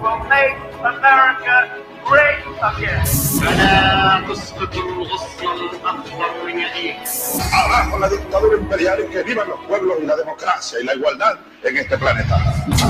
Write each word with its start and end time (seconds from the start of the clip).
will 0.00 0.18
make 0.28 0.56
America 0.80 1.56
great 2.04 2.40
again. 2.62 3.04
Abajo 7.52 7.98
la 7.98 8.08
dictadura 8.08 8.56
imperial 8.56 9.00
y 9.00 9.10
que 9.10 9.22
vivan 9.22 9.48
los 9.48 9.60
pueblos 9.66 9.98
y 10.02 10.06
la 10.06 10.16
democracia 10.16 10.80
y 10.80 10.84
la 10.84 10.94
igualdad 10.94 11.38
en 11.62 11.76
este 11.76 11.98
planeta. 11.98 12.36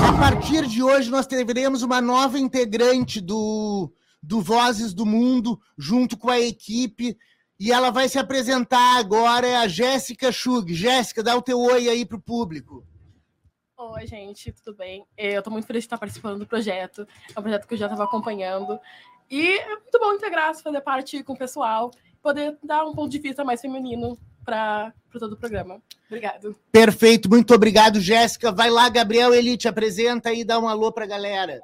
A 0.07 0.19
partir 0.19 0.67
de 0.67 0.81
hoje, 0.81 1.09
nós 1.09 1.27
teremos 1.27 1.83
uma 1.83 2.01
nova 2.01 2.39
integrante 2.39 3.19
do, 3.19 3.91
do 4.23 4.41
Vozes 4.41 4.93
do 4.93 5.05
Mundo, 5.05 5.59
junto 5.77 6.17
com 6.17 6.29
a 6.29 6.39
equipe, 6.39 7.17
e 7.59 7.71
ela 7.71 7.91
vai 7.91 8.07
se 8.07 8.17
apresentar 8.17 8.97
agora, 8.97 9.47
é 9.47 9.55
a 9.57 9.67
Jéssica 9.67 10.31
Schug. 10.31 10.73
Jéssica, 10.73 11.21
dá 11.21 11.35
o 11.35 11.41
teu 11.41 11.59
oi 11.59 11.89
aí 11.89 12.05
para 12.05 12.17
o 12.17 12.21
público. 12.21 12.85
Oi, 13.83 14.05
gente, 14.05 14.51
tudo 14.51 14.77
bem? 14.77 15.07
Eu 15.17 15.39
estou 15.39 15.51
muito 15.51 15.65
feliz 15.65 15.81
de 15.81 15.87
estar 15.87 15.97
participando 15.97 16.37
do 16.37 16.45
projeto. 16.45 17.07
É 17.35 17.39
um 17.39 17.41
projeto 17.41 17.67
que 17.67 17.73
eu 17.73 17.77
já 17.79 17.87
estava 17.87 18.03
acompanhando. 18.03 18.79
E 19.27 19.57
é 19.57 19.69
muito 19.69 19.97
bom 19.97 20.13
integrar, 20.13 20.53
fazer 20.53 20.81
parte 20.81 21.23
com 21.23 21.33
o 21.33 21.37
pessoal, 21.37 21.89
poder 22.21 22.55
dar 22.61 22.85
um 22.85 22.93
ponto 22.93 23.09
de 23.09 23.17
vista 23.17 23.43
mais 23.43 23.59
feminino 23.59 24.19
para 24.45 24.93
todo 25.11 25.33
o 25.33 25.35
programa. 25.35 25.81
Obrigado. 26.05 26.55
Perfeito, 26.71 27.27
muito 27.27 27.55
obrigado, 27.55 27.99
Jéssica. 27.99 28.51
Vai 28.51 28.69
lá, 28.69 28.87
Gabriel 28.87 29.33
Elite, 29.33 29.67
apresenta 29.67 30.31
e 30.31 30.43
dá 30.43 30.59
um 30.59 30.67
alô 30.67 30.91
para 30.91 31.05
a 31.05 31.07
galera. 31.07 31.59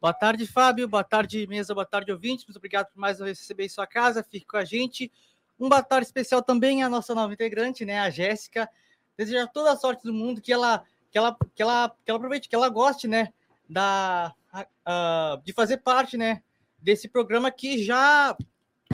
Boa 0.00 0.14
tarde, 0.14 0.46
Fábio. 0.46 0.86
Boa 0.86 1.02
tarde, 1.02 1.44
mesa. 1.48 1.74
Boa 1.74 1.84
tarde, 1.84 2.12
ouvintes. 2.12 2.46
Muito 2.46 2.58
obrigado 2.58 2.86
por 2.92 3.00
mais 3.00 3.18
uma 3.18 3.24
vez 3.24 3.40
receber 3.40 3.64
em 3.64 3.68
sua 3.68 3.86
casa. 3.86 4.22
Fique 4.22 4.46
com 4.46 4.58
a 4.58 4.64
gente. 4.64 5.10
Um 5.58 5.68
boa 5.68 5.82
tarde 5.82 6.06
especial 6.06 6.40
também 6.40 6.84
à 6.84 6.88
nossa 6.88 7.16
nova 7.16 7.32
integrante, 7.32 7.84
né, 7.84 7.98
a 7.98 8.10
Jéssica. 8.10 8.70
Desejar 9.16 9.48
toda 9.48 9.72
a 9.72 9.76
sorte 9.76 10.04
do 10.04 10.14
mundo, 10.14 10.40
que 10.40 10.52
ela 10.52 10.84
que 11.10 11.18
ela, 11.18 11.36
que 11.54 11.62
ela, 11.62 11.88
que 12.04 12.10
ela 12.10 12.18
aproveite, 12.18 12.48
que 12.48 12.54
ela 12.54 12.68
goste, 12.68 13.08
né, 13.08 13.32
da, 13.68 14.34
uh, 14.54 15.42
de 15.44 15.52
fazer 15.52 15.78
parte, 15.78 16.16
né, 16.16 16.42
desse 16.78 17.08
programa 17.08 17.50
que 17.50 17.82
já, 17.82 18.36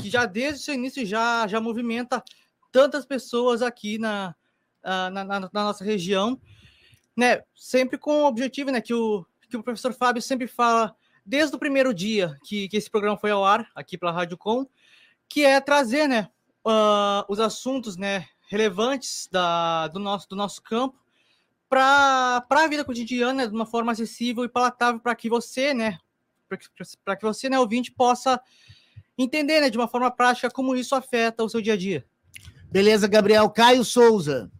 que 0.01 0.09
já 0.09 0.27
desde 0.27 0.61
o 0.61 0.65
seu 0.65 0.75
início 0.75 1.05
já, 1.05 1.47
já 1.47 1.61
movimenta 1.61 2.23
tantas 2.73 3.05
pessoas 3.05 3.63
aqui 3.63 3.99
na, 3.99 4.35
uh, 4.83 5.11
na, 5.11 5.25
na, 5.25 5.41
na, 5.41 5.51
nossa 5.53 5.85
região, 5.85 6.41
né, 7.17 7.43
sempre 7.55 7.99
com 7.99 8.23
o 8.23 8.27
objetivo, 8.27 8.71
né, 8.71 8.81
que 8.81 8.95
o, 8.95 9.25
que 9.49 9.57
o 9.57 9.63
professor 9.63 9.93
Fábio 9.93 10.23
sempre 10.23 10.47
fala 10.47 10.95
desde 11.25 11.55
o 11.55 11.59
primeiro 11.59 11.95
dia 11.95 12.37
que, 12.45 12.69
que 12.69 12.77
esse 12.77 12.91
programa 12.91 13.17
foi 13.17 13.31
ao 13.31 13.45
ar 13.45 13.69
aqui 13.75 13.97
pela 13.97 14.13
Rádio 14.13 14.37
Com, 14.37 14.67
que 15.29 15.45
é 15.45 15.61
trazer, 15.61 16.09
né, 16.09 16.29
uh, 16.67 17.25
os 17.29 17.41
assuntos, 17.41 17.97
né, 17.97 18.27
relevantes 18.49 19.29
da, 19.31 19.89
do, 19.89 19.99
nosso, 19.99 20.29
do 20.29 20.37
nosso 20.37 20.63
campo 20.63 21.04
para 21.75 22.65
a 22.65 22.69
vida 22.69 22.85
cotidiana 22.85 23.49
de 23.49 23.53
uma 23.53 23.67
forma 23.67 23.91
acessível 23.91 24.45
e 24.45 24.49
palatável 24.49 25.01
para 25.01 25.15
que 25.15 25.29
você, 25.29 25.75
né, 25.75 25.99
para 27.05 27.17
que 27.17 27.25
você, 27.25 27.49
né, 27.49 27.59
ouvinte, 27.59 27.91
possa 27.91 28.41
entender, 29.19 29.61
né, 29.61 29.69
de 29.69 29.77
uma 29.77 29.89
forma 29.89 30.09
prática 30.09 30.49
como 30.49 30.77
isso 30.77 30.95
afeta 30.95 31.43
o 31.43 31.49
seu 31.49 31.61
dia 31.61 31.73
a 31.73 31.77
dia. 31.77 32.07
Beleza, 32.71 33.09
Gabriel. 33.09 33.51
Caio 33.51 33.85
Souza. 33.85 34.51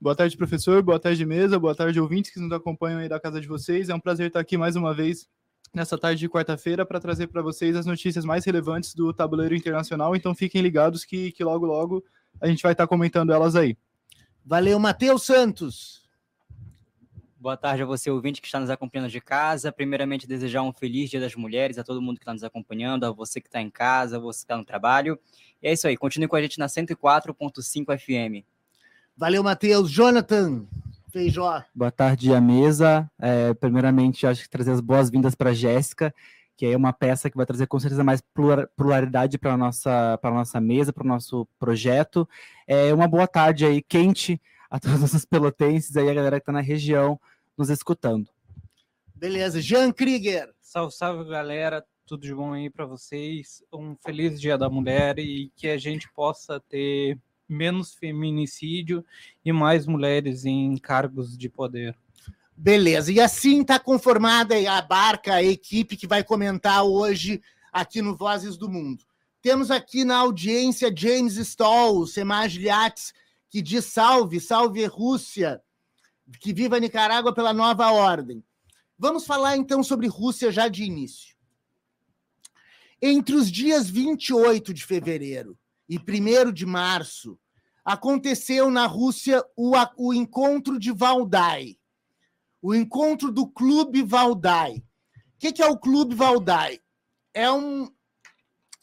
Boa 0.00 0.16
tarde, 0.16 0.34
professor. 0.34 0.82
Boa 0.82 0.98
tarde, 0.98 1.26
mesa. 1.26 1.58
Boa 1.58 1.74
tarde, 1.74 2.00
ouvintes 2.00 2.30
que 2.30 2.40
nos 2.40 2.52
acompanham 2.52 3.00
aí 3.00 3.08
da 3.08 3.20
casa 3.20 3.38
de 3.38 3.46
vocês. 3.46 3.90
É 3.90 3.94
um 3.94 4.00
prazer 4.00 4.28
estar 4.28 4.40
aqui 4.40 4.56
mais 4.56 4.76
uma 4.76 4.94
vez 4.94 5.28
nessa 5.74 5.98
tarde 5.98 6.20
de 6.20 6.28
quarta-feira 6.28 6.86
para 6.86 6.98
trazer 6.98 7.26
para 7.26 7.42
vocês 7.42 7.76
as 7.76 7.84
notícias 7.84 8.24
mais 8.24 8.46
relevantes 8.46 8.94
do 8.94 9.12
tabuleiro 9.12 9.54
internacional. 9.54 10.16
Então 10.16 10.34
fiquem 10.34 10.62
ligados 10.62 11.04
que, 11.04 11.32
que 11.32 11.44
logo, 11.44 11.66
logo 11.66 12.02
a 12.40 12.46
gente 12.46 12.62
vai 12.62 12.72
estar 12.72 12.86
comentando 12.86 13.30
elas 13.30 13.54
aí. 13.54 13.76
Valeu, 14.44 14.78
Matheus 14.78 15.22
Santos. 15.24 15.99
Boa 17.40 17.56
tarde 17.56 17.82
a 17.82 17.86
você, 17.86 18.10
ouvinte 18.10 18.38
que 18.38 18.46
está 18.46 18.60
nos 18.60 18.68
acompanhando 18.68 19.08
de 19.08 19.18
casa. 19.18 19.72
Primeiramente, 19.72 20.28
desejar 20.28 20.60
um 20.60 20.74
feliz 20.74 21.08
Dia 21.08 21.18
das 21.18 21.34
Mulheres 21.34 21.78
a 21.78 21.82
todo 21.82 22.02
mundo 22.02 22.18
que 22.18 22.22
está 22.22 22.34
nos 22.34 22.44
acompanhando, 22.44 23.04
a 23.04 23.10
você 23.10 23.40
que 23.40 23.48
está 23.48 23.62
em 23.62 23.70
casa, 23.70 24.18
a 24.18 24.20
você 24.20 24.40
que 24.40 24.44
está 24.44 24.58
no 24.58 24.64
trabalho. 24.64 25.18
E 25.62 25.68
é 25.68 25.72
isso 25.72 25.88
aí, 25.88 25.96
continue 25.96 26.28
com 26.28 26.36
a 26.36 26.42
gente 26.42 26.58
na 26.58 26.66
104.5 26.66 27.98
FM. 27.98 28.44
Valeu, 29.16 29.42
Matheus. 29.42 29.90
Jonathan 29.90 30.66
Feijó. 31.10 31.64
Boa 31.74 31.90
tarde 31.90 32.34
à 32.34 32.42
mesa. 32.42 33.10
É, 33.18 33.54
primeiramente, 33.54 34.26
acho 34.26 34.42
que 34.42 34.50
trazer 34.50 34.72
as 34.72 34.80
boas-vindas 34.82 35.34
para 35.34 35.48
a 35.48 35.54
Jéssica, 35.54 36.14
que 36.58 36.66
é 36.66 36.76
uma 36.76 36.92
peça 36.92 37.30
que 37.30 37.38
vai 37.38 37.46
trazer 37.46 37.66
com 37.68 37.80
certeza 37.80 38.04
mais 38.04 38.22
pluralidade 38.76 39.38
para 39.38 39.54
a 39.54 39.56
nossa, 39.56 40.20
nossa 40.22 40.60
mesa, 40.60 40.92
para 40.92 41.04
o 41.04 41.08
nosso 41.08 41.48
projeto. 41.58 42.28
É, 42.66 42.92
uma 42.92 43.08
boa 43.08 43.26
tarde 43.26 43.64
aí, 43.64 43.80
quente 43.80 44.38
a 44.70 44.78
todos 44.78 45.12
os 45.12 45.24
pelotenses 45.24 45.96
aí, 45.96 46.08
a 46.08 46.14
galera 46.14 46.38
que 46.38 46.42
está 46.42 46.52
na 46.52 46.60
região 46.60 47.20
nos 47.58 47.68
escutando. 47.68 48.30
Beleza, 49.14 49.60
Jean 49.60 49.92
Krieger. 49.92 50.50
Salve, 50.62 50.94
salve, 50.94 51.28
galera. 51.28 51.84
Tudo 52.06 52.22
de 52.22 52.34
bom 52.34 52.52
aí 52.52 52.70
para 52.70 52.86
vocês. 52.86 53.62
Um 53.72 53.96
feliz 53.96 54.40
Dia 54.40 54.56
da 54.56 54.70
Mulher 54.70 55.18
e 55.18 55.52
que 55.56 55.68
a 55.68 55.76
gente 55.76 56.08
possa 56.12 56.60
ter 56.60 57.18
menos 57.48 57.92
feminicídio 57.94 59.04
e 59.44 59.52
mais 59.52 59.86
mulheres 59.86 60.44
em 60.44 60.76
cargos 60.78 61.36
de 61.36 61.48
poder. 61.48 61.96
Beleza. 62.56 63.12
E 63.12 63.20
assim 63.20 63.62
está 63.62 63.78
conformada 63.78 64.54
a 64.70 64.80
barca, 64.80 65.34
a 65.34 65.42
equipe 65.42 65.96
que 65.96 66.06
vai 66.06 66.22
comentar 66.22 66.84
hoje 66.84 67.42
aqui 67.72 68.00
no 68.00 68.16
Vozes 68.16 68.56
do 68.56 68.68
Mundo. 68.68 69.04
Temos 69.42 69.70
aqui 69.70 70.04
na 70.04 70.18
audiência 70.18 70.92
James 70.94 71.36
Stoll, 71.36 72.06
Semaj 72.06 72.56
Liates, 72.58 73.12
que 73.50 73.60
diz 73.60 73.86
salve, 73.86 74.40
salve 74.40 74.86
Rússia, 74.86 75.60
que 76.40 76.52
viva 76.52 76.78
Nicarágua 76.78 77.34
pela 77.34 77.52
nova 77.52 77.90
ordem. 77.90 78.42
Vamos 78.96 79.26
falar 79.26 79.56
então 79.56 79.82
sobre 79.82 80.06
Rússia 80.06 80.52
já 80.52 80.68
de 80.68 80.84
início. 80.84 81.34
Entre 83.02 83.34
os 83.34 83.50
dias 83.50 83.90
28 83.90 84.72
de 84.72 84.84
fevereiro 84.84 85.58
e 85.88 85.98
1 85.98 86.52
de 86.52 86.64
março, 86.64 87.38
aconteceu 87.84 88.70
na 88.70 88.86
Rússia 88.86 89.44
o, 89.56 89.72
o 89.96 90.14
encontro 90.14 90.78
de 90.78 90.92
Valdai, 90.92 91.76
o 92.62 92.74
encontro 92.74 93.32
do 93.32 93.48
Clube 93.48 94.02
Valdai. 94.02 94.76
O 94.76 94.82
que, 95.38 95.52
que 95.52 95.62
é 95.62 95.66
o 95.66 95.78
Clube 95.78 96.14
Valdai? 96.14 96.78
É 97.32 97.50
um 97.50 97.90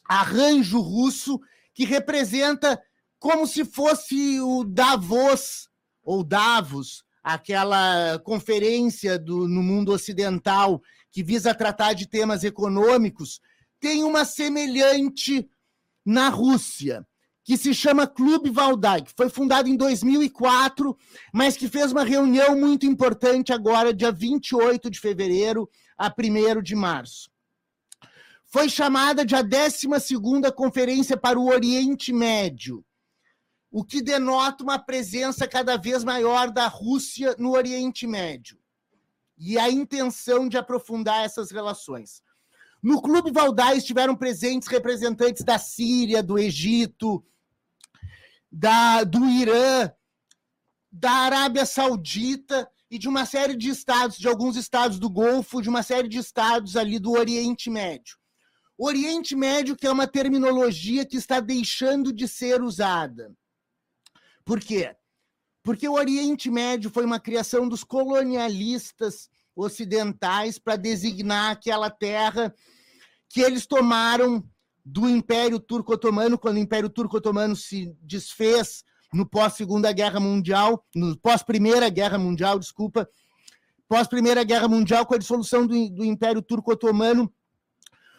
arranjo 0.03 0.79
russo 0.81 1.39
que 1.73 1.85
representa 1.85 2.81
como 3.19 3.47
se 3.47 3.66
fosse 3.66 4.39
o 4.39 4.63
Davos, 4.63 5.69
ou 6.03 6.23
Davos, 6.23 7.03
aquela 7.23 8.19
conferência 8.19 9.19
do, 9.19 9.47
no 9.47 9.61
mundo 9.61 9.91
ocidental 9.91 10.81
que 11.11 11.23
visa 11.23 11.53
tratar 11.53 11.94
de 11.94 12.07
temas 12.07 12.44
econômicos, 12.44 13.41
tem 13.79 14.03
uma 14.03 14.23
semelhante 14.23 15.47
na 16.05 16.29
Rússia, 16.29 17.05
que 17.44 17.57
se 17.57 17.73
chama 17.73 18.07
Clube 18.07 18.50
Valdai, 18.50 19.01
que 19.01 19.13
foi 19.16 19.29
fundado 19.29 19.67
em 19.67 19.75
2004, 19.75 20.97
mas 21.34 21.57
que 21.57 21.67
fez 21.67 21.91
uma 21.91 22.03
reunião 22.03 22.57
muito 22.57 22.85
importante 22.85 23.51
agora, 23.51 23.94
dia 23.94 24.11
28 24.11 24.89
de 24.89 24.99
fevereiro 24.99 25.69
a 25.97 26.07
1 26.07 26.61
de 26.61 26.75
março. 26.75 27.29
Foi 28.45 28.69
chamada 28.69 29.25
de 29.25 29.35
a 29.35 29.41
12 29.41 29.88
Conferência 30.55 31.17
para 31.17 31.38
o 31.38 31.47
Oriente 31.47 32.13
Médio 32.13 32.85
o 33.72 33.83
que 33.83 34.01
denota 34.01 34.63
uma 34.63 34.79
presença 34.79 35.47
cada 35.47 35.78
vez 35.78 36.03
maior 36.03 36.51
da 36.51 36.67
Rússia 36.67 37.35
no 37.38 37.51
Oriente 37.51 38.07
Médio 38.07 38.57
e 39.38 39.57
a 39.57 39.69
intenção 39.69 40.47
de 40.47 40.57
aprofundar 40.57 41.23
essas 41.23 41.51
relações. 41.51 42.22
No 42.81 43.01
Clube 43.01 43.31
Valdai 43.31 43.78
estiveram 43.78 44.16
presentes 44.16 44.67
representantes 44.67 45.44
da 45.44 45.57
Síria, 45.57 46.23
do 46.23 46.39
Egito, 46.39 47.23
da, 48.51 49.03
do 49.03 49.25
Irã, 49.25 49.91
da 50.91 51.11
Arábia 51.11 51.66
Saudita 51.66 52.69
e 52.89 52.97
de 52.97 53.07
uma 53.07 53.25
série 53.25 53.55
de 53.55 53.69
estados, 53.69 54.17
de 54.17 54.28
alguns 54.28 54.55
estados 54.55 54.97
do 54.97 55.09
Golfo, 55.09 55.61
de 55.61 55.69
uma 55.69 55.84
série 55.84 56.07
de 56.07 56.17
estados 56.17 56.75
ali 56.75 56.97
do 56.97 57.11
Oriente 57.11 57.70
Médio. 57.70 58.17
Oriente 58.78 59.35
Médio, 59.35 59.75
que 59.75 59.87
é 59.87 59.91
uma 59.91 60.08
terminologia 60.08 61.05
que 61.05 61.17
está 61.17 61.40
deixando 61.40 62.13
de 62.13 62.28
ser 62.28 62.61
usada. 62.61 63.35
Por 64.47 64.61
quê? 64.61 64.96
Porque 65.61 65.90
o 65.90 65.96
Oriente 65.96 66.49
Médio 66.49 66.90
foi 66.90 67.03
uma 67.03 67.20
criação 67.20 67.67
dos 67.67 67.84
colonialistas 67.84 69.29
ocidentais 69.53 70.58
para 70.58 70.78
designar 70.78 71.52
aquela 71.52 71.90
terra 71.90 72.55
que 73.28 73.41
eles 73.41 73.67
tomaram 73.67 74.41
do 74.85 75.09
Império 75.09 75.59
Turco-Otomano, 75.59 76.38
quando 76.38 76.55
o 76.55 76.61
Império 76.61 76.90
Turco-Otomano 76.90 77.58
se 77.58 77.94
desfez 78.02 78.85
no 79.14 79.26
pós-Segunda 79.26 79.91
Guerra 79.91 80.22
Mundial, 80.22 80.82
no 80.96 81.17
pós-Primeira 81.17 81.90
Guerra 81.90 82.17
Mundial, 82.17 82.58
desculpa, 82.58 83.09
pós-Primeira 83.90 84.46
Guerra 84.46 84.70
Mundial, 84.70 85.05
com 85.05 85.16
a 85.16 85.17
dissolução 85.17 85.67
do, 85.67 85.90
do 85.90 86.05
Império 86.05 86.41
Turco-Otomano, 86.41 87.29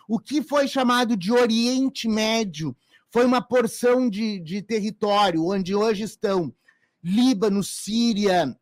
o 0.06 0.18
que 0.18 0.42
foi 0.42 0.68
chamado 0.68 1.16
de 1.16 1.32
Oriente 1.32 2.06
Médio 2.06 2.76
foi 3.10 3.24
uma 3.24 3.40
porção 3.40 4.08
de, 4.08 4.38
de 4.38 4.62
território 4.62 5.46
onde 5.46 5.74
hoje 5.74 6.02
estão 6.02 6.54
Líbano, 7.02 7.62
Síria, 7.62 8.56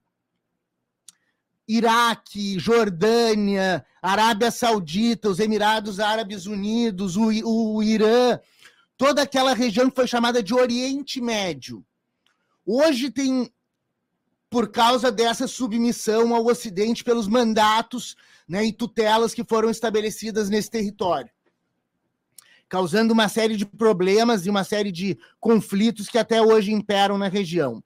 Iraque, 1.67 2.59
Jordânia, 2.59 3.85
Arábia 4.01 4.51
Saudita, 4.51 5.29
os 5.29 5.41
Emirados 5.41 5.99
Árabes 5.99 6.47
Unidos, 6.47 7.17
o, 7.17 7.27
o 7.45 7.83
Irã, 7.83 8.39
toda 8.97 9.23
aquela 9.23 9.53
região 9.53 9.91
que 9.91 9.97
foi 9.97 10.07
chamada 10.07 10.43
de 10.43 10.55
Oriente 10.55 11.21
Médio. 11.21 11.85
Hoje 12.65 13.11
tem, 13.11 13.51
por 14.49 14.71
causa 14.71 15.11
dessa 15.11 15.49
submissão 15.49 16.35
ao 16.35 16.47
Ocidente 16.47 17.03
pelos 17.03 17.27
mandatos 17.27 18.17
né, 18.49 18.65
e 18.65 18.73
tutelas 18.73 19.35
que 19.35 19.45
foram 19.45 19.71
estabelecidas 19.71 20.49
nesse 20.49 20.71
território, 20.71 21.31
causando 22.69 23.13
uma 23.13 23.29
série 23.29 23.57
de 23.57 23.65
problemas 23.65 24.47
e 24.47 24.51
uma 24.51 24.65
série 24.65 24.91
de 24.91 25.19
conflitos 25.39 26.09
que 26.09 26.19
até 26.19 26.41
hoje 26.43 26.73
imperam 26.73 27.17
na 27.17 27.29
região. 27.29 27.83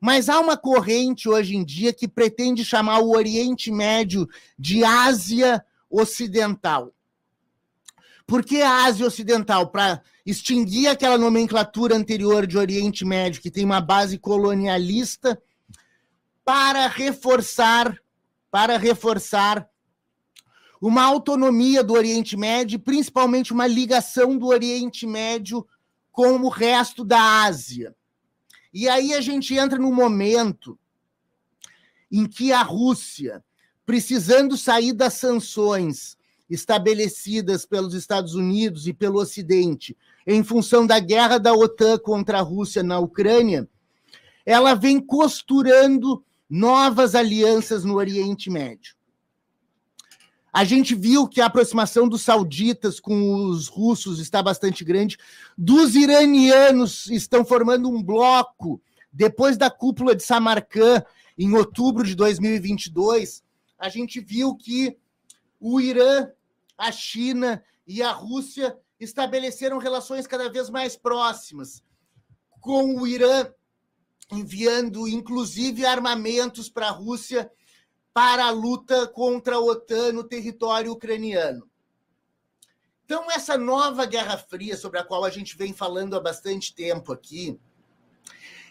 Mas 0.00 0.28
há 0.28 0.38
uma 0.40 0.56
corrente 0.56 1.28
hoje 1.28 1.56
em 1.56 1.64
dia 1.64 1.92
que 1.92 2.06
pretende 2.06 2.64
chamar 2.64 3.00
o 3.00 3.10
Oriente 3.10 3.70
Médio 3.70 4.28
de 4.58 4.84
Ásia 4.84 5.64
Ocidental. 5.88 6.92
Por 8.26 8.44
que 8.44 8.60
a 8.60 8.84
Ásia 8.84 9.06
Ocidental? 9.06 9.68
Para 9.68 10.02
extinguir 10.24 10.88
aquela 10.88 11.16
nomenclatura 11.16 11.94
anterior 11.94 12.46
de 12.46 12.58
Oriente 12.58 13.04
Médio, 13.04 13.40
que 13.40 13.50
tem 13.50 13.64
uma 13.64 13.80
base 13.80 14.18
colonialista, 14.18 15.40
para 16.44 16.88
reforçar, 16.88 17.96
para 18.50 18.76
reforçar 18.76 19.68
uma 20.80 21.02
autonomia 21.02 21.82
do 21.82 21.94
Oriente 21.94 22.36
Médio, 22.36 22.78
principalmente 22.78 23.52
uma 23.52 23.66
ligação 23.66 24.36
do 24.36 24.46
Oriente 24.46 25.06
Médio 25.06 25.66
com 26.12 26.32
o 26.38 26.48
resto 26.48 27.04
da 27.04 27.44
Ásia. 27.44 27.94
E 28.72 28.88
aí 28.88 29.14
a 29.14 29.20
gente 29.20 29.54
entra 29.54 29.78
no 29.78 29.92
momento 29.92 30.78
em 32.10 32.26
que 32.26 32.52
a 32.52 32.62
Rússia, 32.62 33.44
precisando 33.84 34.56
sair 34.56 34.92
das 34.92 35.14
sanções 35.14 36.16
estabelecidas 36.48 37.66
pelos 37.66 37.94
Estados 37.94 38.34
Unidos 38.34 38.86
e 38.86 38.92
pelo 38.92 39.18
Ocidente, 39.18 39.96
em 40.26 40.42
função 40.42 40.86
da 40.86 40.98
guerra 40.98 41.38
da 41.38 41.52
OTAN 41.52 41.98
contra 41.98 42.38
a 42.38 42.42
Rússia 42.42 42.82
na 42.82 42.98
Ucrânia, 42.98 43.68
ela 44.44 44.74
vem 44.74 45.00
costurando 45.00 46.24
novas 46.48 47.14
alianças 47.14 47.84
no 47.84 47.94
Oriente 47.94 48.48
Médio. 48.48 48.95
A 50.56 50.64
gente 50.64 50.94
viu 50.94 51.28
que 51.28 51.42
a 51.42 51.44
aproximação 51.44 52.08
dos 52.08 52.22
sauditas 52.22 52.98
com 52.98 53.44
os 53.44 53.68
russos 53.68 54.18
está 54.18 54.42
bastante 54.42 54.82
grande. 54.86 55.18
Dos 55.54 55.94
iranianos 55.94 57.10
estão 57.10 57.44
formando 57.44 57.90
um 57.90 58.02
bloco 58.02 58.80
depois 59.12 59.58
da 59.58 59.70
cúpula 59.70 60.16
de 60.16 60.22
Samarcã 60.22 61.04
em 61.36 61.54
outubro 61.54 62.06
de 62.06 62.14
2022. 62.14 63.44
A 63.78 63.90
gente 63.90 64.18
viu 64.18 64.56
que 64.56 64.96
o 65.60 65.78
Irã, 65.78 66.30
a 66.78 66.90
China 66.90 67.62
e 67.86 68.02
a 68.02 68.12
Rússia 68.12 68.78
estabeleceram 68.98 69.76
relações 69.76 70.26
cada 70.26 70.48
vez 70.48 70.70
mais 70.70 70.96
próximas, 70.96 71.82
com 72.62 72.98
o 72.98 73.06
Irã 73.06 73.46
enviando 74.32 75.06
inclusive 75.06 75.84
armamentos 75.84 76.70
para 76.70 76.88
a 76.88 76.92
Rússia 76.92 77.50
para 78.16 78.46
a 78.46 78.50
luta 78.50 79.06
contra 79.06 79.56
a 79.56 79.60
OTAN 79.60 80.12
no 80.12 80.24
território 80.24 80.90
ucraniano. 80.90 81.68
Então, 83.04 83.30
essa 83.30 83.58
nova 83.58 84.06
Guerra 84.06 84.38
Fria, 84.38 84.74
sobre 84.74 84.98
a 84.98 85.04
qual 85.04 85.22
a 85.22 85.28
gente 85.28 85.54
vem 85.54 85.74
falando 85.74 86.16
há 86.16 86.20
bastante 86.20 86.74
tempo 86.74 87.12
aqui, 87.12 87.60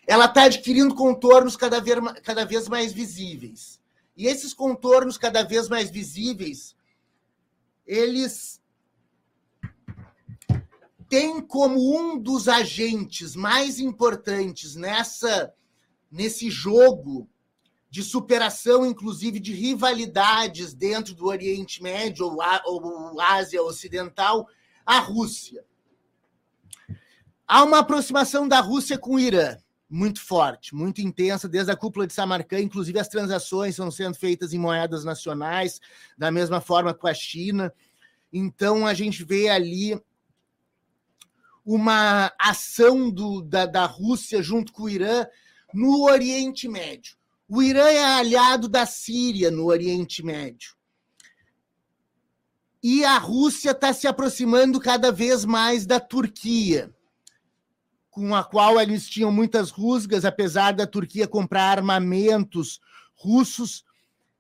ela 0.07 0.25
está 0.25 0.45
adquirindo 0.45 0.95
contornos 0.95 1.55
cada 1.55 1.79
vez, 1.79 1.99
cada 2.23 2.43
vez 2.43 2.67
mais 2.67 2.91
visíveis. 2.91 3.79
E 4.17 4.25
esses 4.25 4.51
contornos 4.51 5.15
cada 5.15 5.43
vez 5.43 5.69
mais 5.69 5.91
visíveis, 5.91 6.75
eles 7.85 8.59
têm 11.07 11.39
como 11.39 11.95
um 11.95 12.17
dos 12.17 12.47
agentes 12.47 13.35
mais 13.35 13.79
importantes 13.79 14.75
nessa 14.75 15.53
nesse 16.11 16.49
jogo 16.49 17.29
de 17.95 18.03
superação, 18.03 18.85
inclusive 18.85 19.39
de 19.39 19.53
rivalidades 19.53 20.73
dentro 20.73 21.13
do 21.15 21.27
Oriente 21.27 21.81
Médio 21.81 22.25
ou, 22.25 22.37
ou 22.65 23.21
Ásia 23.21 23.63
Ocidental, 23.63 24.49
a 24.85 24.99
Rússia. 24.99 25.63
Há 27.47 27.63
uma 27.63 27.79
aproximação 27.79 28.49
da 28.49 28.59
Rússia 28.59 28.97
com 28.97 29.15
o 29.15 29.19
Irã 29.19 29.55
muito 29.89 30.19
forte, 30.19 30.75
muito 30.75 30.99
intensa, 30.99 31.47
desde 31.47 31.71
a 31.71 31.75
cúpula 31.77 32.05
de 32.05 32.11
Samarcã, 32.11 32.59
inclusive 32.59 32.99
as 32.99 33.07
transações 33.07 33.75
estão 33.75 33.89
sendo 33.89 34.17
feitas 34.17 34.51
em 34.51 34.59
moedas 34.59 35.05
nacionais, 35.05 35.79
da 36.17 36.29
mesma 36.29 36.59
forma 36.59 36.93
com 36.93 37.07
a 37.07 37.13
China. 37.13 37.73
Então 38.33 38.85
a 38.85 38.93
gente 38.93 39.23
vê 39.23 39.47
ali 39.47 39.97
uma 41.63 42.29
ação 42.37 43.09
do, 43.09 43.41
da, 43.41 43.65
da 43.65 43.85
Rússia 43.85 44.43
junto 44.43 44.73
com 44.73 44.83
o 44.83 44.89
Irã 44.89 45.25
no 45.73 46.03
Oriente 46.03 46.67
Médio. 46.67 47.15
O 47.47 47.61
Irã 47.61 47.87
é 47.87 48.03
aliado 48.03 48.67
da 48.67 48.85
Síria 48.87 49.51
no 49.51 49.65
Oriente 49.65 50.23
Médio. 50.23 50.73
E 52.81 53.05
a 53.05 53.17
Rússia 53.17 53.71
está 53.71 53.93
se 53.93 54.07
aproximando 54.07 54.79
cada 54.79 55.11
vez 55.11 55.45
mais 55.45 55.85
da 55.85 55.99
Turquia, 55.99 56.93
com 58.09 58.33
a 58.33 58.43
qual 58.43 58.79
eles 58.79 59.07
tinham 59.07 59.31
muitas 59.31 59.69
rusgas, 59.69 60.25
apesar 60.25 60.73
da 60.73 60.87
Turquia 60.87 61.27
comprar 61.27 61.77
armamentos 61.77 62.79
russos. 63.15 63.83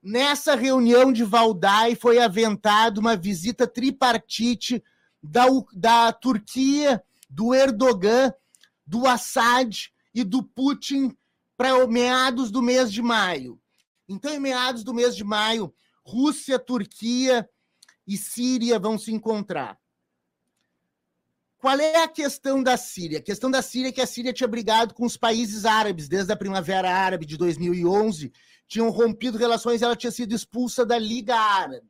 Nessa 0.01 0.55
reunião 0.55 1.11
de 1.11 1.23
Valdai 1.23 1.95
foi 1.95 2.19
aventada 2.19 2.99
uma 2.99 3.15
visita 3.15 3.67
tripartite 3.67 4.83
da, 5.21 5.45
da 5.73 6.11
Turquia, 6.11 7.03
do 7.29 7.53
Erdogan, 7.53 8.33
do 8.85 9.07
Assad 9.07 9.91
e 10.13 10.23
do 10.23 10.43
Putin 10.43 11.15
para 11.57 11.85
meados 11.87 12.51
do 12.51 12.61
mês 12.61 12.91
de 12.91 13.01
maio. 13.01 13.59
Então, 14.07 14.33
em 14.33 14.39
meados 14.39 14.83
do 14.83 14.93
mês 14.93 15.15
de 15.15 15.23
maio, 15.23 15.73
Rússia, 16.03 16.59
Turquia 16.59 17.49
e 18.07 18.17
Síria 18.17 18.77
vão 18.77 18.97
se 18.97 19.11
encontrar. 19.11 19.79
Qual 21.57 21.79
é 21.79 22.03
a 22.03 22.07
questão 22.07 22.61
da 22.61 22.77
Síria? 22.77 23.17
A 23.17 23.23
questão 23.23 23.49
da 23.49 23.61
Síria 23.61 23.89
é 23.89 23.91
que 23.91 24.01
a 24.01 24.05
Síria 24.05 24.31
tinha 24.31 24.47
brigado 24.47 24.93
com 24.93 25.03
os 25.05 25.17
países 25.17 25.65
árabes 25.65 26.07
desde 26.07 26.31
a 26.31 26.37
Primavera 26.37 26.93
Árabe 26.93 27.25
de 27.25 27.37
2011, 27.37 28.31
tinham 28.67 28.89
rompido 28.89 29.37
relações, 29.37 29.81
ela 29.81 29.95
tinha 29.95 30.11
sido 30.11 30.35
expulsa 30.35 30.85
da 30.85 30.99
Liga 30.99 31.35
Árabe. 31.35 31.89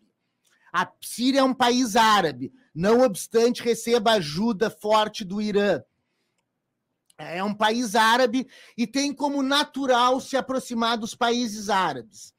A 0.71 0.89
Síria 1.01 1.39
é 1.39 1.43
um 1.43 1.53
país 1.53 1.95
árabe, 1.95 2.53
não 2.73 3.01
obstante 3.01 3.63
receba 3.63 4.13
ajuda 4.13 4.69
forte 4.69 5.25
do 5.25 5.41
Irã 5.41 5.81
é 7.17 7.43
um 7.43 7.53
país 7.53 7.95
árabe 7.95 8.47
e 8.77 8.85
tem 8.85 9.13
como 9.13 9.41
natural 9.41 10.19
se 10.19 10.35
aproximar 10.35 10.97
dos 10.97 11.15
países 11.15 11.69
árabes. 11.69 12.33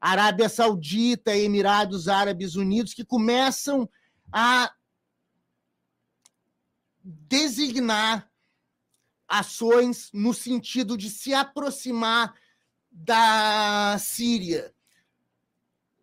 Arábia 0.00 0.48
Saudita, 0.48 1.36
Emirados 1.36 2.08
Árabes 2.08 2.54
Unidos, 2.54 2.94
que 2.94 3.04
começam 3.04 3.88
a 4.32 4.72
designar 7.02 8.30
ações 9.28 10.10
no 10.12 10.32
sentido 10.32 10.96
de 10.96 11.10
se 11.10 11.34
aproximar 11.34 12.34
da 12.90 13.96
Síria, 13.98 14.74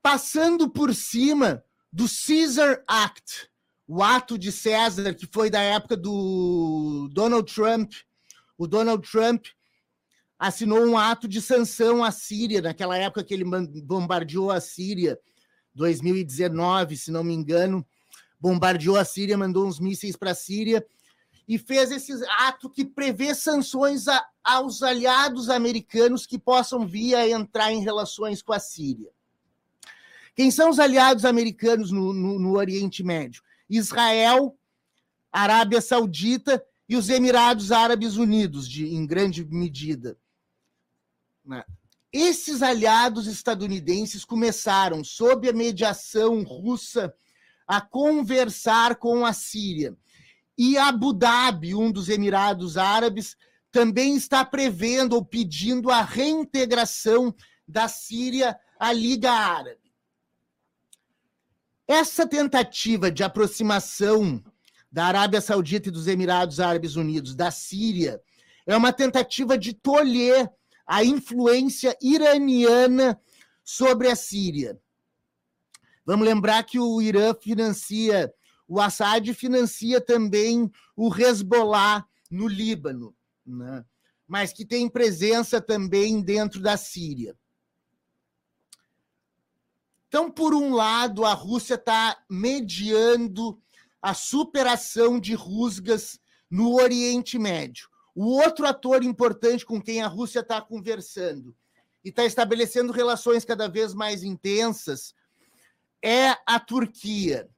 passando 0.01 0.69
por 0.69 0.93
cima 0.93 1.63
do 1.91 2.05
Caesar 2.07 2.83
Act, 2.87 3.49
o 3.87 4.01
ato 4.01 4.37
de 4.37 4.51
César, 4.51 5.13
que 5.13 5.27
foi 5.27 5.49
da 5.49 5.61
época 5.61 5.97
do 5.97 7.09
Donald 7.11 7.53
Trump. 7.53 7.91
O 8.57 8.67
Donald 8.67 9.07
Trump 9.09 9.45
assinou 10.39 10.85
um 10.85 10.97
ato 10.97 11.27
de 11.27 11.41
sanção 11.41 12.03
à 12.03 12.11
Síria, 12.11 12.61
naquela 12.61 12.97
época 12.97 13.23
que 13.23 13.33
ele 13.33 13.45
bombardeou 13.83 14.51
a 14.51 14.59
Síria, 14.59 15.19
2019, 15.73 16.97
se 16.97 17.11
não 17.11 17.23
me 17.23 17.33
engano, 17.33 17.85
bombardeou 18.39 18.97
a 18.97 19.05
Síria, 19.05 19.37
mandou 19.37 19.65
uns 19.65 19.79
mísseis 19.79 20.15
para 20.15 20.31
a 20.31 20.35
Síria 20.35 20.85
e 21.47 21.57
fez 21.57 21.91
esse 21.91 22.13
ato 22.39 22.69
que 22.69 22.85
prevê 22.85 23.35
sanções 23.35 24.07
a, 24.07 24.25
aos 24.43 24.81
aliados 24.81 25.49
americanos 25.49 26.25
que 26.25 26.39
possam 26.39 26.85
vir 26.85 27.15
a 27.15 27.27
entrar 27.27 27.71
em 27.71 27.81
relações 27.81 28.41
com 28.41 28.53
a 28.53 28.59
Síria. 28.59 29.11
Quem 30.35 30.49
são 30.49 30.69
os 30.69 30.79
aliados 30.79 31.25
americanos 31.25 31.91
no, 31.91 32.13
no, 32.13 32.39
no 32.39 32.57
Oriente 32.57 33.03
Médio? 33.03 33.43
Israel, 33.69 34.57
Arábia 35.31 35.81
Saudita 35.81 36.63
e 36.87 36.95
os 36.95 37.09
Emirados 37.09 37.71
Árabes 37.71 38.17
Unidos, 38.17 38.67
de, 38.67 38.87
em 38.87 39.05
grande 39.05 39.45
medida. 39.45 40.17
Né? 41.43 41.63
Esses 42.11 42.61
aliados 42.61 43.25
estadunidenses 43.25 44.23
começaram, 44.23 45.03
sob 45.03 45.49
a 45.49 45.53
mediação 45.53 46.43
russa, 46.43 47.13
a 47.67 47.81
conversar 47.81 48.97
com 48.97 49.25
a 49.25 49.33
Síria. 49.33 49.97
E 50.57 50.77
Abu 50.77 51.13
Dhabi, 51.13 51.73
um 51.73 51.91
dos 51.91 52.09
Emirados 52.09 52.77
Árabes, 52.77 53.35
também 53.71 54.15
está 54.15 54.45
prevendo 54.45 55.13
ou 55.13 55.25
pedindo 55.25 55.89
a 55.89 56.03
reintegração 56.03 57.33
da 57.67 57.87
Síria 57.87 58.55
a 58.77 58.91
Liga 58.91 59.31
Árabe. 59.31 59.82
Essa 61.87 62.25
tentativa 62.25 63.11
de 63.11 63.23
aproximação 63.23 64.41
da 64.91 65.05
Arábia 65.05 65.41
Saudita 65.41 65.89
e 65.89 65.91
dos 65.91 66.07
Emirados 66.07 66.59
Árabes 66.59 66.95
Unidos 66.95 67.35
da 67.35 67.51
Síria 67.51 68.21
é 68.65 68.75
uma 68.75 68.93
tentativa 68.93 69.57
de 69.57 69.73
tolher 69.73 70.49
a 70.85 71.03
influência 71.03 71.97
iraniana 72.01 73.19
sobre 73.63 74.09
a 74.09 74.15
Síria. 74.15 74.79
Vamos 76.05 76.25
lembrar 76.25 76.63
que 76.63 76.79
o 76.79 77.01
Irã 77.01 77.33
financia, 77.33 78.33
o 78.67 78.79
Assad 78.79 79.33
financia 79.33 79.99
também 79.99 80.71
o 80.95 81.13
Hezbollah 81.13 82.05
no 82.29 82.47
Líbano, 82.47 83.15
né? 83.45 83.83
mas 84.27 84.53
que 84.53 84.65
tem 84.65 84.89
presença 84.89 85.61
também 85.61 86.21
dentro 86.21 86.61
da 86.61 86.77
Síria. 86.77 87.35
Então, 90.13 90.29
por 90.29 90.53
um 90.53 90.75
lado, 90.75 91.25
a 91.25 91.33
Rússia 91.33 91.73
está 91.73 92.23
mediando 92.29 93.59
a 93.99 94.13
superação 94.13 95.19
de 95.19 95.33
rusgas 95.33 96.19
no 96.51 96.75
Oriente 96.75 97.39
Médio. 97.39 97.89
O 98.13 98.25
outro 98.27 98.67
ator 98.67 99.03
importante 99.03 99.65
com 99.65 99.81
quem 99.81 100.03
a 100.03 100.07
Rússia 100.07 100.41
está 100.41 100.61
conversando 100.61 101.57
e 102.05 102.09
está 102.09 102.23
estabelecendo 102.25 102.93
relações 102.93 103.43
cada 103.43 103.67
vez 103.67 103.95
mais 103.95 104.21
intensas 104.21 105.15
é 105.99 106.37
a 106.45 106.59
Turquia. 106.59 107.49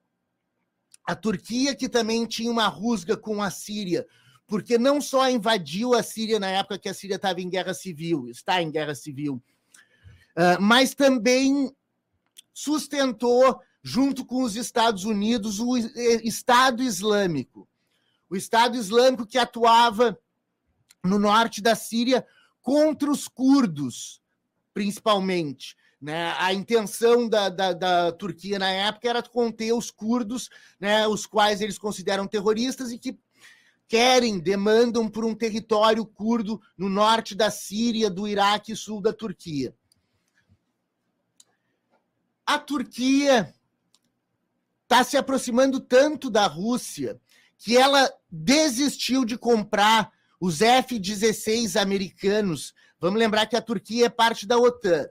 A 1.05 1.13
Turquia, 1.13 1.75
que 1.75 1.89
também 1.89 2.25
tinha 2.25 2.49
uma 2.49 2.69
rusga 2.69 3.17
com 3.17 3.43
a 3.43 3.51
Síria, 3.51 4.07
porque 4.47 4.77
não 4.77 5.01
só 5.01 5.29
invadiu 5.29 5.93
a 5.93 6.01
Síria 6.01 6.39
na 6.39 6.51
época 6.51 6.79
que 6.79 6.87
a 6.87 6.93
Síria 6.93 7.17
estava 7.17 7.41
em 7.41 7.49
guerra 7.49 7.73
civil, 7.73 8.29
está 8.29 8.61
em 8.61 8.71
guerra 8.71 8.95
civil, 8.95 9.43
uh, 10.37 10.61
mas 10.61 10.95
também 10.95 11.75
sustentou, 12.55 13.59
junto 13.83 14.25
com 14.25 14.41
os 14.41 14.55
Estados 14.55 15.03
Unidos, 15.03 15.59
o 15.59 15.75
Estado 15.75 16.81
Islâmico. 16.81 17.67
O 18.29 18.35
Estado 18.37 18.77
Islâmico 18.77 19.27
que 19.27 19.37
atuava 19.37 20.17
no 21.03 21.19
norte 21.19 21.61
da 21.61 21.75
Síria 21.75 22.25
contra 22.61 23.11
os 23.11 23.27
curdos, 23.27 24.21
principalmente. 24.73 25.75
Né? 26.01 26.33
A 26.39 26.53
intenção 26.53 27.27
da, 27.27 27.49
da, 27.49 27.73
da, 27.73 28.11
Turquia 28.13 28.57
na 28.57 28.69
época 28.69 29.09
era 29.09 29.21
conter 29.21 29.73
os 29.73 29.91
curdos, 29.91 30.49
né, 30.79 31.07
os 31.07 31.25
quais 31.25 31.61
eles 31.61 31.77
consideram 31.77 32.27
terroristas 32.27 32.91
e 32.91 32.97
que 32.97 33.19
querem, 33.87 34.39
demandam 34.39 35.09
por 35.09 35.25
um 35.25 35.35
território 35.35 36.05
curdo 36.05 36.61
no 36.77 36.89
norte 36.89 37.35
da 37.35 37.51
Síria, 37.51 38.09
do 38.09 38.27
Iraque 38.27 38.71
e 38.71 38.75
sul 38.75 39.01
da 39.01 39.11
Turquia. 39.11 39.75
A 42.45 42.59
Turquia 42.59 43.53
está 44.83 45.03
se 45.03 45.17
aproximando 45.17 45.79
tanto 45.79 46.29
da 46.29 46.45
Rússia 46.45 47.19
que 47.57 47.75
ela 47.75 48.13
desistiu 48.29 49.25
de 49.25 49.37
comprar 49.37 50.11
os 50.39 50.61
F-16 50.61 51.79
americanos. 51.81 52.73
Vamos 52.99 53.19
lembrar 53.19 53.47
que 53.47 53.55
a 53.55 53.61
Turquia 53.61 54.05
é 54.05 54.09
parte 54.09 54.45
da 54.45 54.57
OTAN. 54.57 55.09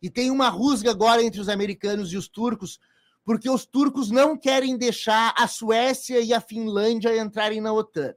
E 0.00 0.08
tem 0.08 0.30
uma 0.30 0.48
rusga 0.48 0.92
agora 0.92 1.22
entre 1.22 1.40
os 1.40 1.48
americanos 1.48 2.12
e 2.12 2.16
os 2.16 2.28
turcos, 2.28 2.78
porque 3.24 3.50
os 3.50 3.66
turcos 3.66 4.10
não 4.10 4.36
querem 4.36 4.78
deixar 4.78 5.34
a 5.36 5.48
Suécia 5.48 6.20
e 6.20 6.32
a 6.32 6.40
Finlândia 6.40 7.16
entrarem 7.20 7.60
na 7.60 7.72
OTAN. 7.72 8.14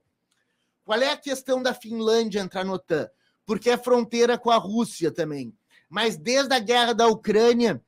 Qual 0.84 1.02
é 1.02 1.10
a 1.10 1.18
questão 1.18 1.64
da 1.64 1.74
Finlândia 1.74 2.40
entrar 2.40 2.64
na 2.64 2.74
OTAN? 2.74 3.10
Porque 3.44 3.72
é 3.72 3.78
fronteira 3.78 4.38
com 4.38 4.52
a 4.52 4.58
Rússia 4.58 5.12
também. 5.12 5.52
Mas 5.90 6.16
desde 6.16 6.54
a 6.54 6.60
guerra 6.60 6.94
da 6.94 7.08
Ucrânia, 7.08 7.84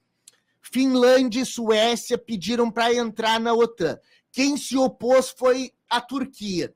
Finlândia 0.63 1.41
e 1.41 1.45
Suécia 1.45 2.17
pediram 2.17 2.71
para 2.71 2.93
entrar 2.93 3.39
na 3.39 3.53
OTAN. 3.53 3.99
Quem 4.31 4.57
se 4.57 4.75
opôs 4.75 5.29
foi 5.29 5.71
a 5.87 6.01
Turquia 6.01 6.73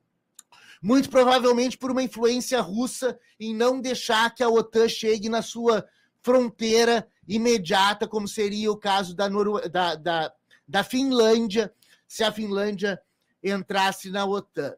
muito 0.80 1.10
provavelmente 1.10 1.76
por 1.76 1.90
uma 1.90 2.02
influência 2.02 2.60
russa 2.60 3.18
em 3.38 3.54
não 3.54 3.80
deixar 3.80 4.34
que 4.34 4.42
a 4.42 4.48
OTAN 4.48 4.88
chegue 4.88 5.28
na 5.28 5.42
sua 5.42 5.86
fronteira 6.22 7.06
imediata, 7.26 8.06
como 8.06 8.26
seria 8.26 8.70
o 8.70 8.76
caso 8.76 9.14
da, 9.14 9.28
da, 9.70 9.94
da, 9.94 10.32
da 10.66 10.84
Finlândia, 10.84 11.72
se 12.06 12.24
a 12.24 12.32
Finlândia 12.32 13.00
entrasse 13.42 14.10
na 14.10 14.24
OTAN. 14.24 14.74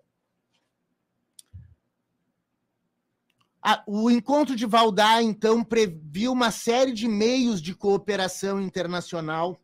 O 3.87 4.11
encontro 4.11 4.57
de 4.57 4.65
Valdai, 4.65 5.23
então, 5.23 5.63
previu 5.63 6.33
uma 6.33 6.51
série 6.51 6.93
de 6.93 7.07
meios 7.07 7.61
de 7.61 7.75
cooperação 7.75 8.61
internacional 8.61 9.61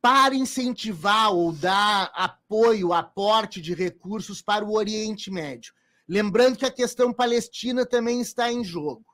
para 0.00 0.34
incentivar 0.34 1.32
ou 1.32 1.52
dar 1.52 2.10
apoio, 2.14 2.92
aporte 2.92 3.60
de 3.60 3.74
recursos 3.74 4.42
para 4.42 4.64
o 4.64 4.74
Oriente 4.74 5.30
Médio. 5.30 5.72
Lembrando 6.06 6.58
que 6.58 6.66
a 6.66 6.70
questão 6.70 7.12
palestina 7.12 7.86
também 7.86 8.20
está 8.20 8.52
em 8.52 8.62
jogo. 8.62 9.04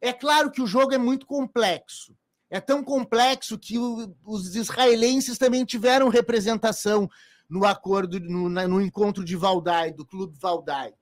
É 0.00 0.12
claro 0.12 0.50
que 0.50 0.62
o 0.62 0.66
jogo 0.66 0.94
é 0.94 0.98
muito 0.98 1.26
complexo. 1.26 2.16
É 2.48 2.60
tão 2.60 2.82
complexo 2.82 3.58
que 3.58 3.78
o, 3.78 4.14
os 4.24 4.54
israelenses 4.54 5.36
também 5.36 5.64
tiveram 5.64 6.08
representação 6.08 7.10
no 7.48 7.64
acordo, 7.64 8.20
no, 8.20 8.48
no 8.48 8.80
encontro 8.80 9.24
de 9.24 9.36
Valdai, 9.36 9.92
do 9.92 10.06
Clube 10.06 10.38
Valdai. 10.38 10.94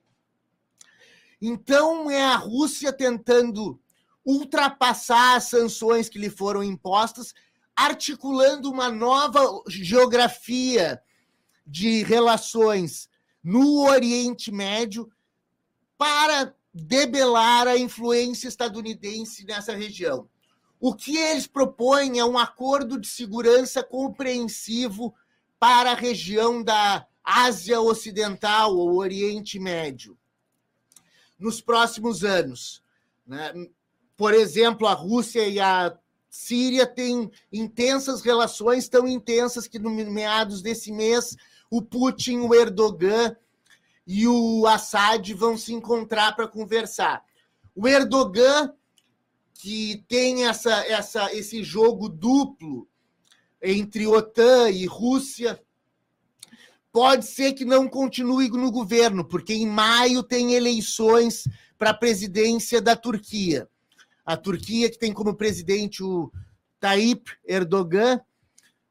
Então, 1.40 2.10
é 2.10 2.22
a 2.22 2.36
Rússia 2.36 2.92
tentando 2.92 3.78
ultrapassar 4.24 5.36
as 5.36 5.44
sanções 5.44 6.08
que 6.08 6.18
lhe 6.18 6.30
foram 6.30 6.62
impostas 6.62 7.32
articulando 7.76 8.70
uma 8.70 8.90
nova 8.90 9.40
geografia 9.68 11.00
de 11.66 12.02
relações 12.02 13.08
no 13.44 13.86
Oriente 13.86 14.50
Médio 14.50 15.10
para 15.98 16.54
debelar 16.72 17.68
a 17.68 17.76
influência 17.76 18.48
estadunidense 18.48 19.44
nessa 19.44 19.74
região. 19.74 20.28
O 20.80 20.94
que 20.94 21.16
eles 21.16 21.46
propõem 21.46 22.18
é 22.18 22.24
um 22.24 22.38
acordo 22.38 22.98
de 22.98 23.06
segurança 23.06 23.82
compreensivo 23.82 25.14
para 25.58 25.92
a 25.92 25.96
região 25.96 26.62
da 26.62 27.06
Ásia 27.22 27.80
Ocidental 27.80 28.76
ou 28.76 28.96
Oriente 28.96 29.58
Médio 29.58 30.18
nos 31.38 31.60
próximos 31.60 32.24
anos. 32.24 32.82
Né? 33.26 33.52
Por 34.16 34.32
exemplo, 34.32 34.86
a 34.86 34.92
Rússia 34.92 35.46
e 35.46 35.60
a 35.60 35.96
Síria 36.28 36.86
tem 36.86 37.30
intensas 37.52 38.22
relações, 38.22 38.88
tão 38.88 39.06
intensas 39.06 39.66
que 39.66 39.78
no 39.78 39.90
meados 39.90 40.62
desse 40.62 40.92
mês 40.92 41.36
o 41.70 41.82
Putin, 41.82 42.40
o 42.40 42.54
Erdogan 42.54 43.36
e 44.06 44.26
o 44.26 44.66
Assad 44.66 45.32
vão 45.34 45.56
se 45.56 45.72
encontrar 45.72 46.36
para 46.36 46.46
conversar. 46.46 47.24
O 47.74 47.88
Erdogan, 47.88 48.72
que 49.54 50.04
tem 50.08 50.46
essa, 50.46 50.72
essa, 50.86 51.34
esse 51.34 51.62
jogo 51.62 52.08
duplo 52.08 52.88
entre 53.60 54.06
OTAN 54.06 54.70
e 54.70 54.86
Rússia, 54.86 55.60
pode 56.96 57.26
ser 57.26 57.52
que 57.52 57.64
não 57.64 57.86
continue 57.86 58.48
no 58.48 58.72
governo, 58.72 59.22
porque 59.22 59.52
em 59.52 59.66
maio 59.66 60.22
tem 60.22 60.54
eleições 60.54 61.46
para 61.76 61.90
a 61.90 61.94
presidência 61.94 62.80
da 62.80 62.96
Turquia 62.96 63.68
a 64.26 64.36
Turquia, 64.36 64.90
que 64.90 64.98
tem 64.98 65.12
como 65.12 65.36
presidente 65.36 66.02
o 66.02 66.32
Tayyip 66.80 67.30
Erdogan, 67.46 68.20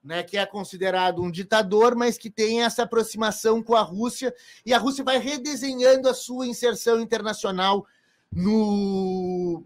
né, 0.01 0.23
que 0.23 0.37
é 0.37 0.45
considerado 0.45 1.21
um 1.21 1.29
ditador, 1.29 1.93
mas 1.93 2.17
que 2.17 2.29
tem 2.29 2.63
essa 2.63 2.83
aproximação 2.83 3.61
com 3.61 3.75
a 3.75 3.81
Rússia, 3.81 4.33
e 4.65 4.73
a 4.73 4.77
Rússia 4.77 5.03
vai 5.03 5.17
redesenhando 5.17 6.07
a 6.07 6.13
sua 6.13 6.47
inserção 6.47 7.01
internacional 7.01 7.85
no, 8.31 9.65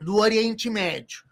no 0.00 0.16
Oriente 0.16 0.68
Médio. 0.68 1.29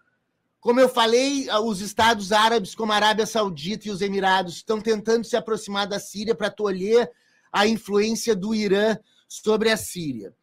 Como 0.61 0.81
eu 0.81 0.89
falei, 0.89 1.49
os 1.65 1.81
Estados 1.81 2.33
Árabes, 2.33 2.75
como 2.75 2.93
a 2.93 2.97
Arábia 2.97 3.27
Saudita 3.27 3.89
e 3.89 3.91
os 3.91 4.01
Emirados, 4.01 4.57
estão 4.57 4.81
tentando 4.81 5.25
se 5.25 5.37
aproximar 5.37 5.87
da 5.87 6.01
Síria 6.01 6.35
para 6.35 6.51
tolher 6.51 7.11
a 7.53 7.67
influência 7.67 8.35
do 8.35 8.55
Irã 8.55 8.99
sobre 9.29 9.71
a 9.71 9.77
Síria. 9.77 10.35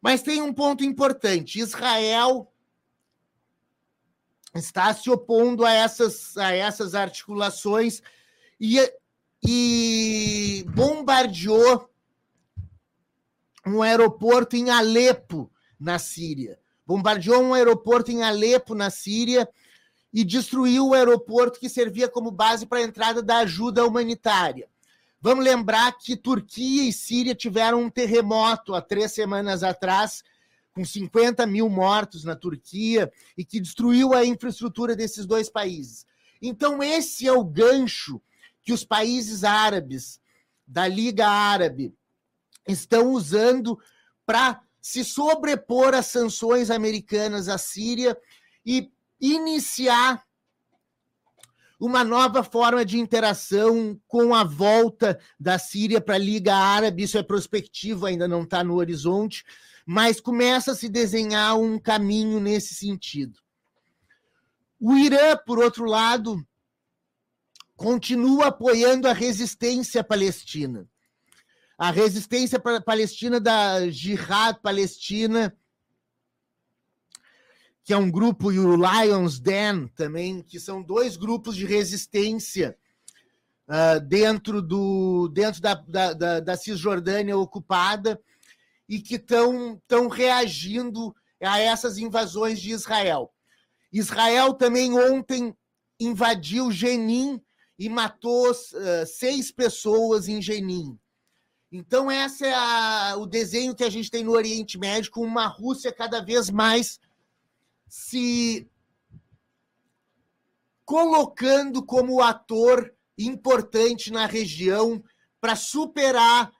Mas 0.00 0.22
tem 0.22 0.42
um 0.42 0.52
ponto 0.52 0.84
importante: 0.84 1.60
Israel 1.60 2.52
está 4.54 4.92
se 4.94 5.10
opondo 5.10 5.64
a 5.64 5.72
essas, 5.72 6.36
a 6.36 6.52
essas 6.52 6.94
articulações 6.94 8.02
e, 8.60 8.78
e 9.46 10.64
bombardeou 10.74 11.88
um 13.66 13.82
aeroporto 13.82 14.56
em 14.56 14.70
Alepo, 14.70 15.52
na 15.78 15.98
Síria. 15.98 16.58
Bombardeou 16.88 17.42
um 17.42 17.52
aeroporto 17.52 18.10
em 18.10 18.22
Alepo, 18.22 18.74
na 18.74 18.88
Síria, 18.88 19.46
e 20.10 20.24
destruiu 20.24 20.86
o 20.86 20.94
aeroporto 20.94 21.60
que 21.60 21.68
servia 21.68 22.08
como 22.08 22.30
base 22.30 22.64
para 22.64 22.78
a 22.78 22.82
entrada 22.82 23.22
da 23.22 23.40
ajuda 23.40 23.86
humanitária. 23.86 24.66
Vamos 25.20 25.44
lembrar 25.44 25.92
que 25.98 26.16
Turquia 26.16 26.88
e 26.88 26.92
Síria 26.94 27.34
tiveram 27.34 27.82
um 27.82 27.90
terremoto 27.90 28.74
há 28.74 28.80
três 28.80 29.12
semanas 29.12 29.62
atrás, 29.62 30.24
com 30.72 30.82
50 30.82 31.46
mil 31.46 31.68
mortos 31.68 32.24
na 32.24 32.34
Turquia 32.34 33.12
e 33.36 33.44
que 33.44 33.60
destruiu 33.60 34.14
a 34.14 34.24
infraestrutura 34.24 34.96
desses 34.96 35.26
dois 35.26 35.50
países. 35.50 36.06
Então, 36.40 36.82
esse 36.82 37.28
é 37.28 37.32
o 37.32 37.44
gancho 37.44 38.18
que 38.62 38.72
os 38.72 38.82
países 38.82 39.44
árabes, 39.44 40.18
da 40.66 40.88
Liga 40.88 41.28
Árabe, 41.28 41.92
estão 42.66 43.10
usando 43.12 43.78
para 44.24 44.62
se 44.88 45.04
sobrepor 45.04 45.92
às 45.92 46.06
sanções 46.06 46.70
americanas 46.70 47.46
à 47.46 47.58
Síria 47.58 48.16
e 48.64 48.90
iniciar 49.20 50.24
uma 51.78 52.02
nova 52.02 52.42
forma 52.42 52.86
de 52.86 52.98
interação 52.98 54.00
com 54.08 54.34
a 54.34 54.42
volta 54.42 55.20
da 55.38 55.58
Síria 55.58 56.00
para 56.00 56.14
a 56.14 56.18
Liga 56.18 56.54
Árabe. 56.54 57.02
Isso 57.02 57.18
é 57.18 57.22
prospectivo, 57.22 58.06
ainda 58.06 58.26
não 58.26 58.44
está 58.44 58.64
no 58.64 58.76
horizonte, 58.76 59.44
mas 59.84 60.22
começa 60.22 60.72
a 60.72 60.74
se 60.74 60.88
desenhar 60.88 61.58
um 61.58 61.78
caminho 61.78 62.40
nesse 62.40 62.74
sentido. 62.74 63.38
O 64.80 64.96
Irã, 64.96 65.36
por 65.36 65.58
outro 65.58 65.84
lado, 65.84 66.42
continua 67.76 68.46
apoiando 68.46 69.06
a 69.06 69.12
resistência 69.12 70.02
palestina. 70.02 70.88
A 71.78 71.92
resistência 71.92 72.58
palestina 72.58 73.38
da 73.38 73.88
Jihad 73.88 74.60
Palestina, 74.60 75.56
que 77.84 77.92
é 77.92 77.96
um 77.96 78.10
grupo, 78.10 78.50
e 78.50 78.58
o 78.58 78.74
Lions 78.74 79.38
Den 79.38 79.86
também, 79.94 80.42
que 80.42 80.58
são 80.58 80.82
dois 80.82 81.16
grupos 81.16 81.54
de 81.54 81.64
resistência 81.64 82.76
uh, 83.68 84.00
dentro, 84.00 84.60
do, 84.60 85.28
dentro 85.28 85.62
da, 85.62 85.74
da, 85.74 86.12
da, 86.14 86.40
da 86.40 86.56
Cisjordânia 86.56 87.38
ocupada 87.38 88.20
e 88.88 89.00
que 89.00 89.14
estão 89.14 90.08
reagindo 90.10 91.14
a 91.40 91.60
essas 91.60 91.96
invasões 91.96 92.60
de 92.60 92.72
Israel. 92.72 93.32
Israel 93.92 94.52
também 94.52 94.98
ontem 94.98 95.56
invadiu 96.00 96.72
Jenin 96.72 97.40
e 97.78 97.88
matou 97.88 98.50
uh, 98.50 99.06
seis 99.06 99.52
pessoas 99.52 100.26
em 100.26 100.42
Jenin. 100.42 100.98
Então, 101.70 102.10
esse 102.10 102.46
é 102.46 102.54
a, 102.54 103.16
o 103.18 103.26
desenho 103.26 103.74
que 103.74 103.84
a 103.84 103.90
gente 103.90 104.10
tem 104.10 104.24
no 104.24 104.32
Oriente 104.32 104.78
Médio, 104.78 105.10
com 105.10 105.20
uma 105.20 105.46
Rússia 105.46 105.92
cada 105.92 106.20
vez 106.20 106.48
mais 106.48 106.98
se 107.86 108.66
colocando 110.84 111.84
como 111.84 112.22
ator 112.22 112.94
importante 113.18 114.10
na 114.10 114.24
região 114.24 115.02
para 115.40 115.54
superar 115.54 116.50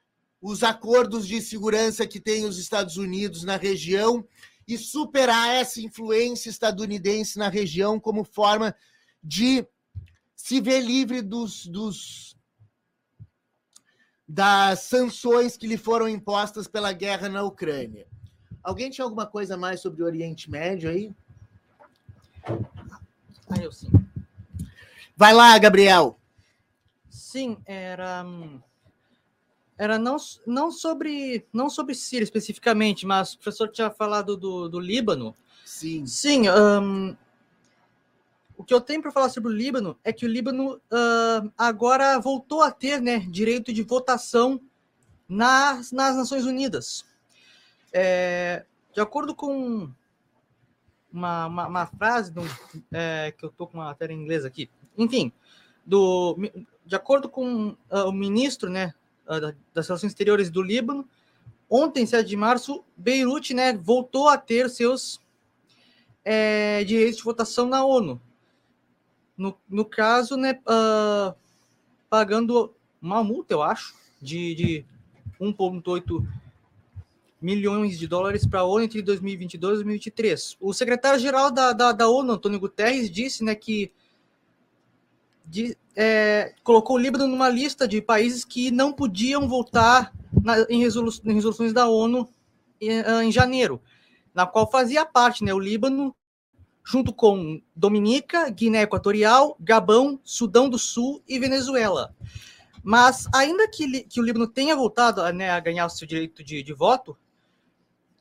os 0.41 0.63
acordos 0.63 1.27
de 1.27 1.41
segurança 1.41 2.07
que 2.07 2.21
tem 2.21 2.45
os 2.45 2.59
Estados 2.59 2.97
Unidos 2.97 3.43
na 3.43 3.57
região 3.57 4.27
e 4.67 4.77
superar 4.77 5.55
essa 5.55 5.81
influência 5.81 6.51
estadunidense 6.51 7.39
na 7.39 7.49
região 7.49 7.99
como 7.99 8.23
forma 8.23 8.75
de 9.23 9.67
se 10.37 10.61
ver 10.61 10.81
livre 10.81 11.23
dos, 11.23 11.67
dos 11.67 12.37
das 14.29 14.81
sanções 14.81 15.57
que 15.57 15.67
lhe 15.67 15.79
foram 15.79 16.07
impostas 16.07 16.69
pela 16.69 16.93
guerra 16.93 17.29
na 17.29 17.43
Ucrânia. 17.43 18.07
Alguém 18.63 18.91
tinha 18.91 19.05
alguma 19.05 19.27
coisa 19.27 19.57
mais 19.57 19.81
sobre 19.81 20.03
o 20.03 20.07
Oriente 20.07 20.51
Médio 20.51 20.91
aí? 20.91 21.11
Ah, 23.49 23.63
eu 23.63 23.73
sim. 23.73 23.91
Vai 25.17 25.33
lá, 25.33 25.57
Gabriel. 25.59 26.19
Sim, 27.09 27.57
era 27.65 28.25
era 29.79 29.99
não, 29.99 30.17
não 30.47 30.71
sobre 30.71 31.47
não 31.53 31.71
sobre 31.71 31.95
Síria 31.95 32.25
especificamente, 32.25 33.07
mas 33.07 33.33
o 33.33 33.39
professor 33.39 33.69
tinha 33.71 33.91
falado 33.91 34.37
do, 34.37 34.69
do 34.69 34.79
Líbano. 34.79 35.35
Sim. 35.65 36.05
Sim. 36.07 36.51
Um, 36.51 37.17
o 38.59 38.65
que 38.65 38.75
eu 38.75 38.81
tenho 38.81 39.01
para 39.01 39.13
falar 39.13 39.29
sobre 39.29 39.53
o 39.53 39.55
Líbano 39.55 39.97
é 40.03 40.13
que 40.13 40.27
o 40.27 40.29
Líbano 40.29 40.75
uh, 40.75 41.53
agora 41.57 42.19
voltou 42.19 42.61
a 42.61 42.73
ter 42.73 43.01
né, 43.01 43.21
direito 43.31 43.73
de 43.73 43.85
votação 43.85 44.61
nas, 45.29 45.93
nas 45.93 46.17
Nações 46.17 46.45
Unidas. 46.45 47.07
É, 47.93 48.67
de 48.93 49.01
acordo 49.01 49.33
com 49.33 49.89
uma, 51.13 51.47
uma, 51.47 51.67
uma 51.69 51.87
frase 51.87 52.33
do, 52.33 52.43
é, 52.93 53.33
que 53.39 53.45
eu 53.45 53.49
estou 53.49 53.69
com 53.69 53.79
uma 53.79 53.87
matéria 53.87 54.13
em 54.13 54.21
inglês 54.21 54.45
aqui, 54.45 54.69
enfim, 54.97 55.33
do, 55.87 56.37
de 56.85 56.97
acordo 56.97 57.29
com 57.29 57.69
uh, 57.69 58.09
o 58.09 58.13
ministro 58.13 58.69
né, 58.69 58.93
uh, 59.25 59.55
das 59.73 59.87
Relações 59.87 60.11
Exteriores 60.11 60.51
do 60.51 60.63
Líbano, 60.63 61.09
ontem, 61.71 62.05
7 62.05 62.29
de 62.29 62.37
março, 62.37 62.85
Beirute 62.97 63.55
né, 63.55 63.73
voltou 63.73 64.29
a 64.29 64.37
ter 64.37 64.69
seus 64.69 65.21
é, 66.25 66.83
direitos 66.83 67.19
de 67.19 67.23
votação 67.23 67.69
na 67.69 67.85
ONU. 67.85 68.21
No, 69.39 69.57
no 69.69 69.85
caso, 69.85 70.37
né, 70.37 70.59
uh, 70.67 71.33
pagando 72.11 72.75
uma 73.01 73.23
multa, 73.23 73.55
eu 73.55 73.63
acho, 73.63 73.95
de, 74.21 74.55
de 74.55 74.85
1,8 75.41 76.27
milhões 77.41 77.99
de 77.99 78.09
dólares 78.09 78.45
para 78.45 78.61
a 78.61 78.65
ONU 78.65 78.85
entre 78.85 79.01
2022 79.01 79.73
e 79.73 79.85
2023. 79.85 80.57
O 80.61 80.75
secretário-geral 80.75 81.53
da, 81.53 81.73
da, 81.73 81.93
da, 81.93 82.09
ONU, 82.09 82.33
Antônio 82.33 82.59
Guterres, 82.59 83.11
disse 83.11 83.45
né, 83.45 83.55
que 83.55 83.93
de, 85.47 85.77
é, 85.97 86.53
colocou 86.63 86.97
o 86.97 86.99
Líbano 86.99 87.27
numa 87.27 87.49
lista 87.49 87.87
de 87.87 88.03
países 88.03 88.45
que 88.45 88.71
não 88.71 88.93
podiam 88.93 89.49
votar 89.49 90.13
na, 90.43 90.67
em, 90.69 90.81
resolu 90.81 91.13
em, 91.25 91.35
resoluções 91.35 91.73
da 91.73 91.89
ONU 91.89 92.29
em, 92.81 93.01
ah, 93.01 93.25
em, 93.25 93.33
janeiro, 93.33 93.81
na 94.35 94.47
qual 94.47 94.71
fazia 94.71 95.07
parte 95.07 95.45
né, 95.45 95.55
o 95.55 95.59
Líbano, 95.59 96.15
junto 96.89 97.13
com 97.13 97.61
Dominica, 97.77 98.49
Guiné 98.49 98.81
Equatorial, 98.81 99.55
Gabão, 99.61 100.19
Sudão 100.25 100.71
do 100.71 100.79
Sul 100.79 101.23
e 101.29 101.39
Venezuela. 101.39 102.15
Mas, 102.83 103.29
ainda 103.35 103.69
que, 103.69 104.05
que 104.05 104.19
o 104.19 104.23
Líbano 104.23 104.47
tenha 104.47 104.75
voltado 104.75 105.23
né, 105.35 105.51
a 105.51 105.61
ganhar 105.61 105.85
o 105.85 105.91
seu 105.91 106.09
direito 106.09 106.43
de, 106.43 106.63
de 106.63 106.73
voto, 106.73 107.11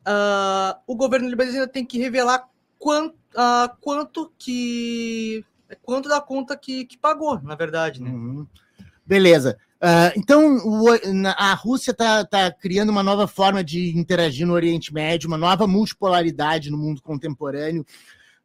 uh, 0.06 0.78
o 0.86 0.98
governo 0.98 1.30
libanês 1.30 1.56
ainda 1.56 1.68
tem 1.68 1.86
que 1.86 1.98
revelar 1.98 2.50
quanto, 2.78 3.14
uh, 3.14 3.74
quanto 3.80 4.34
que 4.38 5.46
quanto 5.82 6.10
da 6.10 6.20
conta 6.20 6.58
que, 6.58 6.84
que 6.84 6.98
pagou, 6.98 7.42
na 7.42 7.56
verdade. 7.56 8.02
Né? 8.02 8.10
Uhum. 8.10 8.46
Beleza. 9.06 9.58
Uh, 9.78 10.12
então, 10.18 10.58
o, 10.58 10.88
a 11.38 11.54
Rússia 11.54 11.92
está 11.92 12.26
tá 12.26 12.52
criando 12.52 12.90
uma 12.90 13.04
nova 13.04 13.28
forma 13.28 13.64
de 13.64 13.98
interagir 13.98 14.46
no 14.46 14.54
Oriente 14.54 14.94
Médio, 14.94 15.28
uma 15.28 15.38
nova 15.38 15.66
multipolaridade 15.68 16.70
no 16.70 16.78
mundo 16.78 17.02
contemporâneo. 17.02 17.86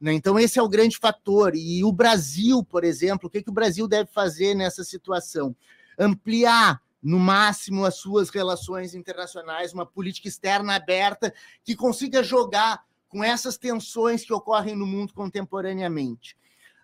Né? 0.02 0.12
Então, 0.12 0.36
esse 0.36 0.58
é 0.58 0.62
o 0.62 0.68
grande 0.68 0.98
fator. 0.98 1.54
E 1.54 1.84
o 1.84 1.92
Brasil, 1.92 2.64
por 2.64 2.82
exemplo, 2.82 3.28
o 3.28 3.30
que, 3.30 3.40
que 3.40 3.50
o 3.50 3.54
Brasil 3.54 3.86
deve 3.86 4.10
fazer 4.10 4.52
nessa 4.52 4.82
situação? 4.82 5.54
Ampliar 5.96 6.82
no 7.00 7.20
máximo 7.20 7.84
as 7.84 7.98
suas 7.98 8.28
relações 8.28 8.96
internacionais, 8.96 9.72
uma 9.72 9.86
política 9.86 10.26
externa 10.26 10.74
aberta 10.74 11.32
que 11.62 11.76
consiga 11.76 12.20
jogar 12.20 12.84
com 13.08 13.22
essas 13.22 13.56
tensões 13.56 14.24
que 14.24 14.32
ocorrem 14.32 14.74
no 14.74 14.86
mundo 14.86 15.14
contemporaneamente. 15.14 16.36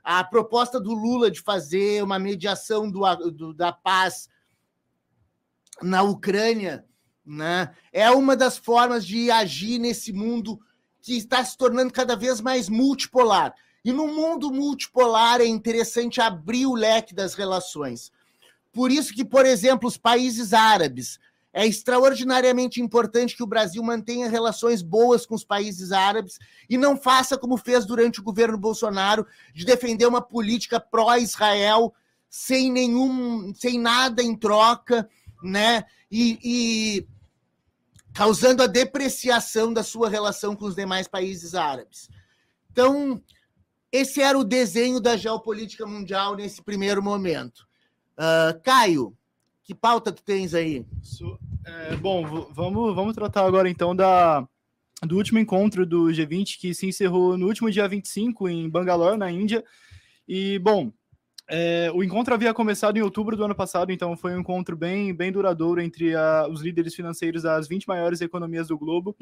A 0.05 0.23
proposta 0.23 0.81
do 0.81 0.95
Lula 0.95 1.29
de 1.29 1.41
fazer 1.41 2.05
uma 2.05 2.21
mediação 2.21 2.89
do, 2.89 3.01
do, 3.33 3.53
da 3.53 3.73
paz 3.73 4.29
na 5.83 6.03
Ucrânia 6.03 6.85
né, 7.27 7.75
é 7.93 8.11
uma 8.11 8.37
das 8.37 8.59
formas 8.59 9.05
de 9.05 9.29
agir 9.29 9.79
nesse 9.79 10.13
mundo 10.13 10.61
que 11.01 11.17
está 11.17 11.45
se 11.45 11.57
tornando 11.57 11.93
cada 11.93 12.17
vez 12.17 12.41
mais 12.41 12.69
multipolar. 12.69 13.55
E 13.85 13.93
no 13.93 14.09
mundo 14.09 14.51
multipolar 14.51 15.41
é 15.41 15.47
interessante 15.47 16.21
abrir 16.21 16.67
o 16.67 16.75
leque 16.75 17.15
das 17.15 17.35
relações. 17.35 18.13
Por 18.73 18.91
isso 18.91 19.15
que, 19.15 19.25
por 19.25 19.47
exemplo, 19.47 19.89
os 19.89 19.97
países 19.97 20.53
árabes, 20.53 21.19
é 21.53 21.67
extraordinariamente 21.67 22.81
importante 22.81 23.35
que 23.35 23.43
o 23.43 23.47
Brasil 23.47 23.83
mantenha 23.83 24.29
relações 24.29 24.83
boas 24.83 25.25
com 25.25 25.35
os 25.35 25.45
países 25.45 25.93
árabes 25.93 26.39
e 26.69 26.77
não 26.77 26.97
faça 26.97 27.39
como 27.39 27.57
fez 27.57 27.87
durante 27.87 28.21
o 28.21 28.23
governo 28.23 28.59
Bolsonaro, 28.59 29.27
de 29.55 29.65
defender 29.65 30.07
uma 30.07 30.21
política 30.21 30.79
pró-Israel 30.79 31.95
sem 32.29 32.71
nenhum, 32.71 33.53
sem 33.55 33.79
nada 33.79 34.23
em 34.23 34.37
troca, 34.37 35.09
né? 35.43 35.85
E, 36.11 36.39
e, 36.45 37.07
causando 38.19 38.65
a 38.65 38.67
depreciação 38.67 39.73
da 39.73 39.85
sua 39.85 40.09
relação 40.09 40.57
com 40.57 40.65
os 40.65 40.75
demais 40.75 41.07
países 41.07 41.55
árabes. 41.55 42.11
Então, 42.69 43.23
esse 43.93 44.21
era 44.21 44.37
o 44.37 44.43
desenho 44.43 44.99
da 44.99 45.17
geopolítica 45.17 45.87
mundial 45.87 46.35
nesse 46.35 46.61
primeiro 46.61 47.01
momento. 47.01 47.61
Uh, 48.15 48.61
Caio, 48.65 49.17
que 49.63 49.73
pauta 49.73 50.11
tu 50.11 50.21
tens 50.25 50.53
aí? 50.53 50.85
É, 51.65 51.95
bom, 51.95 52.49
vamos, 52.51 52.93
vamos 52.93 53.15
tratar 53.15 53.47
agora 53.47 53.71
então 53.71 53.95
da, 53.95 54.45
do 55.03 55.17
último 55.17 55.39
encontro 55.39 55.87
do 55.87 56.07
G20 56.07 56.59
que 56.59 56.75
se 56.75 56.89
encerrou 56.89 57.39
no 57.39 57.47
último 57.47 57.71
dia 57.71 57.87
25 57.87 58.49
em 58.49 58.69
Bangalore, 58.69 59.17
na 59.17 59.31
Índia. 59.31 59.65
E, 60.27 60.59
bom, 60.59 60.93
É, 61.51 61.91
o 61.95 62.05
encontro 62.05 62.35
havia 62.35 62.53
começado 62.53 62.99
em 62.99 63.01
outubro 63.01 63.35
do 63.35 63.43
ano 63.43 63.55
passado, 63.55 63.91
então 63.91 64.15
foi 64.15 64.37
um 64.37 64.41
encontro 64.41 64.77
bem, 64.77 65.15
bem 65.15 65.33
duradouro 65.33 65.81
entre 65.81 66.15
a, 66.15 66.47
os 66.47 66.61
líderes 66.61 66.95
financeiros 66.95 67.43
das 67.43 67.67
20 67.67 67.89
maiores 67.89 68.21
economias 68.21 68.69
do 68.69 68.77
globo. 68.77 69.17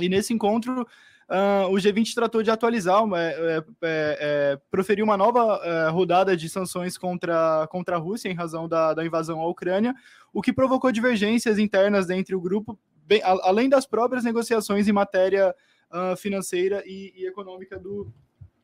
E 0.00 0.08
nesse 0.08 0.34
encontro, 0.34 0.82
uh, 0.82 1.68
o 1.70 1.74
G20 1.74 2.12
tratou 2.12 2.42
de 2.42 2.50
atualizar, 2.50 3.04
é, 3.14 3.36
é, 3.38 3.64
é, 3.82 4.60
proferir 4.68 5.04
uma 5.04 5.16
nova 5.16 5.60
é, 5.62 5.88
rodada 5.90 6.36
de 6.36 6.48
sanções 6.48 6.98
contra, 6.98 7.68
contra 7.68 7.94
a 7.94 8.00
Rússia 8.00 8.28
em 8.28 8.34
razão 8.34 8.68
da, 8.68 8.92
da 8.92 9.06
invasão 9.06 9.40
à 9.40 9.46
Ucrânia, 9.46 9.94
o 10.32 10.42
que 10.42 10.52
provocou 10.52 10.90
divergências 10.90 11.56
internas 11.56 12.10
entre 12.10 12.34
o 12.34 12.40
grupo, 12.40 12.76
bem, 13.06 13.22
a, 13.22 13.30
além 13.44 13.68
das 13.68 13.86
próprias 13.86 14.24
negociações 14.24 14.88
em 14.88 14.92
matéria 14.92 15.54
uh, 15.92 16.16
financeira 16.16 16.82
e, 16.84 17.12
e 17.14 17.26
econômica 17.28 17.78
do, 17.78 18.12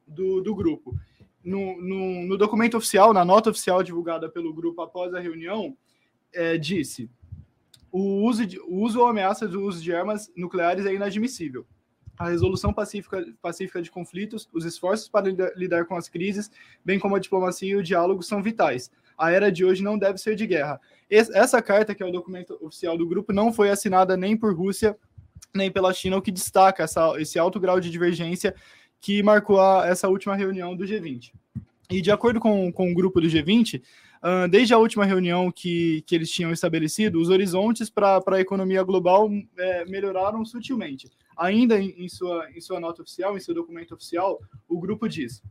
do, 0.08 0.40
do 0.40 0.56
grupo 0.56 0.92
no, 1.46 1.80
no, 1.80 2.26
no, 2.26 2.36
documento 2.36 2.76
oficial, 2.76 3.14
na 3.14 3.24
nota 3.24 3.50
oficial 3.50 3.80
divulgada 3.80 4.28
pelo 4.28 4.52
grupo 4.52 4.82
após 4.82 5.14
a 5.14 5.20
reunião, 5.20 5.76
é, 6.34 6.58
disse: 6.58 7.08
o 7.92 8.26
uso, 8.26 8.44
de, 8.44 8.58
o 8.58 8.80
uso 8.80 8.98
ou 8.98 9.06
ameaça 9.06 9.46
do 9.46 9.62
uso 9.62 9.80
de 9.80 9.94
armas 9.94 10.30
nucleares 10.36 10.84
é 10.84 10.92
inadmissível. 10.92 11.64
A 12.18 12.30
resolução 12.30 12.72
pacífica, 12.72 13.24
pacífica 13.40 13.80
de 13.80 13.92
conflitos, 13.92 14.48
os 14.52 14.64
esforços 14.64 15.08
para 15.08 15.28
lidar, 15.54 15.84
com 15.84 15.94
as 15.94 16.08
crises, 16.08 16.50
bem 16.84 16.98
como 16.98 17.14
a 17.14 17.20
diplomacia 17.20 17.70
e 17.70 17.76
o 17.76 17.82
diálogo 17.82 18.22
são 18.22 18.42
vitais. 18.42 18.90
A 19.16 19.30
era 19.30 19.52
de 19.52 19.64
hoje 19.64 19.84
não 19.84 19.96
deve 19.96 20.18
ser 20.18 20.34
de 20.34 20.46
guerra. 20.46 20.80
Essa 21.08 21.62
carta, 21.62 21.94
que 21.94 22.02
é 22.02 22.06
o 22.06 22.12
documento 22.12 22.58
oficial 22.60 22.98
do 22.98 23.06
grupo, 23.06 23.32
não 23.32 23.52
foi 23.52 23.70
assinada 23.70 24.16
nem 24.16 24.36
por 24.36 24.54
Rússia 24.54 24.96
nem 25.54 25.70
pela 25.70 25.92
China, 25.92 26.16
o 26.16 26.22
que 26.22 26.30
destaca 26.30 26.82
essa, 26.82 27.20
esse 27.20 27.38
alto 27.38 27.58
grau 27.58 27.80
de 27.80 27.90
divergência 27.90 28.54
que 29.00 29.22
marcou 29.22 29.60
a, 29.60 29.86
essa 29.86 30.08
última 30.08 30.34
reunião 30.34 30.76
do 30.76 30.84
G20. 30.84 31.32
E 31.90 32.00
de 32.00 32.10
acordo 32.10 32.40
com, 32.40 32.72
com 32.72 32.90
o 32.90 32.94
grupo 32.94 33.20
do 33.20 33.28
G20, 33.28 33.80
uh, 33.80 34.48
desde 34.48 34.74
a 34.74 34.78
última 34.78 35.04
reunião 35.04 35.52
que, 35.52 36.02
que 36.06 36.14
eles 36.14 36.30
tinham 36.30 36.50
estabelecido, 36.50 37.20
os 37.20 37.28
horizontes 37.28 37.88
para 37.88 38.22
a 38.26 38.40
economia 38.40 38.82
global 38.82 39.30
é, 39.56 39.84
melhoraram 39.84 40.44
sutilmente. 40.44 41.08
Ainda 41.36 41.78
em, 41.78 41.94
em, 42.04 42.08
sua, 42.08 42.50
em 42.50 42.60
sua 42.60 42.80
nota 42.80 43.02
oficial, 43.02 43.36
em 43.36 43.40
seu 43.40 43.54
documento 43.54 43.94
oficial, 43.94 44.40
o 44.68 44.80
grupo 44.80 45.08
diz: 45.08 45.42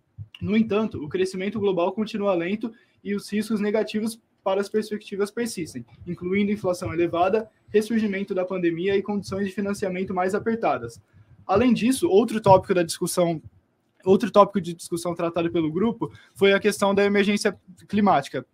no 0.41 0.57
entanto, 0.57 1.03
o 1.03 1.07
crescimento 1.07 1.59
global 1.59 1.91
continua 1.93 2.33
lento 2.33 2.71
e 3.03 3.15
os 3.15 3.31
riscos 3.31 3.61
negativos 3.61 4.19
para 4.43 4.61
as 4.61 4.69
perspectivas 4.69 5.31
persistem, 5.31 5.85
incluindo 6.05 6.51
inflação 6.51 6.93
elevada, 6.93 7.49
ressurgimento 7.69 8.35
da 8.35 8.45
pandemia 8.45 8.95
e 8.95 9.01
condições 9.01 9.47
de 9.47 9.53
financiamento 9.53 10.13
mais 10.13 10.35
apertadas. 10.35 11.01
Além 11.45 11.73
disso, 11.73 12.09
outro 12.09 12.41
tópico 12.41 12.73
da 12.73 12.83
discussão, 12.83 13.41
outro 14.03 14.31
tópico 14.31 14.61
de 14.61 14.73
discussão 14.73 15.13
tratado 15.13 15.51
pelo 15.51 15.71
grupo 15.71 16.11
foi 16.33 16.53
a 16.53 16.59
questão 16.59 16.93
da 16.93 17.03
emergência 17.03 17.57
climática, 17.87 18.45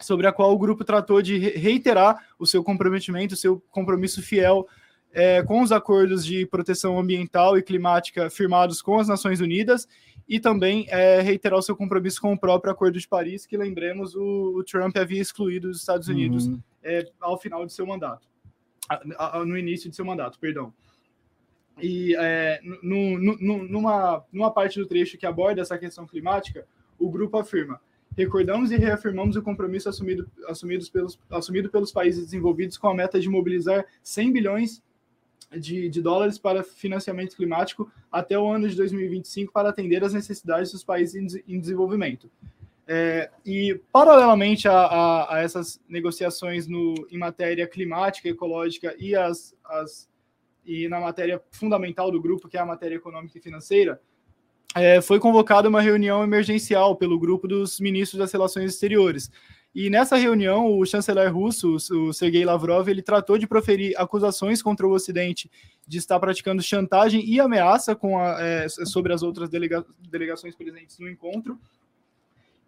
sobre 0.00 0.26
a 0.26 0.32
qual 0.32 0.52
o 0.52 0.58
grupo 0.58 0.84
tratou 0.84 1.20
de 1.20 1.36
reiterar 1.36 2.28
o 2.38 2.46
seu 2.46 2.62
comprometimento, 2.62 3.34
o 3.34 3.36
seu 3.36 3.60
compromisso 3.70 4.22
fiel 4.22 4.66
é, 5.12 5.42
com 5.42 5.62
os 5.62 5.72
acordos 5.72 6.24
de 6.24 6.46
proteção 6.46 6.98
ambiental 6.98 7.56
e 7.56 7.62
climática 7.62 8.28
firmados 8.30 8.82
com 8.82 8.98
as 8.98 9.08
Nações 9.08 9.40
Unidas 9.40 9.88
e 10.28 10.38
também 10.38 10.86
é, 10.88 11.20
reiterar 11.20 11.58
o 11.58 11.62
seu 11.62 11.74
compromisso 11.74 12.20
com 12.20 12.32
o 12.32 12.38
próprio 12.38 12.70
Acordo 12.70 12.98
de 12.98 13.08
Paris, 13.08 13.46
que 13.46 13.56
lembremos 13.56 14.14
o, 14.14 14.54
o 14.56 14.64
Trump 14.64 14.96
havia 14.96 15.20
excluído 15.20 15.70
os 15.70 15.78
Estados 15.78 16.08
Unidos 16.08 16.46
uhum. 16.46 16.60
é, 16.82 17.10
ao 17.20 17.38
final 17.38 17.64
de 17.64 17.72
seu 17.72 17.86
mandato, 17.86 18.28
no 19.46 19.56
início 19.56 19.88
de 19.88 19.96
seu 19.96 20.04
mandato, 20.04 20.38
perdão. 20.38 20.72
E 21.80 22.14
é, 22.16 22.60
numa, 22.82 24.24
numa 24.32 24.50
parte 24.50 24.78
do 24.78 24.86
trecho 24.86 25.18
que 25.18 25.26
aborda 25.26 25.60
essa 25.60 25.78
questão 25.78 26.06
climática, 26.06 26.66
o 26.98 27.10
grupo 27.10 27.38
afirma: 27.38 27.80
recordamos 28.16 28.70
e 28.70 28.76
reafirmamos 28.76 29.36
o 29.36 29.42
compromisso 29.42 29.88
assumido, 29.88 30.30
assumidos 30.46 30.88
pelos, 30.88 31.18
assumido 31.30 31.70
pelos 31.70 31.92
países 31.92 32.24
desenvolvidos 32.24 32.76
com 32.76 32.88
a 32.88 32.94
meta 32.94 33.20
de 33.20 33.28
mobilizar 33.28 33.86
100 34.02 34.32
bilhões 34.32 34.82
de, 35.50 35.88
de 35.88 36.02
dólares 36.02 36.38
para 36.38 36.62
financiamento 36.62 37.36
climático 37.36 37.90
até 38.10 38.38
o 38.38 38.50
ano 38.50 38.68
de 38.68 38.76
2025 38.76 39.52
para 39.52 39.70
atender 39.70 40.04
às 40.04 40.12
necessidades 40.12 40.72
dos 40.72 40.84
países 40.84 41.34
em, 41.34 41.54
em 41.54 41.60
desenvolvimento. 41.60 42.30
É, 42.90 43.30
e, 43.44 43.78
paralelamente 43.92 44.66
a, 44.66 44.72
a, 44.72 45.36
a, 45.36 45.42
essas 45.42 45.78
negociações 45.86 46.66
no, 46.66 46.94
em 47.10 47.18
matéria 47.18 47.68
climática, 47.68 48.30
ecológica 48.30 48.96
e 48.98 49.14
as, 49.14 49.54
as 49.62 50.08
e 50.68 50.86
na 50.86 51.00
matéria 51.00 51.40
fundamental 51.50 52.10
do 52.10 52.20
grupo, 52.20 52.46
que 52.46 52.58
é 52.58 52.60
a 52.60 52.66
matéria 52.66 52.96
econômica 52.96 53.38
e 53.38 53.40
financeira, 53.40 53.98
é, 54.74 55.00
foi 55.00 55.18
convocada 55.18 55.66
uma 55.66 55.80
reunião 55.80 56.22
emergencial 56.22 56.94
pelo 56.94 57.18
grupo 57.18 57.48
dos 57.48 57.80
ministros 57.80 58.18
das 58.18 58.30
Relações 58.30 58.74
Exteriores. 58.74 59.30
E 59.74 59.88
nessa 59.88 60.16
reunião, 60.16 60.78
o 60.78 60.84
chanceler 60.84 61.32
russo, 61.32 61.76
o 61.76 62.12
Sergei 62.12 62.44
Lavrov, 62.44 62.86
ele 62.86 63.00
tratou 63.00 63.38
de 63.38 63.46
proferir 63.46 63.94
acusações 63.96 64.60
contra 64.60 64.86
o 64.86 64.90
Ocidente 64.92 65.50
de 65.86 65.96
estar 65.96 66.20
praticando 66.20 66.60
chantagem 66.60 67.24
e 67.24 67.40
ameaça 67.40 67.96
com 67.96 68.18
a, 68.18 68.36
é, 68.38 68.68
sobre 68.68 69.14
as 69.14 69.22
outras 69.22 69.48
delega 69.48 69.86
delegações 70.10 70.54
presentes 70.54 70.98
no 70.98 71.08
encontro. 71.08 71.58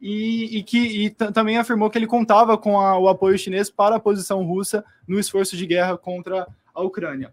E, 0.00 0.56
e 0.56 0.62
que 0.62 0.78
e 0.78 1.10
também 1.10 1.58
afirmou 1.58 1.90
que 1.90 1.98
ele 1.98 2.06
contava 2.06 2.56
com 2.56 2.80
a, 2.80 2.98
o 2.98 3.08
apoio 3.08 3.36
chinês 3.36 3.68
para 3.68 3.96
a 3.96 4.00
posição 4.00 4.42
russa 4.42 4.82
no 5.06 5.20
esforço 5.20 5.54
de 5.54 5.66
guerra 5.66 5.98
contra 5.98 6.46
a 6.74 6.82
Ucrânia. 6.82 7.30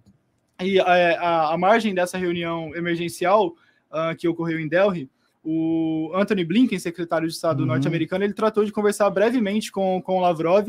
E 0.61 0.79
a, 0.79 0.85
a, 0.85 1.53
a 1.53 1.57
margem 1.57 1.93
dessa 1.93 2.17
reunião 2.17 2.75
emergencial 2.75 3.47
uh, 3.91 4.15
que 4.17 4.27
ocorreu 4.27 4.59
em 4.59 4.67
Delhi, 4.67 5.09
o 5.43 6.11
Anthony 6.13 6.43
Blinken, 6.43 6.77
secretário 6.77 7.27
de 7.27 7.33
Estado 7.33 7.61
uhum. 7.61 7.67
norte-americano, 7.67 8.23
ele 8.23 8.33
tratou 8.33 8.65
de 8.65 8.71
conversar 8.71 9.09
brevemente 9.09 9.71
com, 9.71 10.01
com 10.01 10.19
Lavrov, 10.19 10.67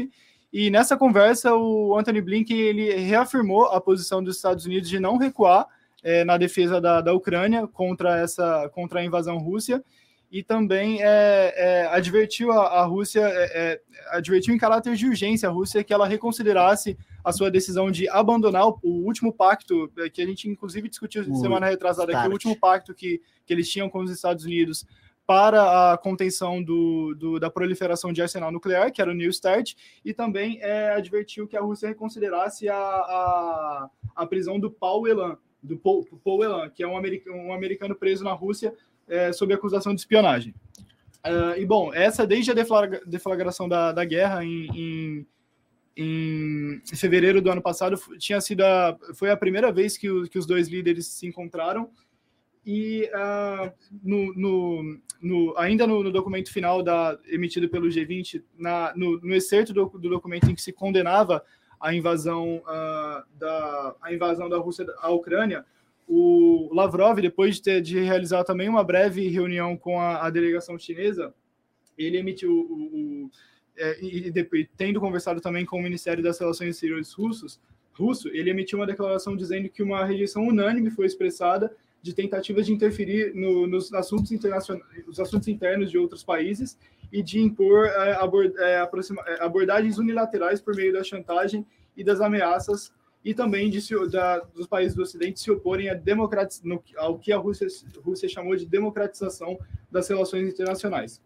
e 0.53 0.71
nessa 0.71 0.97
conversa 0.97 1.55
o 1.55 1.99
Anthony 1.99 2.21
Blinken 2.21 2.57
ele 2.57 2.95
reafirmou 2.95 3.65
a 3.65 3.81
posição 3.81 4.23
dos 4.23 4.37
Estados 4.37 4.67
Unidos 4.67 4.89
de 4.89 5.01
não 5.01 5.17
recuar 5.17 5.67
é, 6.03 6.25
na 6.25 6.39
defesa 6.39 6.81
da, 6.81 7.01
da 7.01 7.13
Ucrânia 7.13 7.67
contra 7.67 8.19
essa 8.19 8.71
contra 8.73 9.01
a 9.01 9.05
invasão 9.05 9.37
russa 9.39 9.83
e 10.31 10.43
também 10.43 11.03
é, 11.03 11.55
é, 11.57 11.87
advertiu 11.87 12.53
a, 12.53 12.81
a 12.81 12.85
Rússia, 12.85 13.23
é, 13.23 13.51
é, 13.55 13.81
advertiu 14.11 14.55
em 14.55 14.59
caráter 14.59 14.95
de 14.95 15.07
urgência 15.07 15.49
a 15.49 15.53
Rússia 15.53 15.83
que 15.83 15.93
ela 15.93 16.07
reconsiderasse 16.07 16.99
a 17.25 17.33
sua 17.33 17.51
decisão 17.51 17.91
de 17.91 18.09
abandonar 18.09 18.69
o, 18.69 18.79
o 18.83 19.07
último 19.07 19.33
pacto, 19.33 19.91
é, 19.99 20.11
que 20.11 20.21
a 20.21 20.27
gente 20.27 20.49
inclusive 20.49 20.89
discutiu 20.89 21.23
o 21.23 21.37
semana 21.37 21.67
retrasada 21.67 22.17
aqui, 22.17 22.29
o 22.29 22.33
último 22.33 22.59
pacto 22.59 22.95
que, 22.95 23.23
que 23.47 23.53
eles 23.53 23.71
tinham 23.71 23.89
com 23.89 24.01
os 24.01 24.11
Estados 24.11 24.45
Unidos 24.45 24.85
para 25.27 25.93
a 25.93 25.99
contenção 25.99 26.63
do, 26.63 27.15
do, 27.15 27.39
da 27.39 27.51
proliferação 27.51 28.15
de 28.15 28.23
arsenal 28.23 28.51
nuclear, 28.51 28.91
que 28.91 29.03
era 29.03 29.11
o 29.11 29.15
New 29.15 29.31
START, 29.31 29.75
e 30.03 30.15
também 30.15 30.59
é, 30.63 30.93
advertiu 30.93 31.47
que 31.47 31.55
a 31.55 31.61
Rússia 31.61 31.89
reconsiderasse 31.89 32.67
a, 32.67 32.75
a, 32.75 33.91
a 34.17 34.27
prisão 34.27 34.59
do 34.59 34.71
Paul 34.71 35.07
Elan, 35.07 35.37
do 35.63 35.77
Paul, 35.77 36.07
Paul 36.25 36.43
Elan, 36.45 36.71
que 36.71 36.83
é 36.83 36.89
um 36.89 36.97
americano, 36.97 37.37
um 37.37 37.53
americano 37.53 37.95
preso 37.95 38.25
na 38.25 38.33
Rússia 38.33 38.75
é, 39.09 39.33
sob 39.33 39.53
acusação 39.53 39.95
de 39.95 40.01
espionagem. 40.01 40.55
Uh, 41.27 41.59
e 41.59 41.67
bom, 41.67 41.93
essa 41.93 42.27
desde 42.27 42.51
a 42.51 42.55
deflagra 42.55 43.03
deflagração 43.05 43.69
da, 43.69 43.91
da 43.93 44.05
guerra 44.05 44.45
em, 44.45 44.69
em, 44.75 45.27
em, 45.97 46.83
fevereiro 46.97 47.43
do 47.43 47.51
ano 47.51 47.61
passado 47.61 47.99
tinha 48.19 48.41
sido 48.41 48.63
a, 48.63 48.97
foi 49.15 49.31
a 49.31 49.37
primeira 49.37 49.73
vez 49.73 49.99
que, 49.99 50.09
o, 50.09 50.29
que 50.29 50.39
os 50.39 50.47
dois 50.47 50.69
líderes 50.69 51.07
se 51.07 51.27
encontraram 51.27 51.91
e 52.65 53.11
uh, 53.15 53.73
no, 54.03 54.35
no, 54.35 55.01
no, 55.21 55.55
ainda 55.57 55.87
no, 55.87 56.03
no, 56.03 56.13
documento 56.13 56.53
final 56.53 56.83
da, 56.83 57.19
emitido 57.27 57.69
pelo 57.69 57.89
G20, 57.89 58.43
na, 58.57 58.93
no, 58.95 59.19
no 59.21 59.35
excerto 59.35 59.73
do, 59.73 59.87
do, 59.87 60.11
documento 60.11 60.51
em 60.51 60.55
que 60.55 60.63
se 60.63 60.73
condenava 60.73 61.43
a 61.81 61.95
invasão, 61.95 62.59
uh, 62.59 63.25
da, 63.39 63.97
a 64.03 64.13
invasão 64.13 64.49
da 64.49 64.59
Rússia 64.59 64.87
à 64.99 65.11
Ucrânia, 65.11 65.65
o 66.09 66.71
Lavrov, 66.73 67.21
depois 67.21 67.57
de, 67.57 67.63
ter, 67.63 67.83
de 67.83 68.01
realizar 68.01 68.43
também 68.43 68.69
uma 68.69 68.83
breve 68.83 69.29
reunião 69.29 69.77
com 69.77 70.01
a, 70.01 70.27
a 70.27 70.31
delegação 70.31 70.79
chinesa, 70.79 71.35
ele 71.97 72.17
emitiu 72.17 72.51
o, 72.51 73.25
o 73.27 73.31
é, 73.77 74.03
e, 74.03 74.31
depois, 74.31 74.67
tendo 74.77 75.01
conversado 75.01 75.41
também 75.41 75.65
com 75.65 75.79
o 75.79 75.83
Ministério 75.83 76.23
das 76.23 76.39
Relações 76.39 76.71
Exteriores 76.71 77.13
russos, 77.13 77.61
russo, 77.93 78.29
ele 78.29 78.51
emitiu 78.51 78.79
uma 78.79 78.87
declaração 78.87 79.37
dizendo 79.37 79.69
que 79.69 79.83
uma 79.83 80.05
rejeição 80.05 80.47
unânime 80.47 80.91
foi 80.91 81.07
expressada 81.07 81.75
de 82.01 82.15
tentativas 82.15 82.67
de 82.67 82.73
interferir 82.73 83.35
no, 83.35 83.67
nos 83.67 83.93
assuntos 83.93 84.31
internacionais, 84.31 84.85
os 85.07 85.19
assuntos 85.19 85.49
internos 85.49 85.91
de 85.91 85.99
outros 85.99 86.23
países 86.23 86.79
e 87.13 87.23
de 87.23 87.41
impor 87.41 87.87
é, 87.87 88.15
abord, 88.15 88.55
é, 88.57 88.79
aproxima, 88.79 89.23
é, 89.27 89.43
abordagens 89.43 89.99
unilaterais 89.99 90.61
por 90.61 90.75
meio 90.75 90.93
da 90.93 91.03
chantagem 91.03 91.67
e 91.97 92.05
das 92.05 92.21
ameaças 92.21 92.93
e 93.25 93.35
também 93.35 93.69
de, 93.69 93.81
da, 94.11 94.39
dos 94.39 94.67
países 94.67 94.95
do 94.95 95.03
Ocidente 95.03 95.41
se 95.41 95.51
oporem 95.51 95.89
no, 96.65 96.83
ao 96.97 97.19
que 97.19 97.33
a 97.33 97.37
Rússia, 97.37 97.67
Rússia 98.03 98.29
chamou 98.29 98.57
de 98.57 98.65
democratização 98.65 99.59
das 99.91 100.09
relações 100.09 100.49
internacionais. 100.49 101.21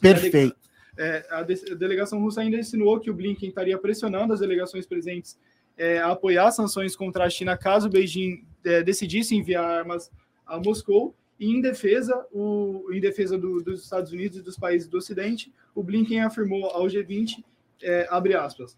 Perfeito. 0.00 0.56
É, 0.96 1.26
a, 1.30 1.42
de, 1.42 1.54
a, 1.72 1.74
delegação 1.74 2.20
russa 2.20 2.42
ainda 2.42 2.58
insinuou 2.58 3.00
que 3.00 3.10
o 3.10 3.14
Blinken 3.14 3.48
estaria 3.48 3.78
pressionando 3.78 4.32
as 4.32 4.40
delegações 4.40 4.86
presentes 4.86 5.38
é, 5.76 5.98
a 5.98 6.10
apoiar 6.10 6.50
sanções 6.50 6.94
contra 6.94 7.24
a 7.24 7.30
China 7.30 7.56
caso 7.56 7.88
Beijing 7.88 8.44
é, 8.64 8.82
decidisse 8.82 9.34
enviar 9.34 9.64
armas 9.64 10.10
a 10.46 10.58
Moscou 10.58 11.14
E 11.38 11.46
em 11.46 11.60
defesa, 11.60 12.26
o, 12.30 12.88
em 12.92 13.00
defesa 13.00 13.38
do, 13.38 13.62
dos 13.62 13.82
Estados 13.82 14.12
Unidos 14.12 14.38
e 14.38 14.42
dos 14.42 14.56
países 14.56 14.86
do 14.86 14.98
Ocidente, 14.98 15.52
o 15.74 15.82
Blinken 15.82 16.20
afirmou 16.20 16.66
ao 16.66 16.86
G20, 16.86 17.42
é, 17.82 18.06
abre 18.10 18.34
aspas, 18.34 18.76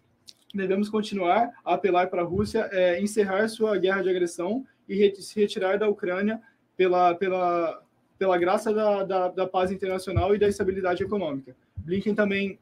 devemos 0.55 0.89
continuar 0.89 1.51
a 1.63 1.73
apelar 1.73 2.07
para 2.07 2.21
a 2.21 2.25
Rússia 2.25 2.69
é, 2.71 3.01
encerrar 3.01 3.47
sua 3.47 3.77
guerra 3.77 4.01
de 4.01 4.09
agressão 4.09 4.65
e 4.87 5.13
se 5.15 5.39
retirar 5.39 5.77
da 5.77 5.89
Ucrânia 5.89 6.41
pela, 6.77 7.15
pela, 7.15 7.81
pela 8.17 8.37
graça 8.37 8.73
da, 8.73 9.03
da, 9.03 9.27
da 9.29 9.47
paz 9.47 9.71
internacional 9.71 10.35
e 10.35 10.39
da 10.39 10.47
estabilidade 10.47 11.03
econômica. 11.03 11.55
Blinken 11.75 12.15
também 12.15 12.59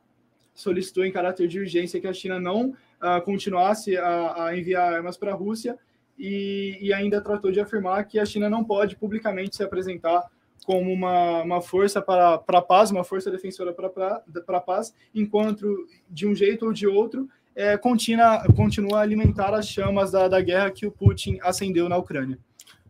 solicitou 0.53 1.05
em 1.05 1.11
caráter 1.11 1.47
de 1.47 1.59
urgência 1.59 1.99
que 1.99 2.07
a 2.07 2.13
China 2.13 2.39
não 2.39 2.69
uh, 2.69 3.21
continuasse 3.23 3.97
a, 3.97 4.45
a, 4.45 4.57
enviar 4.57 4.93
armas 4.93 5.17
para 5.17 5.31
a 5.31 5.35
Rússia 5.35 5.77
e, 6.17 6.77
e, 6.79 6.93
ainda 6.93 7.21
tratou 7.21 7.51
de 7.51 7.59
afirmar 7.59 8.05
que 8.05 8.19
a 8.19 8.25
China 8.25 8.49
não 8.49 8.63
pode 8.63 8.95
publicamente 8.95 9.55
se 9.55 9.63
apresentar 9.63 10.23
como 10.63 10.91
uma, 10.91 11.41
uma 11.41 11.61
força 11.61 12.01
para, 12.01 12.35
a 12.35 12.61
paz, 12.61 12.91
uma 12.91 13.03
força 13.03 13.31
defensora 13.31 13.73
para 13.73 14.23
a 14.47 14.61
paz, 14.61 14.93
enquanto 15.13 15.87
de 16.09 16.27
um 16.27 16.35
jeito 16.35 16.67
ou 16.67 16.71
de 16.73 16.87
outro 16.87 17.27
é, 17.55 17.77
continua, 17.77 18.43
continua 18.55 18.99
a 18.99 19.01
alimentar 19.01 19.53
as 19.53 19.67
chamas 19.67 20.11
da, 20.11 20.27
da 20.27 20.41
guerra 20.41 20.71
que 20.71 20.85
o 20.85 20.91
Putin 20.91 21.39
acendeu 21.41 21.87
na 21.87 21.97
Ucrânia. 21.97 22.37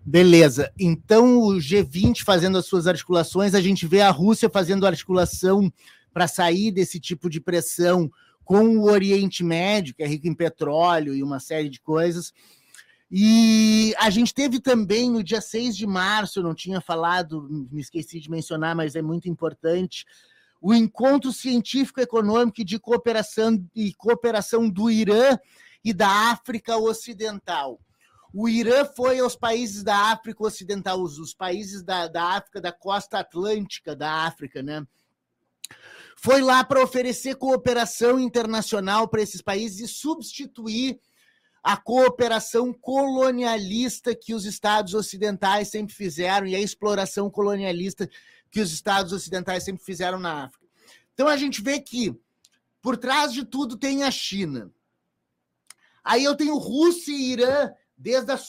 Beleza. 0.05 0.71
Então, 0.77 1.39
o 1.39 1.53
G20 1.53 2.23
fazendo 2.23 2.57
as 2.57 2.65
suas 2.65 2.87
articulações, 2.87 3.55
a 3.55 3.61
gente 3.61 3.87
vê 3.87 4.01
a 4.01 4.11
Rússia 4.11 4.49
fazendo 4.49 4.85
articulação 4.85 5.71
para 6.13 6.27
sair 6.27 6.71
desse 6.71 6.99
tipo 6.99 7.29
de 7.29 7.39
pressão 7.39 8.11
com 8.43 8.77
o 8.77 8.83
Oriente 8.83 9.43
Médio, 9.43 9.95
que 9.95 10.03
é 10.03 10.07
rico 10.07 10.27
em 10.27 10.33
petróleo 10.33 11.15
e 11.15 11.23
uma 11.23 11.39
série 11.39 11.69
de 11.69 11.79
coisas. 11.79 12.33
E 13.09 13.93
a 13.97 14.09
gente 14.09 14.33
teve 14.33 14.59
também 14.59 15.09
no 15.09 15.23
dia 15.23 15.39
6 15.39 15.77
de 15.77 15.87
março, 15.87 16.39
eu 16.39 16.43
não 16.43 16.53
tinha 16.53 16.81
falado, 16.81 17.47
me 17.71 17.79
esqueci 17.79 18.19
de 18.19 18.29
mencionar, 18.29 18.75
mas 18.75 18.95
é 18.95 19.01
muito 19.01 19.29
importante, 19.29 20.05
o 20.63 20.73
encontro 20.73 21.33
científico 21.33 21.99
econômico 21.99 22.63
de 22.63 22.79
cooperação 22.79 23.61
e 23.75 23.93
cooperação 23.93 24.69
do 24.69 24.89
Irã 24.89 25.37
e 25.83 25.93
da 25.93 26.31
África 26.31 26.77
Ocidental. 26.77 27.81
O 28.33 28.47
Irã 28.47 28.85
foi 28.85 29.19
aos 29.19 29.35
países 29.35 29.83
da 29.83 30.13
África 30.13 30.41
Ocidental, 30.41 31.01
os, 31.01 31.19
os 31.19 31.33
países 31.33 31.83
da, 31.83 32.07
da 32.07 32.37
África, 32.37 32.61
da 32.61 32.71
costa 32.71 33.19
atlântica 33.19 33.93
da 33.93 34.25
África, 34.25 34.63
né? 34.63 34.87
Foi 36.15 36.39
lá 36.39 36.63
para 36.63 36.81
oferecer 36.81 37.35
cooperação 37.35 38.17
internacional 38.17 39.09
para 39.09 39.21
esses 39.21 39.41
países 39.41 39.81
e 39.81 39.93
substituir 39.93 40.97
a 41.61 41.75
cooperação 41.75 42.71
colonialista 42.71 44.15
que 44.15 44.33
os 44.33 44.45
Estados 44.45 44.93
ocidentais 44.93 45.67
sempre 45.67 45.93
fizeram 45.93 46.47
e 46.47 46.55
a 46.55 46.61
exploração 46.61 47.29
colonialista 47.29 48.09
que 48.53 48.61
os 48.61 48.71
Estados 48.71 49.11
ocidentais 49.11 49.63
sempre 49.63 49.83
fizeram 49.83 50.19
na 50.19 50.43
África. 50.43 50.67
Então 51.15 51.27
a 51.27 51.35
gente 51.35 51.59
vê 51.59 51.79
que 51.79 52.15
por 52.83 52.95
trás 52.95 53.33
de 53.33 53.43
tudo 53.43 53.75
tem 53.75 54.03
a 54.03 54.11
China. 54.11 54.71
Aí 56.03 56.23
eu 56.23 56.35
tenho 56.35 56.55
Rússia 56.57 57.11
e 57.11 57.31
Irã 57.31 57.71
desde 57.97 58.31
a 58.31 58.39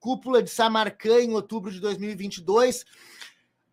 cúpula 0.00 0.42
de 0.42 0.50
Samarcã 0.50 1.20
em 1.20 1.32
outubro 1.32 1.70
de 1.70 1.78
2022, 1.78 2.84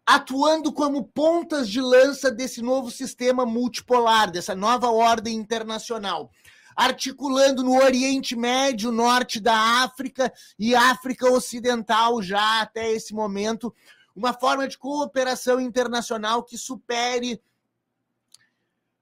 atuando 0.05 0.71
como 0.71 1.05
pontas 1.05 1.67
de 1.67 1.81
lança 1.81 2.29
desse 2.29 2.61
novo 2.61 2.91
sistema 2.91 3.43
multipolar, 3.43 4.29
dessa 4.29 4.53
nova 4.53 4.91
ordem 4.91 5.35
internacional 5.35 6.31
articulando 6.75 7.63
no 7.63 7.75
Oriente 7.75 8.35
Médio, 8.35 8.91
norte 8.91 9.39
da 9.39 9.83
África 9.83 10.31
e 10.57 10.73
África 10.73 11.29
Ocidental 11.29 12.21
já 12.21 12.61
até 12.61 12.91
esse 12.91 13.13
momento, 13.13 13.73
uma 14.15 14.33
forma 14.33 14.67
de 14.67 14.77
cooperação 14.77 15.59
internacional 15.59 16.43
que 16.43 16.57
supere 16.57 17.41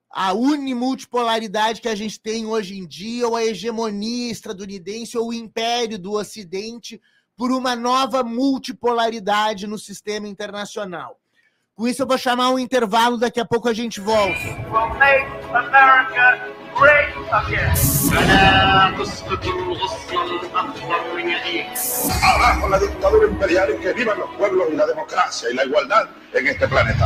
a 0.10 0.34
unimultipolaridade 0.34 1.82
que 1.82 1.88
a 1.88 1.95
gente 1.95 2.19
tem 2.19 2.45
hoje 2.45 2.78
em 2.78 2.88
dia, 2.88 3.28
ou 3.28 3.36
a 3.36 3.43
hegemonia 3.43 4.32
estadunidense, 4.32 5.17
ou 5.17 5.30
o 5.30 5.34
império 5.34 6.00
do 6.00 6.13
Ocidente, 6.13 7.00
por 7.36 7.52
uma 7.52 7.76
nova 7.76 8.24
multipolaridade 8.24 9.67
no 9.67 9.78
sistema 9.78 10.28
internacional. 10.28 11.19
Com 11.76 11.88
isso, 11.88 12.02
eu 12.02 12.08
vou 12.08 12.17
chamar 12.17 12.50
um 12.50 12.60
intervalo, 12.60 13.17
daqui 13.17 13.39
a 13.39 13.45
pouco 13.45 13.69
a 13.69 13.74
gente 13.74 14.02
volta. 14.02 14.38
Great 16.80 17.13
again. 17.32 17.74
Abajo 22.24 22.70
la 22.70 22.80
dictadura 22.80 23.28
imperial 23.28 23.76
y 23.76 23.82
que 23.82 23.94
vivan 23.94 24.20
los 24.20 24.30
pueblos 24.38 24.68
y 24.72 24.76
la 24.76 24.86
democracia 24.86 25.50
y 25.52 25.56
la 25.56 25.65
igualdad 25.65 26.10
en 26.34 26.48
este 26.48 26.68
planeta. 26.68 27.06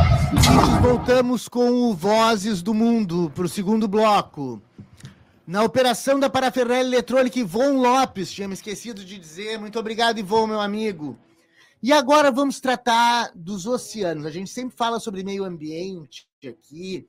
Voltamos 0.80 1.48
com 1.48 1.90
o 1.90 1.94
Vozes 1.94 2.62
do 2.62 2.72
Mundo 2.72 3.32
para 3.34 3.46
o 3.46 3.48
segundo 3.48 3.88
bloco. 3.88 4.62
Na 5.46 5.64
operação 5.64 6.20
da 6.20 6.30
parafernália 6.30 6.86
eletrônica, 6.86 7.38
Ivon 7.38 7.80
Lopes, 7.80 8.32
tinha 8.32 8.46
me 8.46 8.54
esquecido 8.54 9.04
de 9.04 9.18
dizer. 9.18 9.58
Muito 9.58 9.78
obrigado, 9.78 10.18
Ivon, 10.18 10.46
meu 10.46 10.60
amigo. 10.60 11.18
E 11.82 11.92
agora 11.92 12.30
vamos 12.30 12.60
tratar 12.60 13.30
dos 13.34 13.66
oceanos. 13.66 14.24
A 14.24 14.30
gente 14.30 14.50
sempre 14.50 14.76
fala 14.76 15.00
sobre 15.00 15.22
meio 15.22 15.44
ambiente 15.44 16.26
aqui, 16.48 17.06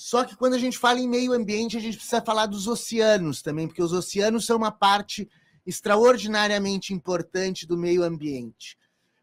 só 0.00 0.24
que 0.24 0.34
quando 0.34 0.54
a 0.54 0.58
gente 0.58 0.78
fala 0.78 0.98
em 0.98 1.06
meio 1.06 1.34
ambiente, 1.34 1.76
a 1.76 1.80
gente 1.80 1.98
precisa 1.98 2.22
falar 2.22 2.46
dos 2.46 2.66
oceanos 2.66 3.42
também, 3.42 3.66
porque 3.66 3.82
os 3.82 3.92
oceanos 3.92 4.46
são 4.46 4.56
uma 4.56 4.72
parte 4.72 5.28
extraordinariamente 5.66 6.94
importante 6.94 7.66
do 7.66 7.76
meio 7.76 8.02
ambiente. 8.02 8.78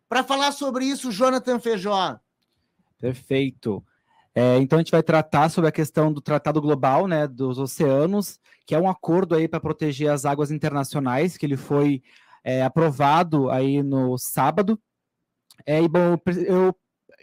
Para 0.08 0.24
falar 0.24 0.52
sobre 0.52 0.86
isso, 0.86 1.12
Jonathan 1.12 1.60
Feijó. 1.60 2.20
Perfeito. 3.00 3.84
É, 4.36 4.58
então 4.58 4.78
a 4.78 4.82
gente 4.84 4.92
vai 4.92 5.02
tratar 5.02 5.50
sobre 5.50 5.68
a 5.68 5.72
questão 5.72 6.13
do 6.13 6.22
Tratado 6.22 6.62
Global, 6.62 7.08
né, 7.08 7.28
dos 7.28 7.58
oceanos, 7.58 8.40
que 8.63 8.76
é 8.76 8.80
um 8.80 8.88
acordo 8.88 9.34
aí 9.34 9.48
para 9.48 9.60
proteger 9.60 10.12
as 10.12 10.26
águas 10.26 10.52
internacionais, 10.52 11.38
que 11.38 11.46
ele 11.48 11.58
foi 11.58 12.04
é, 12.44 12.62
aprovado 12.62 13.50
aí 13.50 13.82
no 13.82 14.16
sábado. 14.20 14.80
É, 15.66 15.82
e 15.82 15.88
bom, 15.88 16.20
eu 16.46 16.72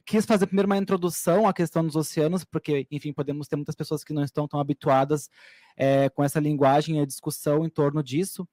quis 0.05 0.25
fazer 0.25 0.47
primeiro 0.47 0.67
uma 0.67 0.77
introdução 0.77 1.47
à 1.47 1.53
questão 1.53 1.85
dos 1.85 1.97
oceanos, 1.97 2.45
porque, 2.45 2.87
enfim, 2.91 3.13
podemos 3.13 3.49
ter 3.49 3.57
muitas 3.57 3.75
pessoas 3.75 4.05
que 4.05 4.13
não 4.13 4.23
estão 4.23 4.47
tão 4.47 4.61
habituadas 4.61 5.31
é, 5.77 6.09
com 6.11 6.23
essa 6.23 6.41
linguagem 6.41 6.99
e 6.99 7.01
a 7.01 7.07
discussão 7.07 7.65
em 7.65 7.69
torno 7.69 8.03
disso. 8.03 8.47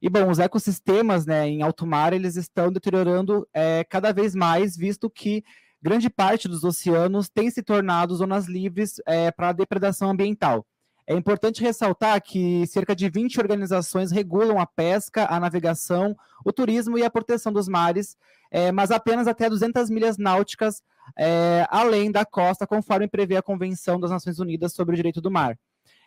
E, 0.00 0.08
bom, 0.08 0.30
os 0.30 0.38
ecossistemas 0.38 1.26
né, 1.26 1.48
em 1.48 1.62
alto 1.62 1.86
mar, 1.86 2.12
eles 2.12 2.36
estão 2.36 2.70
deteriorando 2.70 3.48
é, 3.52 3.84
cada 3.84 4.12
vez 4.12 4.34
mais, 4.34 4.76
visto 4.76 5.08
que 5.08 5.42
grande 5.80 6.08
parte 6.08 6.48
dos 6.48 6.64
oceanos 6.64 7.28
tem 7.28 7.50
se 7.50 7.62
tornado 7.62 8.14
zonas 8.14 8.46
livres 8.46 9.00
é, 9.06 9.30
para 9.30 9.52
depredação 9.52 10.10
ambiental. 10.10 10.66
É 11.06 11.14
importante 11.14 11.62
ressaltar 11.62 12.22
que 12.22 12.66
cerca 12.66 12.96
de 12.96 13.10
20 13.10 13.38
organizações 13.38 14.10
regulam 14.10 14.58
a 14.58 14.66
pesca, 14.66 15.26
a 15.28 15.38
navegação, 15.38 16.16
o 16.44 16.52
turismo 16.52 16.96
e 16.96 17.04
a 17.04 17.10
proteção 17.10 17.52
dos 17.52 17.68
mares, 17.68 18.16
é, 18.50 18.72
mas 18.72 18.90
apenas 18.90 19.26
até 19.26 19.48
200 19.48 19.90
milhas 19.90 20.16
náuticas 20.16 20.82
é, 21.18 21.66
além 21.70 22.10
da 22.10 22.24
costa, 22.24 22.66
conforme 22.66 23.06
prevê 23.06 23.36
a 23.36 23.42
Convenção 23.42 24.00
das 24.00 24.10
Nações 24.10 24.38
Unidas 24.38 24.72
sobre 24.72 24.94
o 24.94 24.96
Direito 24.96 25.20
do 25.20 25.30
Mar. 25.30 25.58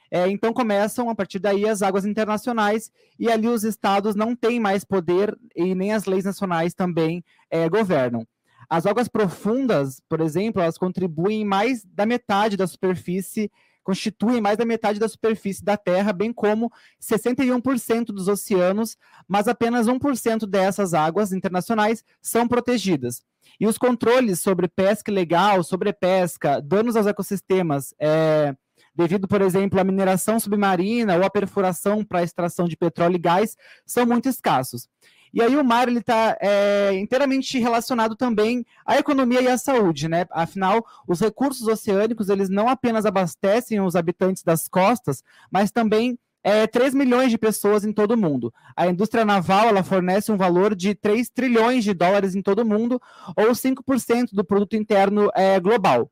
É, 0.10 0.28
então 0.30 0.54
começam 0.54 1.10
a 1.10 1.16
partir 1.16 1.38
daí 1.38 1.68
as 1.68 1.82
águas 1.82 2.06
internacionais 2.06 2.90
e 3.20 3.30
ali 3.30 3.48
os 3.48 3.64
estados 3.64 4.16
não 4.16 4.36
têm 4.36 4.60
mais 4.60 4.86
poder 4.86 5.38
e 5.56 5.76
nem 5.76 5.94
as 5.94 6.06
leis 6.06 6.24
nacionais 6.24 6.74
também 6.74 7.24
é, 7.52 7.68
governam. 7.68 8.26
As 8.70 8.86
águas 8.86 9.08
profundas, 9.08 10.02
por 10.10 10.22
exemplo, 10.22 10.62
elas 10.62 10.78
contribuem 10.78 11.46
mais 11.46 11.84
da 11.86 12.06
metade 12.06 12.58
da 12.58 12.68
superfície 12.68 13.52
constituem 13.88 14.42
mais 14.42 14.58
da 14.58 14.66
metade 14.66 15.00
da 15.00 15.08
superfície 15.08 15.64
da 15.64 15.78
Terra, 15.78 16.12
bem 16.12 16.34
como 16.34 16.70
61% 17.02 18.08
dos 18.08 18.28
oceanos, 18.28 18.98
mas 19.26 19.48
apenas 19.48 19.88
1% 19.88 20.46
dessas 20.46 20.94
águas 20.94 21.32
internacionais 21.32 22.04
são 22.22 22.50
protegidas. 22.50 23.24
E 23.58 23.66
os 23.66 23.78
controles 23.78 24.42
sobre 24.42 24.68
pesca 24.68 25.10
ilegal, 25.10 25.64
sobrepesca, 25.64 26.62
danos 26.62 26.98
aos 26.98 27.08
ecossistemas, 27.08 27.96
é, 27.98 28.54
devido, 28.94 29.26
por 29.26 29.42
exemplo, 29.42 29.80
à 29.80 29.86
mineração 29.86 30.38
submarina 30.38 31.16
ou 31.16 31.24
à 31.24 31.30
perfuração 31.30 32.04
para 32.04 32.24
extração 32.24 32.68
de 32.68 32.76
petróleo 32.76 33.16
e 33.16 33.20
gás, 33.20 33.56
são 33.86 34.06
muito 34.06 34.28
escassos. 34.28 34.90
E 35.38 35.42
aí 35.44 35.56
o 35.56 35.64
mar 35.64 35.88
ele 35.88 36.00
está 36.00 36.36
é, 36.42 36.94
inteiramente 36.96 37.60
relacionado 37.60 38.16
também 38.16 38.66
à 38.84 38.98
economia 38.98 39.40
e 39.40 39.48
à 39.48 39.56
saúde, 39.56 40.10
né? 40.10 40.26
Afinal, 40.32 40.84
os 41.08 41.20
recursos 41.20 41.68
oceânicos 41.68 42.30
eles 42.30 42.50
não 42.50 42.68
apenas 42.68 43.06
abastecem 43.06 43.80
os 43.80 43.96
habitantes 43.96 44.42
das 44.42 44.68
costas, 44.68 45.24
mas 45.52 45.70
também 45.70 46.18
é, 46.44 46.66
3 46.66 46.96
milhões 46.96 47.30
de 47.30 47.38
pessoas 47.38 47.86
em 47.86 47.94
todo 47.94 48.16
o 48.16 48.18
mundo. 48.18 48.52
A 48.76 48.88
indústria 48.88 49.24
naval 49.24 49.68
ela 49.68 49.84
fornece 49.84 50.32
um 50.32 50.38
valor 50.38 50.74
de 50.74 50.96
3 50.96 51.30
trilhões 51.30 51.84
de 51.84 51.94
dólares 51.94 52.34
em 52.34 52.42
todo 52.42 52.64
o 52.64 52.66
mundo, 52.66 53.00
ou 53.36 53.52
5% 53.52 54.30
do 54.34 54.44
produto 54.44 54.76
interno 54.76 55.30
é, 55.36 55.60
global. 55.60 56.10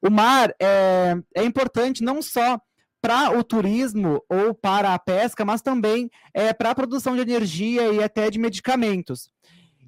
O 0.00 0.08
mar 0.08 0.54
é, 0.62 1.16
é 1.34 1.42
importante 1.42 2.04
não 2.04 2.22
só 2.22 2.60
para 3.06 3.38
o 3.38 3.44
turismo 3.44 4.20
ou 4.28 4.52
para 4.52 4.92
a 4.92 4.98
pesca, 4.98 5.44
mas 5.44 5.62
também 5.62 6.10
é, 6.34 6.52
para 6.52 6.72
a 6.72 6.74
produção 6.74 7.14
de 7.14 7.20
energia 7.20 7.92
e 7.92 8.02
até 8.02 8.28
de 8.28 8.36
medicamentos. 8.36 9.30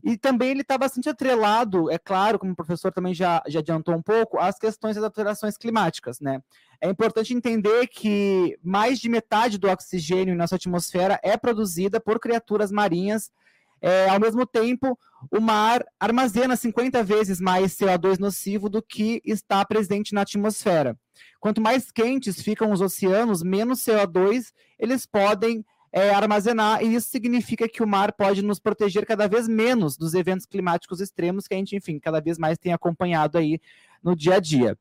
E 0.05 0.17
também 0.17 0.51
ele 0.51 0.61
está 0.61 0.79
bastante 0.79 1.09
atrelado, 1.09 1.91
é 1.91 1.99
claro, 1.99 2.39
como 2.39 2.53
o 2.53 2.55
professor 2.55 2.93
também 2.93 3.13
já, 3.13 3.43
já 3.49 3.59
adiantou 3.59 3.97
um 3.97 4.01
pouco, 4.01 4.39
às 4.39 4.57
questões 4.57 4.95
das 4.95 5.05
alterações 5.05 5.57
climáticas, 5.57 6.21
né? 6.21 6.41
É 6.81 6.89
importante 6.89 7.35
entender 7.35 7.89
que 7.89 8.57
mais 8.63 9.01
de 9.01 9.09
metade 9.09 9.59
do 9.59 9.69
oxigênio 9.69 10.33
em 10.33 10.37
nossa 10.37 10.55
atmosfera 10.55 11.19
é 11.21 11.37
produzida 11.37 11.99
por 11.99 12.21
criaturas 12.21 12.71
marinhas. 12.71 13.33
É, 13.81 14.09
ao 14.09 14.21
mesmo 14.21 14.47
tempo, 14.47 14.99
o 15.31 15.41
mar 15.41 15.85
armazena 15.99 16.57
50 16.57 17.03
vezes 17.03 17.41
mais 17.41 17.77
CO2 17.77 18.19
nocivo 18.19 18.69
do 18.69 18.83
que 18.83 19.21
está 19.25 19.65
presente 19.65 20.15
na 20.15 20.23
atmosfera. 20.23 20.97
Quanto 21.41 21.61
mais 21.61 21.91
quentes 21.91 22.41
ficam 22.41 22.73
os 22.73 22.81
oceanos, 22.81 23.43
menos 23.43 23.81
CO2 23.81 24.53
eles 24.79 25.07
podem 25.07 25.65
é, 25.93 26.11
armazenar, 26.11 26.83
e 26.83 26.95
isso 26.95 27.09
significa 27.09 27.69
que 27.69 27.83
o 27.83 27.87
mar 27.87 28.13
pode 28.13 28.43
nos 28.43 28.59
proteger 28.59 29.07
cada 29.07 29.27
vez 29.27 29.49
menos 29.49 29.97
dos 29.97 30.15
eventos 30.15 30.47
climáticos 30.47 31.01
extremos 31.01 31.47
que 31.47 31.55
a 31.55 31.57
gente, 31.57 31.77
enfim, 31.77 31.99
cada 31.99 32.21
vez 32.21 32.39
mais 32.39 32.59
tem 32.59 32.73
acompanhado 32.73 33.39
aí 33.39 33.61
no 34.03 34.15
dia 34.15 34.35
a 34.37 34.41
dia. 34.41 34.77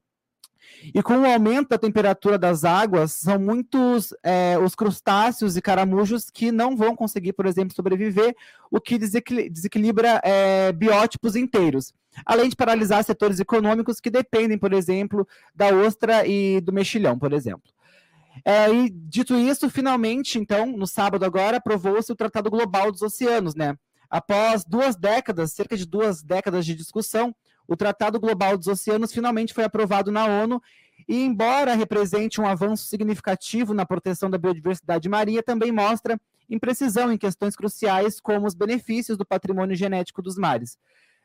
E 0.93 1.01
com 1.01 1.19
o 1.19 1.25
aumento 1.25 1.69
da 1.69 1.77
temperatura 1.77 2.37
das 2.37 2.63
águas, 2.63 3.13
são 3.13 3.39
muitos 3.39 4.13
é, 4.23 4.57
os 4.57 4.75
crustáceos 4.75 5.57
e 5.57 5.61
caramujos 5.61 6.29
que 6.29 6.51
não 6.51 6.75
vão 6.75 6.95
conseguir, 6.95 7.33
por 7.33 7.45
exemplo, 7.45 7.75
sobreviver, 7.75 8.35
o 8.71 8.79
que 8.79 8.97
desequilibra 8.97 10.21
é, 10.23 10.71
biótipos 10.71 11.35
inteiros. 11.35 11.93
Além 12.25 12.49
de 12.49 12.55
paralisar 12.55 13.03
setores 13.03 13.39
econômicos 13.39 13.99
que 13.99 14.09
dependem, 14.09 14.57
por 14.57 14.73
exemplo, 14.73 15.27
da 15.53 15.67
ostra 15.67 16.25
e 16.25 16.59
do 16.61 16.73
mexilhão, 16.73 17.17
por 17.17 17.33
exemplo. 17.33 17.71
É, 18.45 18.71
e 18.71 18.89
dito 18.89 19.35
isso, 19.35 19.69
finalmente, 19.69 20.37
então, 20.37 20.65
no 20.65 20.87
sábado 20.87 21.25
agora, 21.25 21.57
aprovou-se 21.57 22.11
o 22.11 22.15
Tratado 22.15 22.49
Global 22.49 22.91
dos 22.91 23.01
Oceanos, 23.01 23.55
né? 23.55 23.75
Após 24.09 24.63
duas 24.63 24.95
décadas, 24.95 25.51
cerca 25.51 25.75
de 25.75 25.85
duas 25.85 26.23
décadas 26.23 26.65
de 26.65 26.75
discussão, 26.75 27.35
o 27.67 27.75
Tratado 27.75 28.19
Global 28.19 28.57
dos 28.57 28.67
Oceanos 28.67 29.11
finalmente 29.11 29.53
foi 29.53 29.63
aprovado 29.63 30.11
na 30.11 30.25
ONU 30.25 30.61
e, 31.07 31.23
embora 31.23 31.75
represente 31.75 32.39
um 32.39 32.47
avanço 32.47 32.85
significativo 32.85 33.73
na 33.73 33.85
proteção 33.85 34.29
da 34.29 34.37
biodiversidade 34.37 35.07
marinha, 35.09 35.43
também 35.43 35.71
mostra 35.71 36.19
imprecisão 36.49 37.11
em 37.11 37.17
questões 37.17 37.55
cruciais 37.55 38.19
como 38.19 38.47
os 38.47 38.53
benefícios 38.53 39.17
do 39.17 39.25
patrimônio 39.25 39.75
genético 39.75 40.21
dos 40.21 40.37
mares. 40.37 40.77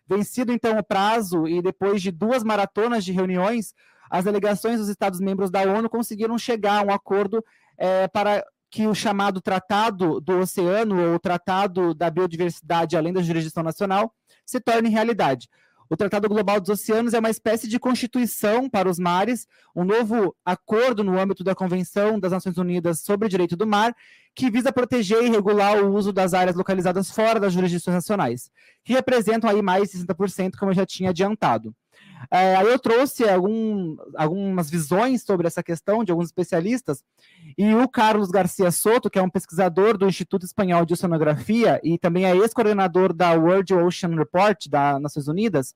Vencido 0.07 0.52
então 0.52 0.78
o 0.78 0.85
prazo 0.85 1.46
e 1.46 1.62
depois 1.62 2.02
de 2.02 2.11
duas 2.11 2.42
maratonas 2.42 3.05
de 3.05 3.12
reuniões, 3.12 3.72
as 4.11 4.24
delegações 4.24 4.78
dos 4.78 4.88
Estados-membros 4.88 5.50
da 5.50 5.62
ONU 5.62 5.88
conseguiram 5.88 6.37
chegar 6.37 6.81
a 6.81 6.87
um 6.87 6.92
acordo 6.92 7.42
é, 7.78 8.09
para 8.09 8.44
que 8.68 8.87
o 8.87 8.94
chamado 8.94 9.40
Tratado 9.40 10.20
do 10.20 10.38
Oceano, 10.38 11.12
ou 11.12 11.18
Tratado 11.18 11.94
da 11.94 12.11
Biodiversidade 12.11 12.96
além 12.96 13.12
da 13.12 13.22
jurisdição 13.22 13.62
nacional, 13.62 14.14
se 14.44 14.61
torne 14.61 14.88
realidade. 14.88 15.48
O 15.92 15.96
Tratado 15.96 16.26
Global 16.26 16.59
dos 16.59 16.70
Oceanos 16.70 17.12
é 17.12 17.18
uma 17.18 17.28
espécie 17.28 17.68
de 17.68 17.78
constituição 17.78 18.66
para 18.66 18.88
os 18.88 18.98
mares, 18.98 19.46
um 19.76 19.85
novo 19.85 20.35
acordo 20.42 21.05
no 21.05 21.20
âmbito 21.20 21.44
da 21.44 21.55
Convenção 21.55 22.18
das 22.18 22.33
Nações 22.33 22.57
Unidas 22.57 23.02
sobre 23.02 23.26
o 23.26 23.28
Direito 23.28 23.59
do 23.59 23.66
Mar, 23.66 23.94
que 24.35 24.50
visa 24.50 24.72
proteger 24.72 25.22
e 25.22 25.28
regular 25.28 25.85
o 25.85 25.94
uso 25.94 26.11
das 26.11 26.33
áreas 26.33 26.57
localizadas 26.57 27.11
fora 27.11 27.38
das 27.38 27.52
jurisdições 27.52 27.94
nacionais, 27.94 28.50
que 28.83 28.94
representam 28.94 29.50
aí 29.50 29.61
mais 29.61 29.90
de 29.90 29.98
60%, 29.98 30.52
como 30.59 30.70
eu 30.70 30.76
já 30.76 30.87
tinha 30.87 31.11
adiantado. 31.11 31.76
É, 32.31 32.57
aí 32.57 32.67
eu 32.67 32.79
trouxe 32.79 33.29
algum, 33.29 33.97
algumas 34.17 34.71
visões 34.71 35.23
sobre 35.23 35.47
essa 35.47 35.62
questão 35.62 36.05
de 36.05 36.11
alguns 36.11 36.27
especialistas, 36.27 37.05
e 37.59 37.75
o 37.75 37.88
Carlos 37.88 38.31
Garcia 38.31 38.71
Soto, 38.71 39.11
que 39.11 39.19
é 39.19 39.23
um 39.23 39.29
pesquisador 39.29 39.99
do 39.99 40.09
Instituto 40.09 40.47
Espanhol 40.47 40.87
de 40.87 40.95
Oceanografia 40.95 41.81
e 41.83 41.99
também 41.99 42.25
é 42.25 42.37
ex-coordenador 42.37 43.12
da 43.12 43.33
World 43.33 43.75
Ocean 43.75 44.17
Report 44.17 44.67
das 44.69 45.01
Nações 45.01 45.29
Unidas, 45.29 45.75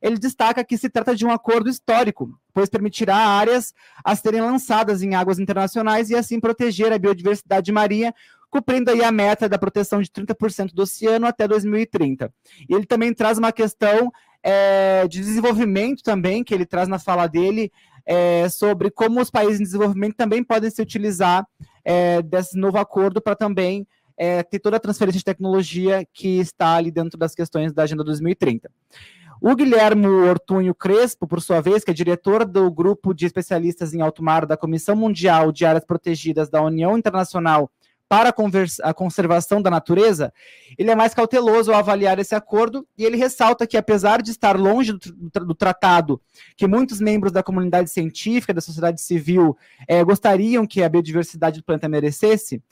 ele 0.00 0.16
destaca 0.16 0.64
que 0.64 0.78
se 0.78 0.88
trata 0.88 1.14
de 1.14 1.26
um 1.26 1.30
acordo 1.30 1.68
histórico, 1.68 2.38
pois 2.54 2.68
permitirá 2.68 3.16
áreas 3.16 3.74
a 4.04 4.14
serem 4.14 4.40
lançadas 4.40 5.02
em 5.02 5.14
águas 5.14 5.38
internacionais 5.38 6.08
e 6.08 6.14
assim 6.14 6.40
proteger 6.40 6.92
a 6.92 6.98
biodiversidade 6.98 7.72
marinha, 7.72 8.14
cumprindo 8.50 8.90
aí 8.90 9.02
a 9.02 9.12
meta 9.12 9.48
da 9.48 9.58
proteção 9.58 10.00
de 10.00 10.08
30% 10.08 10.72
do 10.72 10.82
oceano 10.82 11.26
até 11.26 11.46
2030. 11.46 12.32
E 12.68 12.74
ele 12.74 12.86
também 12.86 13.12
traz 13.12 13.38
uma 13.38 13.52
questão 13.52 14.10
é, 14.50 15.06
de 15.06 15.20
desenvolvimento 15.20 16.02
também, 16.02 16.42
que 16.42 16.54
ele 16.54 16.64
traz 16.64 16.88
na 16.88 16.98
fala 16.98 17.26
dele, 17.26 17.70
é, 18.06 18.48
sobre 18.48 18.90
como 18.90 19.20
os 19.20 19.30
países 19.30 19.60
em 19.60 19.64
desenvolvimento 19.64 20.16
também 20.16 20.42
podem 20.42 20.70
se 20.70 20.80
utilizar 20.80 21.46
é, 21.84 22.22
desse 22.22 22.56
novo 22.56 22.78
acordo 22.78 23.20
para 23.20 23.36
também 23.36 23.86
é, 24.16 24.42
ter 24.42 24.58
toda 24.58 24.78
a 24.78 24.80
transferência 24.80 25.18
de 25.18 25.24
tecnologia 25.24 26.02
que 26.14 26.38
está 26.38 26.76
ali 26.76 26.90
dentro 26.90 27.18
das 27.18 27.34
questões 27.34 27.74
da 27.74 27.82
Agenda 27.82 28.02
2030. 28.02 28.70
O 29.38 29.54
Guilherme 29.54 30.06
Ortunho 30.06 30.74
Crespo, 30.74 31.28
por 31.28 31.42
sua 31.42 31.60
vez, 31.60 31.84
que 31.84 31.90
é 31.90 31.94
diretor 31.94 32.46
do 32.46 32.70
grupo 32.70 33.12
de 33.12 33.26
especialistas 33.26 33.92
em 33.92 34.00
alto 34.00 34.24
mar 34.24 34.46
da 34.46 34.56
Comissão 34.56 34.96
Mundial 34.96 35.52
de 35.52 35.66
Áreas 35.66 35.84
Protegidas 35.84 36.48
da 36.48 36.62
União 36.62 36.96
Internacional 36.96 37.70
para 38.08 38.34
a 38.82 38.94
conservação 38.94 39.60
da 39.60 39.70
natureza, 39.70 40.32
ele 40.78 40.90
é 40.90 40.94
mais 40.94 41.12
cauteloso 41.12 41.70
ao 41.70 41.78
avaliar 41.78 42.18
esse 42.18 42.34
acordo 42.34 42.86
e 42.96 43.04
ele 43.04 43.18
ressalta 43.18 43.66
que, 43.66 43.76
apesar 43.76 44.22
de 44.22 44.30
estar 44.30 44.58
longe 44.58 44.92
do, 44.92 45.44
do 45.44 45.54
tratado 45.54 46.20
que 46.56 46.66
muitos 46.66 47.00
membros 47.00 47.32
da 47.32 47.42
comunidade 47.42 47.90
científica, 47.90 48.54
da 48.54 48.62
sociedade 48.62 49.02
civil, 49.02 49.56
é, 49.86 50.02
gostariam 50.02 50.66
que 50.66 50.82
a 50.82 50.88
biodiversidade 50.88 51.60
do 51.60 51.64
planeta 51.64 51.88
merecesse, 51.88 52.62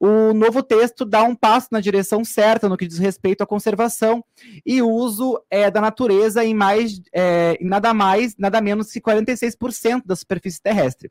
o 0.00 0.32
novo 0.32 0.62
texto 0.62 1.04
dá 1.04 1.22
um 1.24 1.34
passo 1.34 1.68
na 1.72 1.80
direção 1.80 2.24
certa 2.24 2.68
no 2.68 2.76
que 2.76 2.86
diz 2.86 2.98
respeito 2.98 3.42
à 3.42 3.46
conservação 3.46 4.24
e 4.64 4.80
uso 4.80 5.42
é, 5.50 5.70
da 5.70 5.80
natureza 5.80 6.44
em 6.44 6.54
mais, 6.54 7.00
é, 7.12 7.58
nada 7.60 7.92
mais, 7.92 8.36
nada 8.38 8.60
menos 8.60 8.92
que 8.92 9.00
46% 9.00 10.02
da 10.06 10.14
superfície 10.14 10.62
terrestre. 10.62 11.10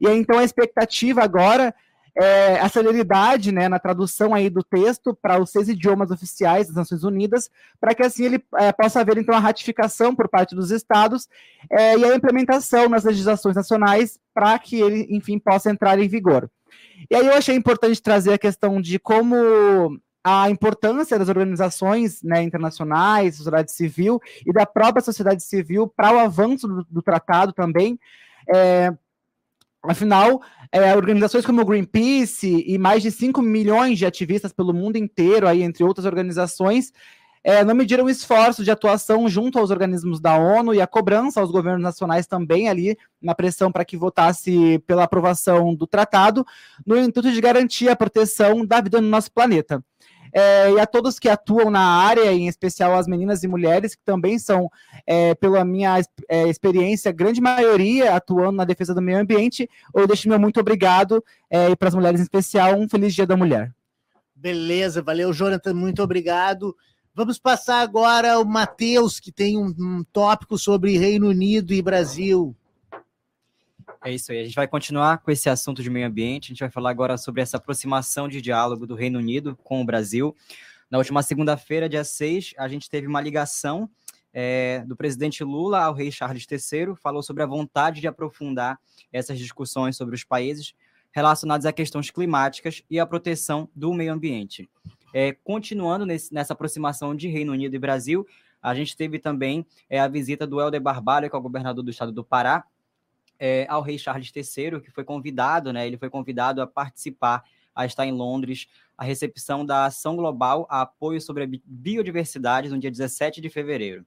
E 0.00 0.08
aí, 0.08 0.18
então, 0.18 0.38
a 0.38 0.44
expectativa 0.44 1.22
agora 1.22 1.74
é, 2.16 2.60
a 2.60 2.68
celeridade 2.68 3.50
né, 3.50 3.68
na 3.68 3.78
tradução 3.78 4.32
aí 4.34 4.48
do 4.48 4.62
texto 4.62 5.14
para 5.14 5.40
os 5.40 5.50
seis 5.50 5.68
idiomas 5.68 6.10
oficiais 6.10 6.68
das 6.68 6.76
Nações 6.76 7.02
Unidas, 7.02 7.50
para 7.80 7.94
que 7.94 8.02
assim 8.02 8.24
ele 8.24 8.44
é, 8.56 8.72
possa 8.72 9.00
haver 9.00 9.18
então 9.18 9.34
a 9.34 9.40
ratificação 9.40 10.14
por 10.14 10.28
parte 10.28 10.54
dos 10.54 10.70
estados 10.70 11.28
é, 11.70 11.98
e 11.98 12.04
a 12.04 12.14
implementação 12.14 12.88
nas 12.88 13.04
legislações 13.04 13.56
nacionais 13.56 14.18
para 14.32 14.58
que 14.58 14.80
ele, 14.80 15.06
enfim, 15.10 15.38
possa 15.38 15.70
entrar 15.70 15.98
em 15.98 16.08
vigor. 16.08 16.48
E 17.10 17.16
aí 17.16 17.26
eu 17.26 17.34
achei 17.34 17.54
importante 17.54 18.00
trazer 18.00 18.32
a 18.32 18.38
questão 18.38 18.80
de 18.80 18.98
como 18.98 19.98
a 20.22 20.48
importância 20.48 21.18
das 21.18 21.28
organizações 21.28 22.22
né, 22.22 22.42
internacionais, 22.42 23.36
sociedade 23.36 23.72
civil 23.72 24.20
e 24.46 24.52
da 24.52 24.64
própria 24.64 25.02
sociedade 25.02 25.42
civil 25.42 25.86
para 25.86 26.14
o 26.14 26.18
avanço 26.18 26.66
do, 26.66 26.86
do 26.88 27.02
tratado 27.02 27.52
também, 27.52 27.98
é, 28.52 28.90
Afinal, 29.86 30.40
é, 30.72 30.96
organizações 30.96 31.44
como 31.44 31.60
o 31.60 31.64
Greenpeace 31.64 32.64
e 32.66 32.78
mais 32.78 33.02
de 33.02 33.10
5 33.10 33.42
milhões 33.42 33.98
de 33.98 34.06
ativistas 34.06 34.52
pelo 34.52 34.72
mundo 34.72 34.96
inteiro, 34.96 35.46
aí, 35.46 35.62
entre 35.62 35.84
outras 35.84 36.06
organizações, 36.06 36.92
é, 37.42 37.62
não 37.62 37.74
mediram 37.74 38.08
esforço 38.08 38.64
de 38.64 38.70
atuação 38.70 39.28
junto 39.28 39.58
aos 39.58 39.70
organismos 39.70 40.18
da 40.18 40.38
ONU 40.38 40.74
e 40.74 40.80
a 40.80 40.86
cobrança 40.86 41.40
aos 41.40 41.50
governos 41.50 41.82
nacionais 41.82 42.26
também 42.26 42.70
ali 42.70 42.96
na 43.20 43.34
pressão 43.34 43.70
para 43.70 43.84
que 43.84 43.98
votasse 43.98 44.78
pela 44.86 45.04
aprovação 45.04 45.74
do 45.74 45.86
tratado, 45.86 46.46
no 46.86 46.96
intuito 46.96 47.30
de 47.30 47.40
garantir 47.42 47.90
a 47.90 47.96
proteção 47.96 48.64
da 48.64 48.80
vida 48.80 48.98
no 49.00 49.08
nosso 49.08 49.30
planeta 49.30 49.84
é, 50.34 50.72
e 50.72 50.80
a 50.80 50.86
todos 50.86 51.20
que 51.20 51.28
atuam 51.28 51.70
na 51.70 51.80
área, 51.80 52.32
em 52.32 52.48
especial 52.48 52.96
as 52.96 53.06
meninas 53.06 53.44
e 53.44 53.48
mulheres, 53.48 53.94
que 53.94 54.02
também 54.04 54.36
são, 54.36 54.68
é, 55.06 55.32
pela 55.36 55.64
minha 55.64 56.02
é, 56.28 56.48
experiência, 56.48 57.12
grande 57.12 57.40
maioria 57.40 58.16
atuando 58.16 58.56
na 58.56 58.64
defesa 58.64 58.92
do 58.92 59.00
meio 59.00 59.18
ambiente. 59.18 59.70
Eu 59.94 60.08
deixo 60.08 60.28
meu 60.28 60.40
muito 60.40 60.58
obrigado 60.58 61.24
é, 61.48 61.70
e 61.70 61.76
para 61.76 61.86
as 61.86 61.94
mulheres 61.94 62.18
em 62.18 62.24
especial, 62.24 62.76
um 62.76 62.88
feliz 62.88 63.14
Dia 63.14 63.26
da 63.26 63.36
Mulher. 63.36 63.72
Beleza, 64.34 65.00
valeu, 65.00 65.32
Jonathan, 65.32 65.72
muito 65.72 66.02
obrigado. 66.02 66.76
Vamos 67.14 67.38
passar 67.38 67.80
agora 67.80 68.32
ao 68.32 68.44
Matheus, 68.44 69.20
que 69.20 69.30
tem 69.30 69.56
um, 69.56 69.72
um 69.78 70.04
tópico 70.12 70.58
sobre 70.58 70.98
Reino 70.98 71.28
Unido 71.28 71.72
e 71.72 71.80
Brasil. 71.80 72.56
É 74.04 74.12
isso 74.12 74.30
aí. 74.30 74.40
A 74.40 74.44
gente 74.44 74.54
vai 74.54 74.68
continuar 74.68 75.18
com 75.18 75.30
esse 75.30 75.48
assunto 75.48 75.82
de 75.82 75.88
meio 75.88 76.06
ambiente. 76.06 76.46
A 76.46 76.48
gente 76.48 76.60
vai 76.60 76.70
falar 76.70 76.90
agora 76.90 77.16
sobre 77.16 77.40
essa 77.40 77.56
aproximação 77.56 78.28
de 78.28 78.42
diálogo 78.42 78.86
do 78.86 78.94
Reino 78.94 79.18
Unido 79.18 79.58
com 79.64 79.80
o 79.80 79.84
Brasil. 79.84 80.36
Na 80.90 80.98
última 80.98 81.22
segunda-feira, 81.22 81.88
dia 81.88 82.04
6, 82.04 82.52
a 82.58 82.68
gente 82.68 82.90
teve 82.90 83.06
uma 83.06 83.18
ligação 83.20 83.88
é, 84.30 84.84
do 84.86 84.94
presidente 84.94 85.42
Lula 85.42 85.80
ao 85.80 85.94
rei 85.94 86.12
Charles 86.12 86.46
III, 86.50 86.94
falou 87.02 87.22
sobre 87.22 87.42
a 87.42 87.46
vontade 87.46 88.02
de 88.02 88.06
aprofundar 88.06 88.78
essas 89.10 89.38
discussões 89.38 89.96
sobre 89.96 90.14
os 90.14 90.22
países 90.22 90.74
relacionados 91.10 91.64
a 91.64 91.72
questões 91.72 92.10
climáticas 92.10 92.82
e 92.90 93.00
a 93.00 93.06
proteção 93.06 93.70
do 93.74 93.94
meio 93.94 94.12
ambiente. 94.12 94.68
É, 95.14 95.32
continuando 95.32 96.04
nesse, 96.04 96.34
nessa 96.34 96.52
aproximação 96.52 97.14
de 97.14 97.28
Reino 97.28 97.52
Unido 97.52 97.74
e 97.74 97.78
Brasil, 97.78 98.26
a 98.60 98.74
gente 98.74 98.96
teve 98.96 99.18
também 99.18 99.64
é, 99.88 99.98
a 99.98 100.08
visita 100.08 100.46
do 100.46 100.60
Helder 100.60 100.80
Barbalho, 100.80 101.30
que 101.30 101.36
é 101.36 101.38
o 101.38 101.42
governador 101.42 101.82
do 101.82 101.90
estado 101.90 102.12
do 102.12 102.24
Pará, 102.24 102.64
é, 103.38 103.66
ao 103.68 103.82
rei 103.82 103.98
Charles 103.98 104.32
III, 104.34 104.80
que 104.80 104.90
foi 104.90 105.04
convidado, 105.04 105.72
né? 105.72 105.86
Ele 105.86 105.98
foi 105.98 106.10
convidado 106.10 106.62
a 106.62 106.66
participar 106.66 107.44
a 107.74 107.84
estar 107.84 108.06
em 108.06 108.12
Londres, 108.12 108.68
a 108.96 109.04
recepção 109.04 109.66
da 109.66 109.86
Ação 109.86 110.14
Global 110.16 110.66
a 110.70 110.82
Apoio 110.82 111.20
sobre 111.20 111.44
a 111.44 111.48
Biodiversidade 111.64 112.68
no 112.68 112.78
dia 112.78 112.90
17 112.90 113.40
de 113.40 113.48
fevereiro. 113.50 114.06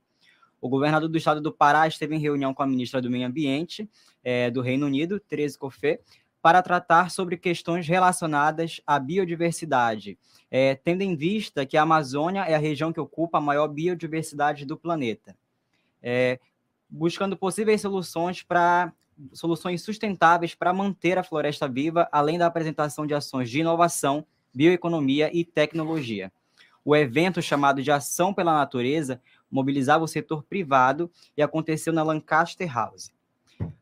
O 0.60 0.70
governador 0.70 1.10
do 1.10 1.18
estado 1.18 1.42
do 1.42 1.52
Pará 1.52 1.88
esteve 1.88 2.16
em 2.16 2.20
reunião 2.20 2.54
com 2.54 2.64
a 2.64 2.68
ministra 2.68 3.02
do 3.02 3.10
Meio 3.10 3.28
Ambiente 3.28 3.88
é, 4.24 4.50
do 4.50 4.62
Reino 4.62 4.86
Unido, 4.86 5.20
Therese 5.20 5.58
Coffey, 5.58 6.00
para 6.42 6.62
tratar 6.62 7.12
sobre 7.12 7.38
questões 7.38 7.88
relacionadas 7.88 8.82
à 8.88 8.98
biodiversidade, 9.00 10.18
é, 10.50 10.76
tendo 10.76 11.02
em 11.02 11.16
vista 11.16 11.66
que 11.66 11.76
a 11.76 11.82
Amazônia 11.82 12.42
é 12.42 12.56
a 12.56 12.60
região 12.60 12.94
que 12.94 13.00
ocupa 13.00 13.38
a 13.38 13.42
maior 13.42 13.68
biodiversidade 13.68 14.66
do 14.66 14.78
planeta, 14.78 15.36
é, 16.02 16.40
buscando 16.90 17.36
possíveis 17.36 17.82
soluções 17.82 18.44
para 18.44 18.94
soluções 19.34 19.82
sustentáveis 19.82 20.54
para 20.54 20.74
manter 20.74 21.18
a 21.18 21.24
floresta 21.24 21.68
viva, 21.68 22.08
além 22.12 22.38
da 22.38 22.46
apresentação 22.46 23.06
de 23.06 23.14
ações 23.14 23.50
de 23.50 23.60
inovação, 23.60 24.26
bioeconomia 24.54 25.30
e 25.34 25.44
tecnologia. 25.44 26.32
O 26.84 26.96
evento 26.96 27.42
chamado 27.42 27.82
de 27.82 27.92
Ação 27.92 28.34
pela 28.34 28.54
Natureza 28.54 29.22
mobilizava 29.52 30.04
o 30.04 30.08
setor 30.08 30.44
privado 30.44 31.12
e 31.36 31.42
aconteceu 31.42 31.92
na 31.92 32.04
Lancaster 32.04 32.74
House. 32.74 33.12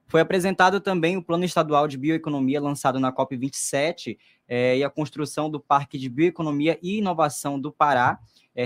Foi 0.07 0.21
apresentado 0.21 0.79
também 0.79 1.17
o 1.17 1.23
Plano 1.23 1.43
Estadual 1.43 1.88
de 1.88 1.97
Bioeconomia 1.97 2.61
lançado 2.61 2.99
na 2.99 3.11
COP27 3.11 4.17
é, 4.47 4.77
e 4.77 4.83
a 4.83 4.89
construção 4.89 5.49
do 5.49 5.59
Parque 5.59 5.97
de 5.97 6.09
Bioeconomia 6.09 6.79
e 6.81 6.97
Inovação 6.97 7.59
do 7.59 7.71
Pará, 7.71 8.19
é, 8.55 8.65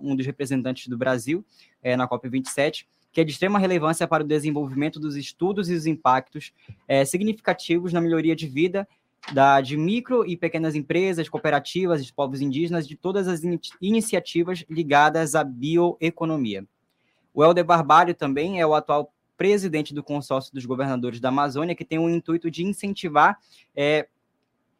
um 0.00 0.14
dos 0.14 0.26
representantes 0.26 0.88
do 0.88 0.98
Brasil 0.98 1.44
é, 1.82 1.96
na 1.96 2.08
COP27, 2.08 2.86
que 3.14 3.20
é 3.20 3.24
de 3.24 3.30
extrema 3.30 3.60
relevância 3.60 4.08
para 4.08 4.24
o 4.24 4.26
desenvolvimento 4.26 4.98
dos 4.98 5.14
estudos 5.14 5.70
e 5.70 5.74
os 5.74 5.86
impactos 5.86 6.52
é, 6.88 7.04
significativos 7.04 7.92
na 7.92 8.00
melhoria 8.00 8.34
de 8.34 8.48
vida 8.48 8.86
da, 9.32 9.60
de 9.60 9.76
micro 9.76 10.26
e 10.26 10.36
pequenas 10.36 10.74
empresas, 10.74 11.28
cooperativas, 11.28 12.04
de 12.04 12.12
povos 12.12 12.40
indígenas, 12.40 12.88
de 12.88 12.96
todas 12.96 13.28
as 13.28 13.44
in 13.44 13.58
iniciativas 13.80 14.64
ligadas 14.68 15.36
à 15.36 15.44
bioeconomia. 15.44 16.66
O 17.32 17.42
Helder 17.42 17.64
Barbalho 17.64 18.14
também 18.16 18.60
é 18.60 18.66
o 18.66 18.74
atual 18.74 19.14
presidente 19.36 19.94
do 19.94 20.02
consórcio 20.02 20.52
dos 20.52 20.66
governadores 20.66 21.20
da 21.20 21.28
Amazônia, 21.28 21.74
que 21.74 21.84
tem 21.84 22.00
o 22.00 22.10
intuito 22.10 22.50
de 22.50 22.64
incentivar 22.64 23.38
é, 23.76 24.08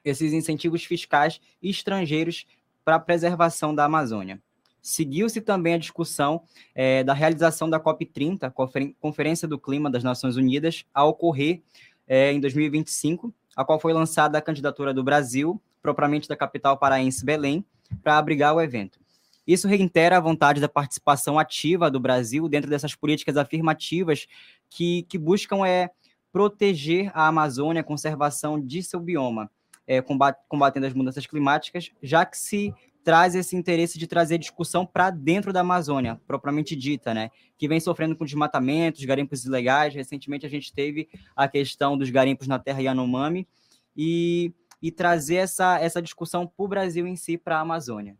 esses 0.04 0.32
incentivos 0.32 0.84
fiscais 0.84 1.40
estrangeiros 1.62 2.46
para 2.84 2.96
a 2.96 3.00
preservação 3.00 3.72
da 3.72 3.84
Amazônia. 3.84 4.42
Seguiu-se 4.84 5.40
também 5.40 5.72
a 5.72 5.78
discussão 5.78 6.42
é, 6.74 7.02
da 7.02 7.14
realização 7.14 7.70
da 7.70 7.80
COP30, 7.80 8.52
Conferência 9.00 9.48
do 9.48 9.58
Clima 9.58 9.90
das 9.90 10.04
Nações 10.04 10.36
Unidas, 10.36 10.84
a 10.92 11.02
ocorrer 11.06 11.62
é, 12.06 12.30
em 12.30 12.38
2025, 12.38 13.32
a 13.56 13.64
qual 13.64 13.80
foi 13.80 13.94
lançada 13.94 14.36
a 14.36 14.42
candidatura 14.42 14.92
do 14.92 15.02
Brasil, 15.02 15.58
propriamente 15.80 16.28
da 16.28 16.36
capital 16.36 16.76
paraense 16.76 17.24
Belém, 17.24 17.64
para 18.02 18.18
abrigar 18.18 18.54
o 18.54 18.60
evento. 18.60 19.00
Isso 19.46 19.66
reitera 19.66 20.18
a 20.18 20.20
vontade 20.20 20.60
da 20.60 20.68
participação 20.68 21.38
ativa 21.38 21.90
do 21.90 21.98
Brasil 21.98 22.46
dentro 22.46 22.68
dessas 22.68 22.94
políticas 22.94 23.38
afirmativas 23.38 24.26
que, 24.68 25.04
que 25.04 25.16
buscam 25.16 25.66
é, 25.66 25.88
proteger 26.30 27.10
a 27.14 27.26
Amazônia, 27.26 27.80
a 27.80 27.84
conservação 27.84 28.60
de 28.60 28.82
seu 28.82 29.00
bioma, 29.00 29.50
é, 29.86 30.02
combatendo 30.46 30.84
as 30.84 30.92
mudanças 30.92 31.26
climáticas, 31.26 31.90
já 32.02 32.26
que 32.26 32.36
se 32.36 32.74
traz 33.04 33.34
esse 33.34 33.54
interesse 33.54 33.98
de 33.98 34.06
trazer 34.06 34.38
discussão 34.38 34.86
para 34.86 35.10
dentro 35.10 35.52
da 35.52 35.60
Amazônia, 35.60 36.18
propriamente 36.26 36.74
dita, 36.74 37.12
né? 37.12 37.30
Que 37.58 37.68
vem 37.68 37.78
sofrendo 37.78 38.16
com 38.16 38.24
desmatamentos, 38.24 39.04
garimpos 39.04 39.44
ilegais. 39.44 39.94
Recentemente 39.94 40.46
a 40.46 40.48
gente 40.48 40.72
teve 40.72 41.08
a 41.36 41.46
questão 41.46 41.98
dos 41.98 42.08
garimpos 42.08 42.48
na 42.48 42.58
terra 42.58 42.80
Yanomami 42.80 43.46
e, 43.94 44.52
e 44.80 44.90
trazer 44.90 45.36
essa, 45.36 45.78
essa 45.78 46.00
discussão 46.00 46.46
para 46.46 46.64
o 46.64 46.68
Brasil 46.68 47.06
em 47.06 47.14
si, 47.14 47.36
para 47.36 47.58
a 47.58 47.60
Amazônia. 47.60 48.16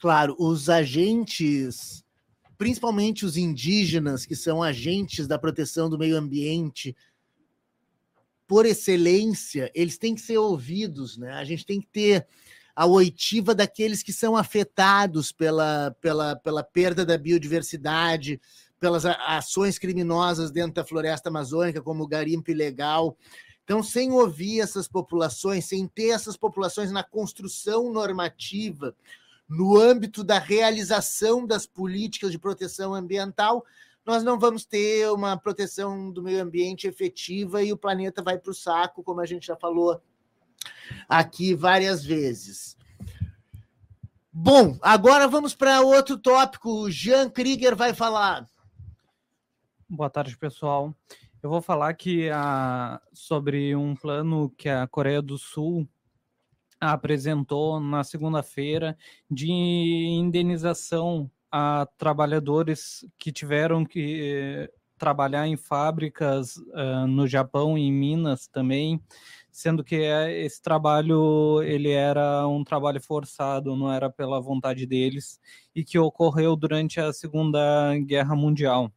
Claro, 0.00 0.34
os 0.36 0.68
agentes, 0.68 2.04
principalmente 2.58 3.24
os 3.24 3.36
indígenas, 3.36 4.26
que 4.26 4.34
são 4.34 4.62
agentes 4.62 5.28
da 5.28 5.38
proteção 5.38 5.88
do 5.88 5.98
meio 5.98 6.16
ambiente, 6.16 6.94
por 8.48 8.66
excelência, 8.66 9.70
eles 9.74 9.96
têm 9.96 10.14
que 10.14 10.22
ser 10.22 10.38
ouvidos, 10.38 11.16
né? 11.18 11.32
A 11.34 11.44
gente 11.44 11.64
tem 11.64 11.80
que 11.80 11.86
ter 11.86 12.26
a 12.78 12.86
oitiva 12.86 13.56
daqueles 13.56 14.04
que 14.04 14.12
são 14.12 14.36
afetados 14.36 15.32
pela, 15.32 15.96
pela, 16.00 16.36
pela 16.36 16.62
perda 16.62 17.04
da 17.04 17.18
biodiversidade, 17.18 18.40
pelas 18.78 19.04
ações 19.04 19.80
criminosas 19.80 20.52
dentro 20.52 20.74
da 20.74 20.84
floresta 20.84 21.28
amazônica, 21.28 21.82
como 21.82 22.04
o 22.04 22.06
garimpo 22.06 22.52
ilegal. 22.52 23.16
Então, 23.64 23.82
sem 23.82 24.12
ouvir 24.12 24.60
essas 24.60 24.86
populações, 24.86 25.64
sem 25.64 25.88
ter 25.88 26.10
essas 26.10 26.36
populações 26.36 26.92
na 26.92 27.02
construção 27.02 27.92
normativa, 27.92 28.94
no 29.48 29.76
âmbito 29.76 30.22
da 30.22 30.38
realização 30.38 31.44
das 31.44 31.66
políticas 31.66 32.30
de 32.30 32.38
proteção 32.38 32.94
ambiental, 32.94 33.64
nós 34.06 34.22
não 34.22 34.38
vamos 34.38 34.64
ter 34.64 35.10
uma 35.10 35.36
proteção 35.36 36.12
do 36.12 36.22
meio 36.22 36.40
ambiente 36.40 36.86
efetiva 36.86 37.60
e 37.60 37.72
o 37.72 37.76
planeta 37.76 38.22
vai 38.22 38.38
para 38.38 38.52
o 38.52 38.54
saco, 38.54 39.02
como 39.02 39.20
a 39.20 39.26
gente 39.26 39.48
já 39.48 39.56
falou 39.56 40.00
aqui 41.08 41.54
várias 41.54 42.04
vezes. 42.04 42.76
Bom, 44.32 44.78
agora 44.82 45.26
vamos 45.26 45.54
para 45.54 45.80
outro 45.80 46.16
tópico. 46.16 46.70
O 46.70 46.90
Jean 46.90 47.28
Krieger 47.28 47.74
vai 47.74 47.92
falar. 47.92 48.46
Boa 49.88 50.10
tarde, 50.10 50.36
pessoal. 50.36 50.94
Eu 51.42 51.50
vou 51.50 51.62
falar 51.62 51.88
aqui 51.88 52.28
a, 52.30 53.00
sobre 53.12 53.74
um 53.74 53.96
plano 53.96 54.50
que 54.50 54.68
a 54.68 54.86
Coreia 54.86 55.22
do 55.22 55.38
Sul 55.38 55.88
apresentou 56.80 57.80
na 57.80 58.04
segunda-feira 58.04 58.96
de 59.30 59.50
indenização 59.50 61.30
a 61.50 61.88
trabalhadores 61.96 63.04
que 63.18 63.32
tiveram 63.32 63.84
que 63.84 64.70
trabalhar 64.98 65.46
em 65.46 65.56
fábricas 65.56 66.56
uh, 66.56 67.06
no 67.06 67.26
Japão 67.26 67.78
e 67.78 67.82
em 67.82 67.92
Minas 67.92 68.46
também, 68.46 69.00
sendo 69.50 69.82
que 69.82 69.96
eh, 69.96 70.44
esse 70.44 70.60
trabalho 70.60 71.62
ele 71.62 71.90
era 71.90 72.46
um 72.46 72.62
trabalho 72.64 73.00
forçado, 73.00 73.76
não 73.76 73.92
era 73.92 74.10
pela 74.10 74.40
vontade 74.40 74.86
deles 74.86 75.40
e 75.74 75.84
que 75.84 75.98
ocorreu 75.98 76.54
durante 76.56 77.00
a 77.00 77.12
Segunda 77.12 77.96
Guerra 78.00 78.36
Mundial. 78.36 78.92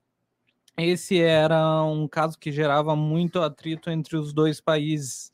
Esse 0.77 1.19
era 1.19 1.83
um 1.83 2.07
caso 2.07 2.39
que 2.39 2.51
gerava 2.51 2.95
muito 2.95 3.39
atrito 3.39 3.89
entre 3.89 4.17
os 4.17 4.33
dois 4.33 4.59
países 4.59 5.31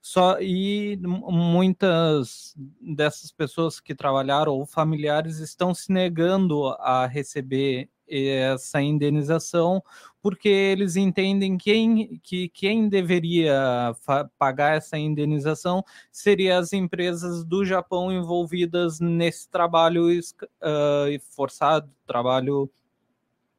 só 0.00 0.40
e 0.40 0.96
muitas 1.02 2.54
dessas 2.80 3.30
pessoas 3.30 3.80
que 3.80 3.94
trabalharam 3.94 4.52
ou 4.52 4.64
familiares 4.64 5.38
estão 5.38 5.74
se 5.74 5.92
negando 5.92 6.68
a 6.78 7.06
receber 7.06 7.90
essa 8.08 8.80
indenização 8.80 9.82
porque 10.20 10.48
eles 10.48 10.96
entendem 10.96 11.56
quem, 11.56 12.20
que 12.22 12.48
quem 12.48 12.88
deveria 12.88 13.94
pagar 14.38 14.76
essa 14.76 14.98
indenização 14.98 15.84
seria 16.10 16.58
as 16.58 16.72
empresas 16.72 17.44
do 17.44 17.64
Japão 17.64 18.12
envolvidas 18.12 19.00
nesse 19.00 19.48
trabalho 19.48 20.08
uh, 20.10 21.20
forçado, 21.34 21.90
trabalho 22.06 22.70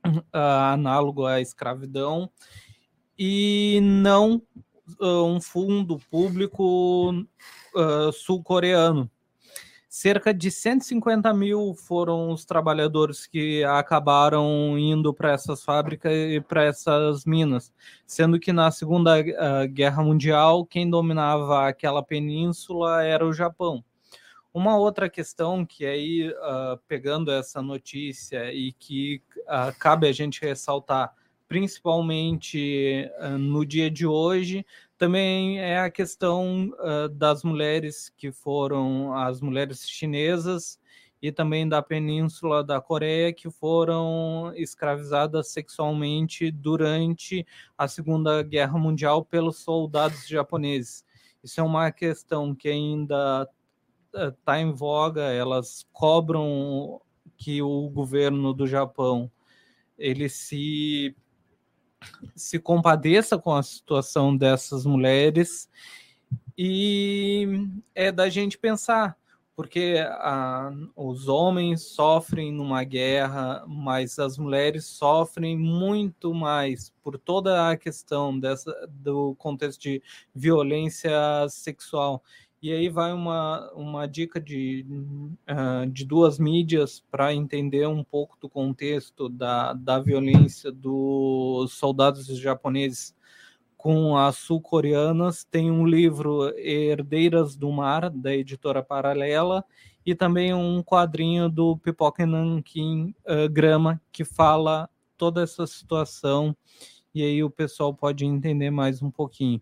uh, 0.06 0.72
análogo 0.74 1.26
à 1.26 1.40
escravidão, 1.40 2.30
e 3.18 3.80
não 3.82 4.42
uh, 5.00 5.24
um 5.24 5.42
fundo 5.42 5.98
público 6.10 7.14
sul-coreano. 8.14 9.10
Cerca 9.92 10.32
de 10.32 10.52
150 10.52 11.34
mil 11.34 11.74
foram 11.74 12.30
os 12.32 12.46
trabalhadores 12.46 13.26
que 13.26 13.64
acabaram 13.64 14.78
indo 14.78 15.12
para 15.12 15.32
essas 15.32 15.64
fábricas 15.64 16.14
e 16.14 16.40
para 16.40 16.64
essas 16.64 17.26
minas, 17.26 17.74
sendo 18.06 18.40
que 18.40 18.54
na 18.54 18.70
Segunda 18.70 19.20
uh, 19.20 19.68
Guerra 19.68 20.04
Mundial 20.04 20.64
quem 20.64 20.88
dominava 20.88 21.68
aquela 21.68 22.04
península 22.04 23.04
era 23.04 23.26
o 23.26 23.34
Japão. 23.34 23.84
Uma 24.54 24.78
outra 24.78 25.10
questão 25.10 25.66
que 25.66 25.84
aí, 25.84 26.30
uh, 26.30 26.78
pegando 26.88 27.32
essa 27.32 27.60
notícia 27.60 28.54
e 28.54 28.72
que 28.74 29.24
uh, 29.40 29.76
cabe 29.80 30.08
a 30.08 30.12
gente 30.12 30.42
ressaltar, 30.42 31.16
principalmente 31.48 33.10
uh, 33.22 33.40
no 33.40 33.66
dia 33.66 33.90
de 33.90 34.06
hoje, 34.06 34.64
também 35.00 35.60
é 35.60 35.80
a 35.80 35.90
questão 35.90 36.72
uh, 36.72 37.08
das 37.08 37.42
mulheres 37.42 38.14
que 38.18 38.34
foram 38.34 39.14
as 39.16 39.40
mulheres 39.40 39.90
chinesas 39.90 40.78
e 41.22 41.32
também 41.32 41.68
da 41.68 41.82
península 41.82 42.62
da 42.62 42.82
Coreia 42.82 43.32
que 43.32 43.50
foram 43.50 44.52
escravizadas 44.58 45.48
sexualmente 45.48 46.52
durante 46.52 47.48
a 47.78 47.88
Segunda 47.88 48.44
Guerra 48.44 48.78
Mundial 48.78 49.24
pelos 49.24 49.60
soldados 49.60 50.28
japoneses. 50.28 51.06
Isso 51.42 51.62
é 51.62 51.64
uma 51.64 51.90
questão 51.94 52.54
que 52.54 52.68
ainda 52.68 53.50
está 54.14 54.60
em 54.60 54.74
voga, 54.74 55.22
elas 55.32 55.88
cobram 55.94 57.02
que 57.38 57.62
o 57.62 57.90
governo 57.90 58.54
do 58.54 58.68
Japão 58.68 59.32
ele 59.98 60.28
se 60.28 61.16
se 62.36 62.60
compadeça 62.60 63.38
com 63.38 63.54
a 63.54 63.64
situação 63.64 64.36
dessas 64.36 64.86
mulheres 64.86 65.70
E 66.58 67.68
é 67.96 68.12
da 68.12 68.30
gente 68.30 68.58
pensar, 68.58 69.18
porque 69.56 69.96
ah, 70.08 70.72
os 70.96 71.28
homens 71.30 71.84
sofrem 71.84 72.52
numa 72.52 72.84
guerra, 72.84 73.64
mas 73.66 74.20
as 74.20 74.38
mulheres 74.38 74.86
sofrem 74.86 75.58
muito 75.58 76.34
mais 76.34 76.94
por 77.02 77.18
toda 77.18 77.70
a 77.70 77.78
questão 77.78 78.38
dessa, 78.38 78.74
do 78.90 79.36
contexto 79.36 79.82
de 79.82 80.04
violência 80.36 81.12
sexual. 81.50 82.22
E 82.62 82.74
aí 82.74 82.90
vai 82.90 83.14
uma, 83.14 83.72
uma 83.74 84.06
dica 84.06 84.40
de, 84.40 84.86
uh, 85.50 85.90
de 85.90 86.04
duas 86.04 86.38
mídias 86.38 87.02
para 87.10 87.34
entender 87.34 87.88
um 87.88 88.04
pouco 88.04 88.38
do 88.40 88.50
contexto 88.50 89.30
da, 89.30 89.72
da 89.74 89.98
violência 89.98 90.70
dos 90.70 91.74
soldados 91.74 92.28
japoneses 92.38 93.16
com 93.78 94.18
as 94.18 94.36
sul-coreanas. 94.36 95.46
Tem 95.46 95.72
um 95.72 95.86
livro 95.86 96.54
Herdeiras 96.58 97.56
do 97.56 97.72
Mar, 97.72 98.10
da 98.10 98.36
editora 98.36 98.84
Paralela, 98.84 99.64
e 100.06 100.14
também 100.14 100.54
um 100.54 100.84
quadrinho 100.84 101.48
do 101.48 101.78
Pipoca 101.78 102.26
Nankin 102.26 103.16
uh, 103.26 103.50
Grama, 103.50 104.02
que 104.12 104.26
fala 104.26 104.90
toda 105.18 105.44
essa 105.44 105.66
situação, 105.66 106.56
e 107.14 107.24
aí 107.24 107.44
o 107.44 107.50
pessoal 107.50 107.94
pode 107.94 108.26
entender 108.26 108.70
mais 108.70 109.02
um 109.02 109.12
pouquinho. 109.12 109.62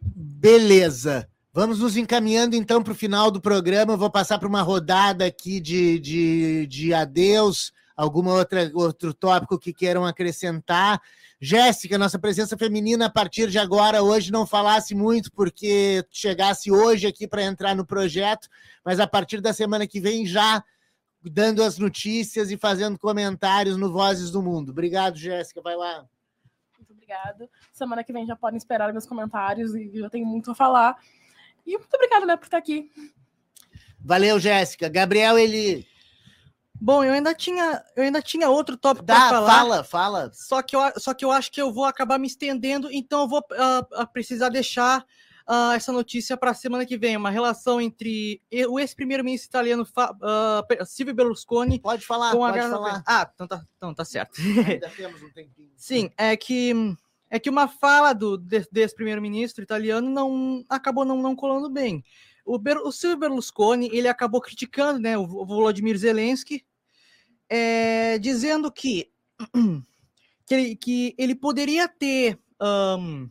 Beleza. 0.00 1.28
Vamos 1.56 1.78
nos 1.78 1.96
encaminhando 1.96 2.54
então 2.54 2.82
para 2.82 2.92
o 2.92 2.94
final 2.94 3.30
do 3.30 3.40
programa. 3.40 3.94
Eu 3.94 3.96
vou 3.96 4.10
passar 4.10 4.38
para 4.38 4.46
uma 4.46 4.60
rodada 4.60 5.24
aqui 5.24 5.58
de, 5.58 5.98
de, 5.98 6.66
de 6.66 6.92
adeus, 6.92 7.72
alguma 7.96 8.34
outra 8.34 8.70
outro 8.74 9.14
tópico 9.14 9.58
que 9.58 9.72
queiram 9.72 10.04
acrescentar. 10.04 11.00
Jéssica, 11.40 11.96
nossa 11.96 12.18
presença 12.18 12.58
feminina 12.58 13.06
a 13.06 13.10
partir 13.10 13.48
de 13.48 13.58
agora, 13.58 14.02
hoje 14.02 14.30
não 14.30 14.46
falasse 14.46 14.94
muito 14.94 15.32
porque 15.32 16.04
chegasse 16.10 16.70
hoje 16.70 17.06
aqui 17.06 17.26
para 17.26 17.44
entrar 17.44 17.74
no 17.74 17.86
projeto, 17.86 18.50
mas 18.84 19.00
a 19.00 19.06
partir 19.06 19.40
da 19.40 19.54
semana 19.54 19.86
que 19.86 19.98
vem 19.98 20.26
já 20.26 20.62
dando 21.22 21.62
as 21.62 21.78
notícias 21.78 22.50
e 22.50 22.58
fazendo 22.58 22.98
comentários 22.98 23.78
no 23.78 23.90
Vozes 23.90 24.30
do 24.30 24.42
Mundo. 24.42 24.72
Obrigado, 24.72 25.16
Jéssica. 25.16 25.62
Vai 25.62 25.74
lá. 25.74 26.04
Muito 26.76 26.92
obrigada. 26.92 27.48
Semana 27.72 28.04
que 28.04 28.12
vem 28.12 28.26
já 28.26 28.36
podem 28.36 28.58
esperar 28.58 28.92
meus 28.92 29.06
comentários 29.06 29.74
e 29.74 29.90
eu 29.94 30.10
tenho 30.10 30.26
muito 30.26 30.50
a 30.50 30.54
falar. 30.54 30.98
E 31.66 31.76
muito 31.76 31.94
obrigada, 31.94 32.24
né, 32.24 32.36
por 32.36 32.44
estar 32.44 32.58
aqui. 32.58 32.90
Valeu, 34.00 34.38
Jéssica. 34.38 34.88
Gabriel, 34.88 35.36
ele. 35.36 35.86
Bom, 36.80 37.02
eu 37.02 37.12
ainda 37.12 37.34
tinha, 37.34 37.82
eu 37.96 38.04
ainda 38.04 38.22
tinha 38.22 38.48
outro 38.48 38.76
tópico 38.76 39.06
para 39.06 39.30
falar. 39.30 39.50
Fala, 39.50 39.84
fala. 39.84 40.30
Só 40.32 40.62
que, 40.62 40.76
eu, 40.76 40.80
só 40.98 41.12
que 41.12 41.24
eu 41.24 41.32
acho 41.32 41.50
que 41.50 41.60
eu 41.60 41.72
vou 41.72 41.84
acabar 41.84 42.18
me 42.18 42.26
estendendo, 42.26 42.88
então 42.92 43.22
eu 43.22 43.28
vou 43.28 43.40
uh, 43.40 44.06
precisar 44.12 44.50
deixar 44.50 45.04
uh, 45.48 45.72
essa 45.74 45.90
notícia 45.90 46.36
para 46.36 46.50
a 46.50 46.54
semana 46.54 46.84
que 46.84 46.98
vem. 46.98 47.16
Uma 47.16 47.30
relação 47.30 47.80
entre 47.80 48.40
o 48.68 48.78
ex-primeiro-ministro 48.78 49.48
italiano 49.48 49.82
uh, 49.82 50.84
Silvio 50.86 51.14
Berlusconi. 51.14 51.80
Pode 51.80 52.06
falar, 52.06 52.32
com 52.32 52.38
pode 52.38 52.58
a... 52.58 52.70
falar. 52.70 53.02
Ah, 53.06 53.30
então 53.34 53.48
tá, 53.48 53.64
então 53.76 53.94
tá 53.94 54.04
certo. 54.04 54.40
Ainda 54.40 54.90
temos 54.90 55.22
um 55.22 55.30
tempinho. 55.30 55.72
Sim, 55.76 56.10
é 56.16 56.36
que 56.36 56.94
é 57.30 57.38
que 57.38 57.50
uma 57.50 57.68
fala 57.68 58.12
do 58.12 58.36
desse 58.36 58.94
primeiro-ministro 58.94 59.62
italiano 59.62 60.08
não 60.08 60.64
acabou 60.68 61.04
não, 61.04 61.20
não 61.20 61.34
colando 61.34 61.68
bem. 61.68 62.04
O, 62.44 62.58
Ber, 62.58 62.78
o 62.78 62.92
Silvio 62.92 63.18
Berlusconi 63.18 63.90
ele 63.92 64.08
acabou 64.08 64.40
criticando 64.40 65.00
né, 65.00 65.18
o, 65.18 65.26
Volodymyr 65.26 65.96
Zelensky, 65.98 66.64
é, 67.48 68.18
dizendo 68.18 68.70
que, 68.70 69.10
que, 70.46 70.54
ele, 70.54 70.76
que 70.76 71.14
ele 71.18 71.34
poderia 71.34 71.88
ter 71.88 72.38
um, 72.62 73.28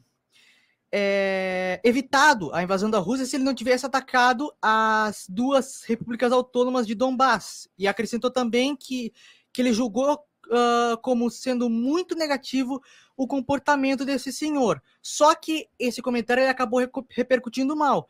é, 0.92 1.80
evitado 1.84 2.54
a 2.54 2.62
invasão 2.64 2.90
da 2.90 3.00
Rússia 3.00 3.26
se 3.26 3.38
ele 3.38 3.44
não 3.44 3.56
tivesse 3.56 3.86
atacado 3.86 4.54
as 4.62 5.26
duas 5.30 5.84
repúblicas 5.84 6.32
autônomas 6.32 6.86
de 6.86 6.96
Donbass. 6.96 7.70
E 7.78 7.88
acrescentou 7.88 8.30
também 8.30 8.76
que, 8.76 9.14
que 9.52 9.62
ele 9.62 9.74
julgou 9.74 10.14
uh, 10.48 10.98
como 11.02 11.30
sendo 11.30 11.70
muito 11.70 12.16
negativo 12.16 12.82
o 13.16 13.28
comportamento 13.28 14.06
desse 14.06 14.32
senhor. 14.32 14.82
Só 15.02 15.34
que 15.36 15.68
esse 15.80 16.02
comentário 16.02 16.50
acabou 16.50 16.82
repercutindo 17.10 17.76
mal, 17.76 18.08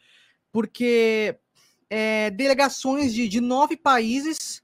porque 0.51 1.37
é, 1.89 2.29
delegações 2.31 3.13
de, 3.13 3.27
de, 3.27 3.39
nove 3.39 3.77
países, 3.77 4.63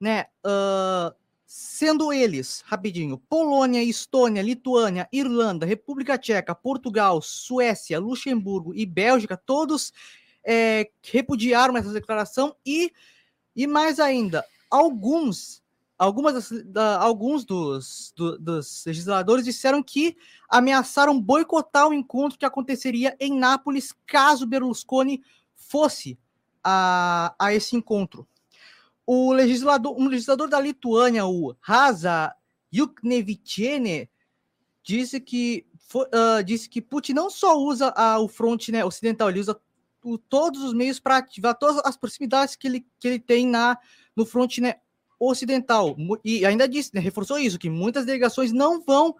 né, 0.00 0.26
uh, 0.44 1.14
sendo 1.46 2.12
eles, 2.12 2.62
rapidinho, 2.66 3.18
Polônia, 3.18 3.82
Estônia, 3.82 4.42
Lituânia, 4.42 5.08
Irlanda, 5.10 5.64
República 5.64 6.18
Tcheca, 6.18 6.54
Portugal, 6.54 7.22
Suécia, 7.22 7.98
Luxemburgo 7.98 8.74
e 8.74 8.84
Bélgica, 8.84 9.36
todos 9.36 9.92
é, 10.44 10.90
repudiaram 11.02 11.76
essa 11.76 11.92
declaração 11.92 12.54
e, 12.64 12.92
e 13.56 13.66
mais 13.66 13.98
ainda, 13.98 14.44
alguns 14.70 15.62
algumas 15.98 16.34
das, 16.34 16.64
da, 16.64 16.98
alguns 17.00 17.44
dos, 17.44 18.12
do, 18.16 18.38
dos 18.38 18.84
legisladores 18.86 19.44
disseram 19.44 19.82
que 19.82 20.16
ameaçaram 20.48 21.20
boicotar 21.20 21.88
o 21.88 21.94
encontro 21.94 22.38
que 22.38 22.46
aconteceria 22.46 23.16
em 23.18 23.36
Nápoles 23.36 23.92
caso 24.06 24.46
Berlusconi 24.46 25.22
fosse 25.54 26.18
a, 26.62 27.34
a 27.38 27.52
esse 27.52 27.74
encontro. 27.74 28.26
O 29.04 29.32
legislador, 29.32 29.98
um 29.98 30.06
legislador 30.06 30.48
da 30.48 30.60
Lituânia, 30.60 31.26
o 31.26 31.56
Rasa 31.60 32.34
Yuknevichiene, 32.72 34.08
disse 34.82 35.20
que 35.20 35.66
uh, 35.94 36.44
disse 36.44 36.68
que 36.68 36.80
Putin 36.80 37.14
não 37.14 37.28
só 37.28 37.58
usa 37.58 37.92
o 38.20 38.28
fronte 38.28 38.70
né, 38.70 38.84
ocidental, 38.84 39.30
ele 39.30 39.40
usa 39.40 39.58
o, 40.04 40.16
todos 40.16 40.62
os 40.62 40.72
meios 40.72 41.00
para 41.00 41.18
ativar 41.18 41.56
todas 41.58 41.80
as 41.84 41.96
proximidades 41.96 42.54
que 42.54 42.68
ele, 42.68 42.86
que 42.98 43.08
ele 43.08 43.18
tem 43.18 43.46
na, 43.46 43.78
no 44.14 44.24
fronte 44.24 44.60
né, 44.60 44.76
ocidental. 45.18 45.96
E 46.24 46.44
ainda 46.44 46.68
disse, 46.68 46.94
né, 46.94 47.00
reforçou 47.00 47.38
isso, 47.38 47.58
que 47.58 47.70
muitas 47.70 48.04
delegações 48.04 48.52
não 48.52 48.80
vão 48.80 49.16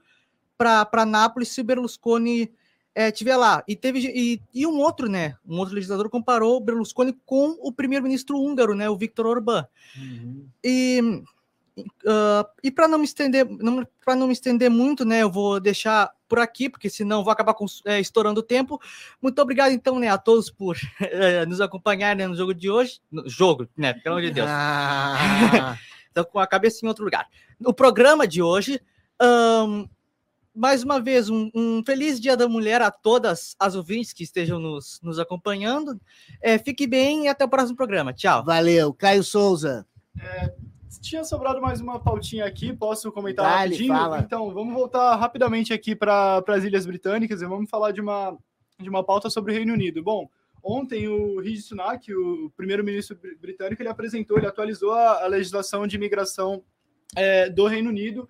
para 0.56 1.06
Nápoles 1.06 1.48
se 1.48 1.60
o 1.60 1.64
Berlusconi 1.64 2.50
é, 2.94 3.10
tiver 3.10 3.36
lá. 3.36 3.62
E 3.68 3.76
teve 3.76 4.00
e, 4.00 4.42
e, 4.52 4.66
um 4.66 4.78
outro, 4.78 5.08
né? 5.08 5.36
Um 5.46 5.58
outro 5.58 5.74
legislador 5.74 6.10
comparou 6.10 6.56
o 6.56 6.60
Berlusconi 6.60 7.16
com 7.24 7.56
o 7.60 7.72
primeiro-ministro 7.72 8.38
húngaro, 8.38 8.74
né? 8.74 8.90
O 8.90 8.96
Viktor 8.96 9.26
Orbán. 9.26 9.66
Uhum. 9.96 10.46
E 10.64 11.22
Uh, 11.80 12.46
e 12.62 12.70
para 12.70 12.88
não 12.88 12.98
me 12.98 13.04
estender, 13.04 13.46
para 14.04 14.14
não 14.14 14.26
me 14.26 14.32
estender 14.32 14.70
muito, 14.70 15.04
né, 15.04 15.22
eu 15.22 15.30
vou 15.30 15.60
deixar 15.60 16.10
por 16.28 16.38
aqui, 16.38 16.68
porque 16.68 16.90
senão 16.90 17.24
vou 17.24 17.32
acabar 17.32 17.54
com, 17.54 17.66
é, 17.86 18.00
estourando 18.00 18.40
o 18.40 18.42
tempo. 18.42 18.80
Muito 19.20 19.40
obrigado, 19.40 19.72
então, 19.72 19.98
né, 19.98 20.08
a 20.08 20.18
todos 20.18 20.50
por 20.50 20.76
é, 21.00 21.44
nos 21.46 21.60
acompanhar 21.60 22.14
né, 22.14 22.26
no 22.26 22.36
jogo 22.36 22.54
de 22.54 22.70
hoje. 22.70 23.00
No 23.10 23.28
jogo, 23.28 23.68
né? 23.76 23.94
Pelo 23.94 24.16
amor 24.16 24.26
de 24.26 24.32
Deus. 24.32 24.48
Ah. 24.50 25.76
então, 26.10 26.24
com 26.24 26.38
a 26.38 26.46
cabeça 26.46 26.84
em 26.84 26.88
outro 26.88 27.04
lugar. 27.04 27.26
O 27.64 27.72
programa 27.72 28.26
de 28.26 28.42
hoje. 28.42 28.80
Um, 29.20 29.88
mais 30.54 30.82
uma 30.82 31.00
vez, 31.00 31.30
um, 31.30 31.50
um, 31.54 31.82
feliz 31.86 32.20
Dia 32.20 32.36
da 32.36 32.48
Mulher 32.48 32.82
a 32.82 32.90
todas 32.90 33.54
as 33.60 33.76
ouvintes 33.76 34.12
que 34.12 34.24
estejam 34.24 34.58
nos, 34.58 34.98
nos 35.00 35.18
acompanhando. 35.20 36.00
É, 36.42 36.58
fique 36.58 36.84
bem 36.84 37.26
e 37.26 37.28
até 37.28 37.44
o 37.44 37.48
próximo 37.48 37.76
programa. 37.76 38.12
Tchau. 38.12 38.44
Valeu. 38.44 38.92
Caio 38.92 39.22
Souza. 39.22 39.86
É, 40.20 40.52
tinha 41.00 41.24
sobrado 41.24 41.60
mais 41.60 41.80
uma 41.80 42.00
pautinha 42.00 42.44
aqui, 42.44 42.72
posso 42.72 43.12
comentar 43.12 43.44
Dale, 43.44 43.70
rapidinho? 43.70 43.94
Fala. 43.94 44.20
Então, 44.20 44.52
vamos 44.52 44.74
voltar 44.74 45.16
rapidamente 45.16 45.72
aqui 45.72 45.94
para 45.94 46.42
as 46.46 46.64
Ilhas 46.64 46.86
Britânicas 46.86 47.42
e 47.42 47.46
vamos 47.46 47.68
falar 47.68 47.92
de 47.92 48.00
uma, 48.00 48.36
de 48.80 48.88
uma 48.88 49.04
pauta 49.04 49.28
sobre 49.28 49.52
o 49.52 49.54
Reino 49.54 49.72
Unido. 49.72 50.02
Bom, 50.02 50.28
ontem 50.62 51.08
o 51.08 51.40
Rishi 51.40 51.62
Sunak, 51.62 52.12
o 52.14 52.50
primeiro-ministro 52.56 53.18
britânico, 53.40 53.82
ele 53.82 53.88
apresentou, 53.88 54.38
ele 54.38 54.46
atualizou 54.46 54.92
a, 54.92 55.24
a 55.24 55.26
legislação 55.26 55.86
de 55.86 55.96
imigração 55.96 56.62
é, 57.16 57.48
do 57.48 57.66
Reino 57.66 57.90
Unido 57.90 58.28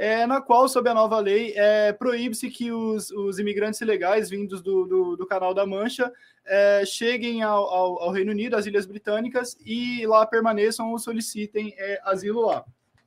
é, 0.00 0.26
na 0.26 0.40
qual, 0.40 0.66
sob 0.66 0.88
a 0.88 0.94
nova 0.94 1.18
lei, 1.20 1.52
é, 1.54 1.92
proíbe-se 1.92 2.48
que 2.48 2.72
os, 2.72 3.10
os, 3.10 3.38
imigrantes 3.38 3.82
ilegais 3.82 4.30
vindos 4.30 4.62
do, 4.62 4.86
do, 4.86 5.14
do 5.14 5.26
Canal 5.26 5.52
da 5.52 5.66
Mancha 5.66 6.10
é, 6.42 6.86
cheguem 6.86 7.42
ao, 7.42 7.64
ao, 7.64 8.02
ao, 8.04 8.10
Reino 8.10 8.30
Unido, 8.30 8.56
às 8.56 8.64
Ilhas 8.64 8.86
Britânicas, 8.86 9.58
e 9.62 10.06
lá 10.06 10.24
permaneçam 10.24 10.90
ou 10.90 10.98
solicitem 10.98 11.74
é, 11.76 12.00
asilo 12.02 12.46
lá. 12.46 12.64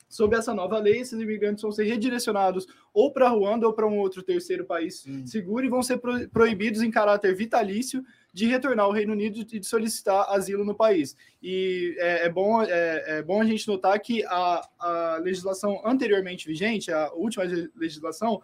Sob 0.08 0.36
essa 0.36 0.54
nova 0.54 0.78
lei, 0.78 1.00
esses 1.00 1.20
imigrantes 1.20 1.64
vão 1.64 1.72
ser 1.72 1.86
redirecionados 1.86 2.68
ou 2.94 3.12
para 3.12 3.28
Ruanda 3.28 3.66
ou 3.66 3.74
para 3.74 3.88
um 3.88 3.98
outro 3.98 4.22
terceiro 4.22 4.64
país 4.64 5.04
hum. 5.08 5.26
seguro 5.26 5.66
e 5.66 5.70
vão 5.70 5.82
ser 5.82 5.98
pro, 5.98 6.30
proibidos 6.30 6.84
em 6.84 6.92
caráter 6.92 7.36
vitalício 7.36 8.06
de 8.34 8.48
retornar 8.48 8.86
ao 8.86 8.92
Reino 8.92 9.14
Unido 9.14 9.40
e 9.40 9.60
de 9.60 9.66
solicitar 9.66 10.26
asilo 10.30 10.66
no 10.66 10.74
país. 10.74 11.16
E 11.42 11.96
é, 12.00 12.26
é 12.26 12.30
bom, 12.30 12.64
é, 12.64 13.04
é, 13.20 13.22
bom 13.22 13.40
a 13.40 13.46
gente 13.46 13.68
notar 13.68 14.00
que 14.00 14.26
a, 14.26 14.68
a 14.80 15.20
legislação 15.22 15.82
anteriormente 15.86 16.48
vigente, 16.48 16.92
a 16.92 17.14
última 17.14 17.44
legislação, 17.76 18.42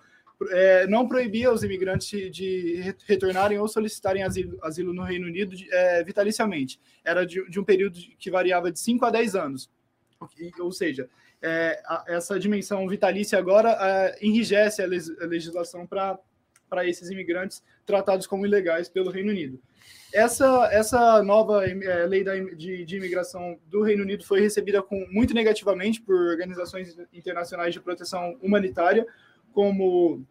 é, 0.52 0.88
não 0.88 1.08
proibia 1.08 1.52
os 1.52 1.64
imigrantes 1.64 2.32
de, 2.32 2.96
retornarem 3.06 3.58
ou 3.58 3.68
solicitarem 3.68 4.24
asilo, 4.24 4.58
asilo 4.62 4.94
no 4.94 5.04
Reino 5.04 5.28
Unido 5.28 5.56
é, 5.72 6.04
vitaliciamente. 6.04 6.80
Era 7.04 7.26
de, 7.26 7.50
de, 7.50 7.60
um 7.60 7.64
período 7.64 8.00
que 8.18 8.32
variava 8.32 8.72
de 8.72 8.80
5 8.80 9.06
a 9.06 9.10
10 9.10 9.36
anos. 9.36 9.70
Ou 10.60 10.72
seja, 10.72 11.10
é, 11.42 11.82
a, 11.86 12.06
essa 12.08 12.40
dimensão 12.40 12.88
vitalícia 12.88 13.38
agora 13.38 13.78
é, 13.82 14.18
enrijece 14.22 14.82
a, 14.82 14.86
a 14.86 15.26
legislação 15.26 15.86
para 15.86 16.88
esses 16.88 17.10
imigrantes 17.10 17.64
tratados 17.90 18.28
como 18.28 18.46
ilegais 18.46 18.88
pelo 18.88 19.10
Reino 19.10 19.32
Unido. 19.32 19.60
Essa, 20.14 20.70
essa 20.72 21.24
nova 21.24 21.66
é, 21.66 22.06
lei 22.06 22.24
da, 22.24 22.36
de, 22.36 22.86
de, 22.86 22.98
imigração 22.98 23.60
do 23.68 23.82
Reino 23.82 24.04
Unido 24.04 24.24
foi 24.24 24.40
recebida 24.40 24.82
com, 24.82 25.08
muito 25.10 25.34
negativamente 25.34 26.00
por 26.00 26.16
organizações 26.16 26.96
internacionais 27.12 27.74
de 27.74 27.80
proteção 27.80 28.38
humanitária, 28.42 29.08
como 29.52 30.24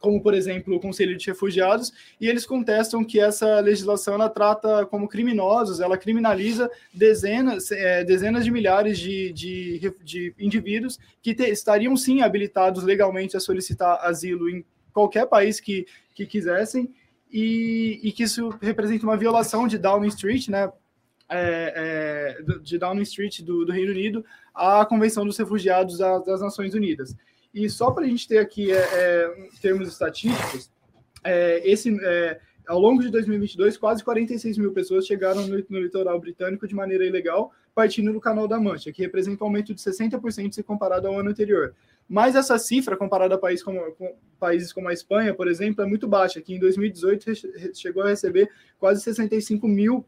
como 0.00 0.20
por 0.20 0.34
exemplo 0.34 0.74
o 0.74 0.80
Conselho 0.80 1.16
de 1.16 1.24
Refugiados, 1.28 1.92
e 2.20 2.28
eles 2.28 2.44
contestam 2.44 3.04
que 3.04 3.20
essa 3.20 3.60
legislação 3.60 4.14
ela 4.14 4.28
trata 4.28 4.84
como 4.86 5.06
criminosos, 5.06 5.78
ela 5.78 5.96
criminaliza 5.96 6.68
dezenas, 6.92 7.70
é, 7.70 8.02
dezenas 8.02 8.44
de 8.44 8.50
milhares 8.50 8.98
de, 8.98 9.32
de, 9.32 9.94
de 10.02 10.34
indivíduos 10.40 10.98
que 11.22 11.32
te, 11.32 11.44
estariam 11.44 11.96
sim 11.96 12.20
habilitados 12.20 12.82
legalmente 12.82 13.36
a 13.36 13.40
solicitar 13.40 14.04
asilo 14.04 14.50
em 14.50 14.64
qualquer 14.92 15.26
país 15.26 15.60
que, 15.60 15.86
que 16.14 16.26
quisessem, 16.26 16.92
e, 17.30 17.98
e 18.02 18.12
que 18.12 18.24
isso 18.24 18.50
representa 18.60 19.06
uma 19.06 19.16
violação 19.16 19.66
de 19.66 19.78
Downing 19.78 20.08
Street, 20.08 20.48
né, 20.48 20.70
é, 21.30 22.36
é, 22.44 22.58
de 22.58 22.78
Downing 22.78 23.02
Street 23.02 23.40
do, 23.40 23.64
do, 23.64 23.72
Reino 23.72 23.90
Unido 23.90 24.24
à 24.54 24.84
Convenção 24.84 25.24
dos 25.24 25.38
Refugiados 25.38 25.98
das, 25.98 26.24
das 26.26 26.40
Nações 26.42 26.74
Unidas. 26.74 27.16
E 27.54 27.68
só 27.70 27.90
para 27.90 28.04
a 28.04 28.06
gente 28.06 28.28
ter 28.28 28.38
aqui 28.38 28.70
é, 28.70 28.76
é, 28.76 29.48
termos 29.60 29.88
estatísticos, 29.88 30.70
é, 31.24 31.62
esse, 31.68 31.96
é, 32.02 32.38
ao 32.66 32.78
longo 32.78 33.02
de 33.02 33.10
2022, 33.10 33.78
quase 33.78 34.04
46 34.04 34.58
mil 34.58 34.72
pessoas 34.72 35.06
chegaram 35.06 35.46
no, 35.46 35.64
no, 35.68 35.80
litoral 35.80 36.20
britânico 36.20 36.66
de 36.66 36.74
maneira 36.74 37.06
ilegal, 37.06 37.52
partindo 37.74 38.12
do 38.12 38.20
Canal 38.20 38.46
da 38.46 38.60
Mancha, 38.60 38.92
que 38.92 39.02
representa 39.02 39.42
um 39.42 39.46
aumento 39.46 39.74
de 39.74 39.80
60% 39.80 40.52
se 40.52 40.62
comparado 40.62 41.08
ao 41.08 41.18
ano 41.18 41.30
anterior. 41.30 41.74
Mas 42.12 42.36
essa 42.36 42.58
cifra, 42.58 42.94
comparada 42.94 43.36
a 43.36 43.38
países 43.38 43.64
como, 43.64 43.80
com, 43.92 44.14
países 44.38 44.70
como 44.70 44.86
a 44.86 44.92
Espanha, 44.92 45.32
por 45.32 45.48
exemplo, 45.48 45.82
é 45.82 45.86
muito 45.86 46.06
baixa, 46.06 46.42
que 46.42 46.54
em 46.54 46.58
2018 46.58 47.24
chegou 47.74 48.02
a 48.02 48.08
receber 48.10 48.50
quase 48.78 49.00
65 49.00 49.66
mil 49.66 50.04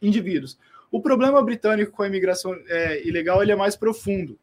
indivíduos. 0.00 0.56
O 0.92 1.02
problema 1.02 1.42
britânico 1.42 1.90
com 1.90 2.04
a 2.04 2.06
imigração 2.06 2.56
é, 2.68 3.04
ilegal 3.04 3.42
ele 3.42 3.50
é 3.50 3.56
mais 3.56 3.74
profundo. 3.74 4.38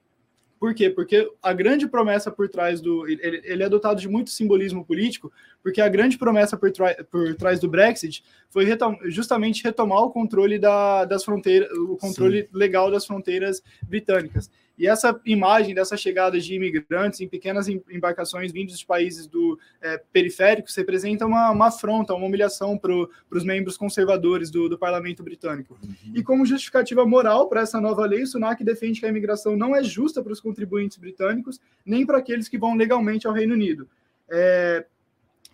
Por 0.59 0.73
quê? 0.73 0.89
Porque 0.89 1.31
a 1.41 1.53
grande 1.53 1.87
promessa 1.87 2.29
por 2.29 2.49
trás 2.49 2.81
do. 2.81 3.07
Ele, 3.07 3.41
ele 3.45 3.63
é 3.63 3.69
dotado 3.69 4.01
de 4.01 4.09
muito 4.09 4.29
simbolismo 4.29 4.83
político, 4.83 5.31
porque 5.63 5.79
a 5.79 5.87
grande 5.87 6.17
promessa 6.17 6.57
por, 6.57 6.73
por 7.09 7.35
trás 7.35 7.61
do 7.61 7.69
Brexit 7.69 8.21
foi 8.49 8.65
retom 8.65 8.97
justamente 9.05 9.63
retomar 9.63 9.99
o 9.99 10.09
controle 10.09 10.59
da, 10.59 11.05
das 11.05 11.23
fronteiras, 11.23 11.69
o 11.71 11.95
controle 11.95 12.41
Sim. 12.41 12.47
legal 12.51 12.91
das 12.91 13.05
fronteiras 13.05 13.63
britânicas. 13.83 14.51
E 14.77 14.87
essa 14.87 15.19
imagem 15.25 15.73
dessa 15.73 15.97
chegada 15.97 16.39
de 16.39 16.53
imigrantes 16.53 17.19
em 17.19 17.27
pequenas 17.27 17.67
embarcações 17.67 18.51
vindos 18.51 18.77
de 18.77 18.85
países 18.85 19.25
do 19.25 19.59
é, 19.81 19.97
periféricos 20.13 20.75
representa 20.75 21.25
uma, 21.25 21.49
uma 21.49 21.67
afronta, 21.67 22.13
uma 22.13 22.27
humilhação 22.27 22.77
para 22.77 22.93
os 23.31 23.43
membros 23.43 23.75
conservadores 23.75 24.51
do, 24.51 24.69
do 24.69 24.77
parlamento 24.77 25.23
britânico. 25.23 25.77
Uhum. 25.83 26.13
E 26.13 26.21
como 26.21 26.45
justificativa 26.45 27.05
moral 27.05 27.49
para 27.49 27.61
essa 27.61 27.81
nova 27.81 28.05
lei, 28.05 28.21
o 28.21 28.27
Sunak 28.27 28.63
defende 28.63 28.99
que 28.99 29.05
a 29.05 29.09
imigração 29.09 29.57
não 29.57 29.75
é 29.75 29.83
justa 29.83 30.21
para 30.21 30.31
os 30.31 30.39
contribuintes 30.39 30.97
britânicos, 30.97 31.59
nem 31.83 32.05
para 32.05 32.19
aqueles 32.19 32.47
que 32.47 32.57
vão 32.57 32.75
legalmente 32.75 33.25
ao 33.25 33.33
Reino 33.33 33.55
Unido. 33.55 33.89
É, 34.29 34.85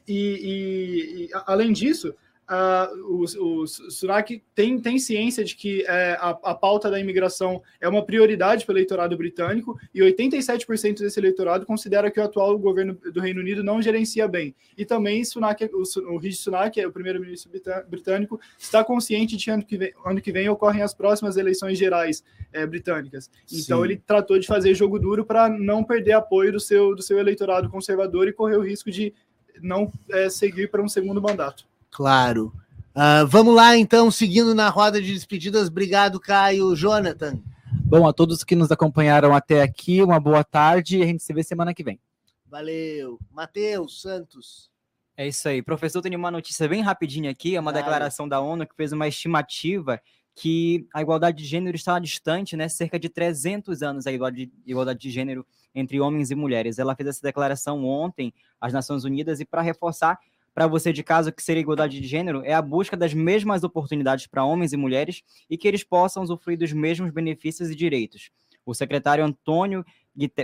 e, 0.06 0.16
e, 0.16 1.24
e, 1.26 1.30
além 1.46 1.72
disso, 1.72 2.14
uh, 2.54 2.96
o, 3.06 3.24
o 3.24 3.68
Sunak 3.68 4.42
tem, 4.54 4.80
tem 4.80 5.00
ciência 5.00 5.44
de 5.44 5.56
que 5.56 5.84
é, 5.88 6.18
a, 6.20 6.30
a 6.30 6.56
pauta 6.56 6.90
da 6.90 7.00
imigração 7.00 7.62
é 7.82 7.88
uma 7.88 8.06
prioridade 8.06 8.66
para 8.66 8.74
o 8.74 8.78
eleitorado 8.78 9.18
britânico 9.18 9.78
e 9.94 10.02
87% 10.02 11.00
desse 11.00 11.20
eleitorado 11.20 11.66
considera 11.66 12.12
que 12.12 12.20
o 12.20 12.24
atual 12.24 12.58
governo 12.58 12.94
do 12.94 13.20
Reino 13.20 13.40
Unido 13.40 13.64
não 13.64 13.82
gerencia 13.82 14.28
bem. 14.28 14.56
E 14.78 14.86
também 14.86 15.24
Sunak, 15.24 15.64
o, 15.74 16.14
o 16.14 16.18
Rishi 16.18 16.38
Sunak, 16.38 16.80
é 16.80 16.88
o 16.88 16.92
primeiro-ministro 16.92 17.52
britânico, 17.88 18.40
está 18.58 18.84
consciente 18.84 19.36
de 19.36 19.46
que 19.46 19.52
ano 19.52 19.66
que 19.66 19.78
vem, 19.78 19.94
ano 20.06 20.22
que 20.22 20.32
vem 20.32 20.50
ocorrem 20.50 20.82
as 20.82 20.94
próximas 20.94 21.38
eleições 21.38 21.78
gerais 21.78 22.24
é, 22.52 22.66
britânicas. 22.66 23.30
Então 23.52 23.80
Sim. 23.80 23.86
ele 23.86 24.02
tratou 24.06 24.38
de 24.38 24.48
fazer 24.48 24.74
jogo 24.76 25.00
duro 25.00 25.26
para 25.26 25.50
não 25.50 25.84
perder 25.84 26.14
apoio 26.14 26.52
do 26.52 26.60
seu, 26.60 26.96
do 26.96 27.02
seu 27.02 27.18
eleitorado 27.18 27.70
conservador 27.70 28.28
e 28.28 28.34
correr 28.34 28.58
o 28.58 28.62
risco 28.62 28.92
de 28.92 29.14
não 29.62 29.92
é, 30.10 30.30
seguir 30.30 30.70
para 30.70 30.82
um 30.82 30.88
segundo 30.88 31.22
mandato. 31.22 31.66
Claro. 31.94 32.52
Uh, 32.96 33.26
vamos 33.28 33.56
lá, 33.56 33.78
então, 33.78 34.10
seguindo 34.10 34.54
na 34.54 34.68
roda 34.70 35.02
de 35.02 35.14
despedidas. 35.14 35.68
Obrigado, 35.68 36.20
Caio. 36.20 36.76
Jonathan. 36.76 37.40
Bom, 37.86 38.08
a 38.08 38.14
todos 38.14 38.44
que 38.44 38.56
nos 38.56 38.72
acompanharam 38.72 39.34
até 39.34 39.62
aqui, 39.62 40.02
uma 40.02 40.20
boa 40.20 40.44
tarde 40.44 40.98
e 40.98 41.04
a 41.04 41.06
gente 41.06 41.22
se 41.22 41.32
vê 41.34 41.44
semana 41.44 41.74
que 41.74 41.84
vem. 41.84 42.00
Valeu. 42.48 43.20
Matheus 43.32 44.02
Santos. 44.02 44.70
É 45.16 45.28
isso 45.28 45.48
aí. 45.48 45.62
Professor, 45.62 46.02
tem 46.02 46.16
uma 46.16 46.32
notícia 46.32 46.68
bem 46.68 46.82
rapidinha 46.82 47.30
aqui, 47.30 47.56
é 47.56 47.60
uma 47.60 47.72
claro. 47.72 47.86
declaração 47.86 48.28
da 48.28 48.40
ONU 48.40 48.66
que 48.66 48.76
fez 48.76 48.92
uma 48.92 49.08
estimativa 49.08 50.02
que 50.36 50.88
a 50.92 51.02
igualdade 51.02 51.38
de 51.38 51.46
gênero 51.46 51.76
está 51.76 52.00
distante, 52.00 52.58
né, 52.58 52.68
cerca 52.68 53.00
de 53.00 53.08
300 53.08 53.84
anos 53.84 54.08
a 54.08 54.12
igualdade 54.12 55.00
de 55.00 55.12
gênero 55.12 55.46
entre 55.76 56.00
homens 56.00 56.32
e 56.32 56.36
mulheres. 56.36 56.80
Ela 56.80 56.96
fez 56.96 57.10
essa 57.10 57.22
declaração 57.22 57.86
ontem 57.86 58.34
às 58.60 58.74
Nações 58.74 59.04
Unidas 59.04 59.40
e 59.40 59.46
para 59.46 59.62
reforçar 59.62 60.18
para 60.54 60.68
você 60.68 60.94
de 60.94 61.04
casa 61.04 61.32
que 61.32 61.42
seria 61.42 61.62
igualdade 61.62 62.00
de 62.00 62.08
gênero 62.08 62.44
é 62.46 62.54
a 62.54 62.62
busca 62.62 62.96
das 62.96 63.14
mesmas 63.14 63.64
oportunidades 63.64 64.28
para 64.28 64.46
homens 64.46 64.72
e 64.72 64.78
mulheres 64.78 65.24
e 65.50 65.58
que 65.58 65.68
eles 65.68 65.84
possam 65.84 66.24
usufruir 66.24 66.58
dos 66.58 66.72
mesmos 66.72 67.12
benefícios 67.12 67.70
e 67.70 67.76
direitos. 67.76 68.30
O 68.66 68.74
secretário 68.74 69.26
Antônio 69.26 69.84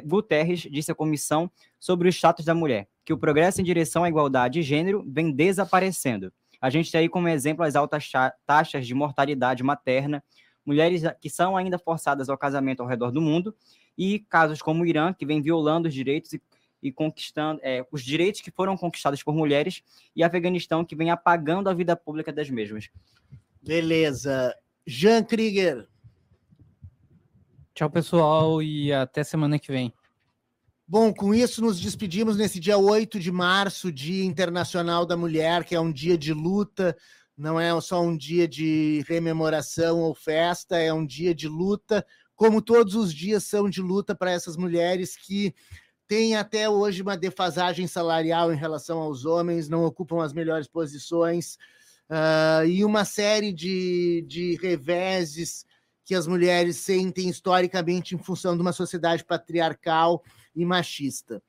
Guterres 0.06 0.62
disse 0.62 0.92
à 0.92 0.96
comissão 0.96 1.50
sobre 1.80 2.08
o 2.08 2.12
status 2.12 2.44
da 2.44 2.56
mulher 2.56 2.88
que 3.06 3.14
o 3.14 3.18
progresso 3.18 3.62
em 3.62 3.64
direção 3.64 4.04
à 4.04 4.10
igualdade 4.10 4.56
de 4.56 4.64
gênero 4.64 5.04
vem 5.08 5.32
desaparecendo. 5.32 6.34
A 6.62 6.70
gente 6.70 6.92
tem 6.92 7.02
aí 7.02 7.10
como 7.10 7.28
exemplo 7.28 7.64
as 7.64 7.76
altas 7.76 8.12
taxas 8.46 8.86
de 8.86 8.94
mortalidade 8.94 9.64
materna, 9.64 10.24
mulheres 10.66 11.04
que 11.22 11.30
são 11.30 11.56
ainda 11.56 11.80
forçadas 11.80 12.30
ao 12.30 12.38
casamento 12.38 12.82
ao 12.82 12.88
redor 12.88 13.12
do 13.12 13.22
mundo 13.22 13.56
e 13.98 14.20
casos 14.20 14.62
como 14.62 14.84
o 14.84 14.86
Irã, 14.86 15.14
que 15.14 15.26
vem 15.26 15.42
violando 15.42 15.88
os 15.88 15.94
direitos 15.94 16.34
e 16.34 16.42
e 16.82 16.92
conquistando 16.92 17.60
é, 17.64 17.86
os 17.92 18.04
direitos 18.04 18.42
que 18.42 18.52
foram 18.52 18.78
conquistados 18.78 19.22
por 19.24 19.36
mulheres 19.36 19.84
e 20.16 20.24
Afeganistão 20.24 20.86
que 20.86 20.96
vem 20.96 21.12
apagando 21.12 21.70
a 21.70 21.74
vida 21.74 21.96
pública 21.96 22.32
das 22.32 22.50
mesmas. 22.50 22.90
Beleza. 23.62 24.56
Jean 24.86 25.24
Krieger. 25.24 25.88
Tchau, 27.74 27.90
pessoal, 27.90 28.62
e 28.62 28.92
até 28.92 29.24
semana 29.24 29.60
que 29.60 29.72
vem. 29.72 29.94
Bom, 30.88 31.14
com 31.14 31.36
isso 31.36 31.62
nos 31.62 31.80
despedimos 31.80 32.36
nesse 32.36 32.60
dia 32.60 32.78
8 32.78 33.20
de 33.20 33.32
março, 33.32 33.92
Dia 33.92 34.26
Internacional 34.26 35.06
da 35.06 35.16
Mulher, 35.16 35.64
que 35.64 35.76
é 35.76 35.80
um 35.80 35.92
dia 35.92 36.18
de 36.18 36.34
luta, 36.34 36.98
não 37.38 37.60
é 37.60 37.80
só 37.80 38.02
um 38.02 38.18
dia 38.18 38.48
de 38.48 39.06
rememoração 39.08 40.00
ou 40.00 40.16
festa, 40.16 40.78
é 40.78 40.92
um 40.92 41.06
dia 41.06 41.34
de 41.36 41.48
luta, 41.48 42.04
como 42.36 42.62
todos 42.62 42.96
os 42.96 43.14
dias 43.14 43.44
são 43.44 43.70
de 43.70 43.82
luta 43.82 44.16
para 44.16 44.32
essas 44.32 44.58
mulheres 44.58 45.16
que 45.16 45.54
tem 46.10 46.36
até 46.36 46.68
hoje 46.68 47.04
uma 47.04 47.16
defasagem 47.16 47.86
salarial 47.86 48.52
em 48.52 48.58
relação 48.58 48.98
aos 48.98 49.26
homens, 49.26 49.70
não 49.70 49.86
ocupam 49.86 50.24
as 50.24 50.34
melhores 50.34 50.68
posições, 50.68 51.54
uh, 52.10 52.66
e 52.66 52.84
uma 52.84 53.06
série 53.06 53.54
de, 53.54 54.26
de 54.28 54.58
reveses 54.60 55.68
que 56.04 56.16
as 56.16 56.26
mulheres 56.26 56.78
sentem 56.78 57.30
historicamente 57.30 58.16
em 58.16 58.18
função 58.18 58.56
de 58.56 58.62
uma 58.64 58.74
sociedade 58.74 59.24
patriarcal 59.24 60.24
e 60.56 60.66
machista. 60.66 61.44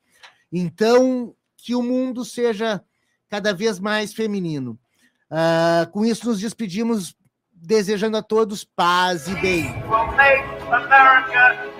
Então, 0.52 1.34
que 1.56 1.74
o 1.74 1.82
mundo 1.82 2.22
seja 2.22 2.84
cada 3.30 3.54
vez 3.54 3.80
mais 3.80 4.12
feminino. 4.12 4.78
Uh, 5.30 5.90
com 5.90 6.04
isso, 6.04 6.28
nos 6.28 6.38
despedimos 6.38 7.16
desejando 7.50 8.18
a 8.18 8.22
todos 8.22 8.62
paz 8.62 9.26
e 9.26 9.34
bem. 9.36 9.64
We'll 9.88 11.79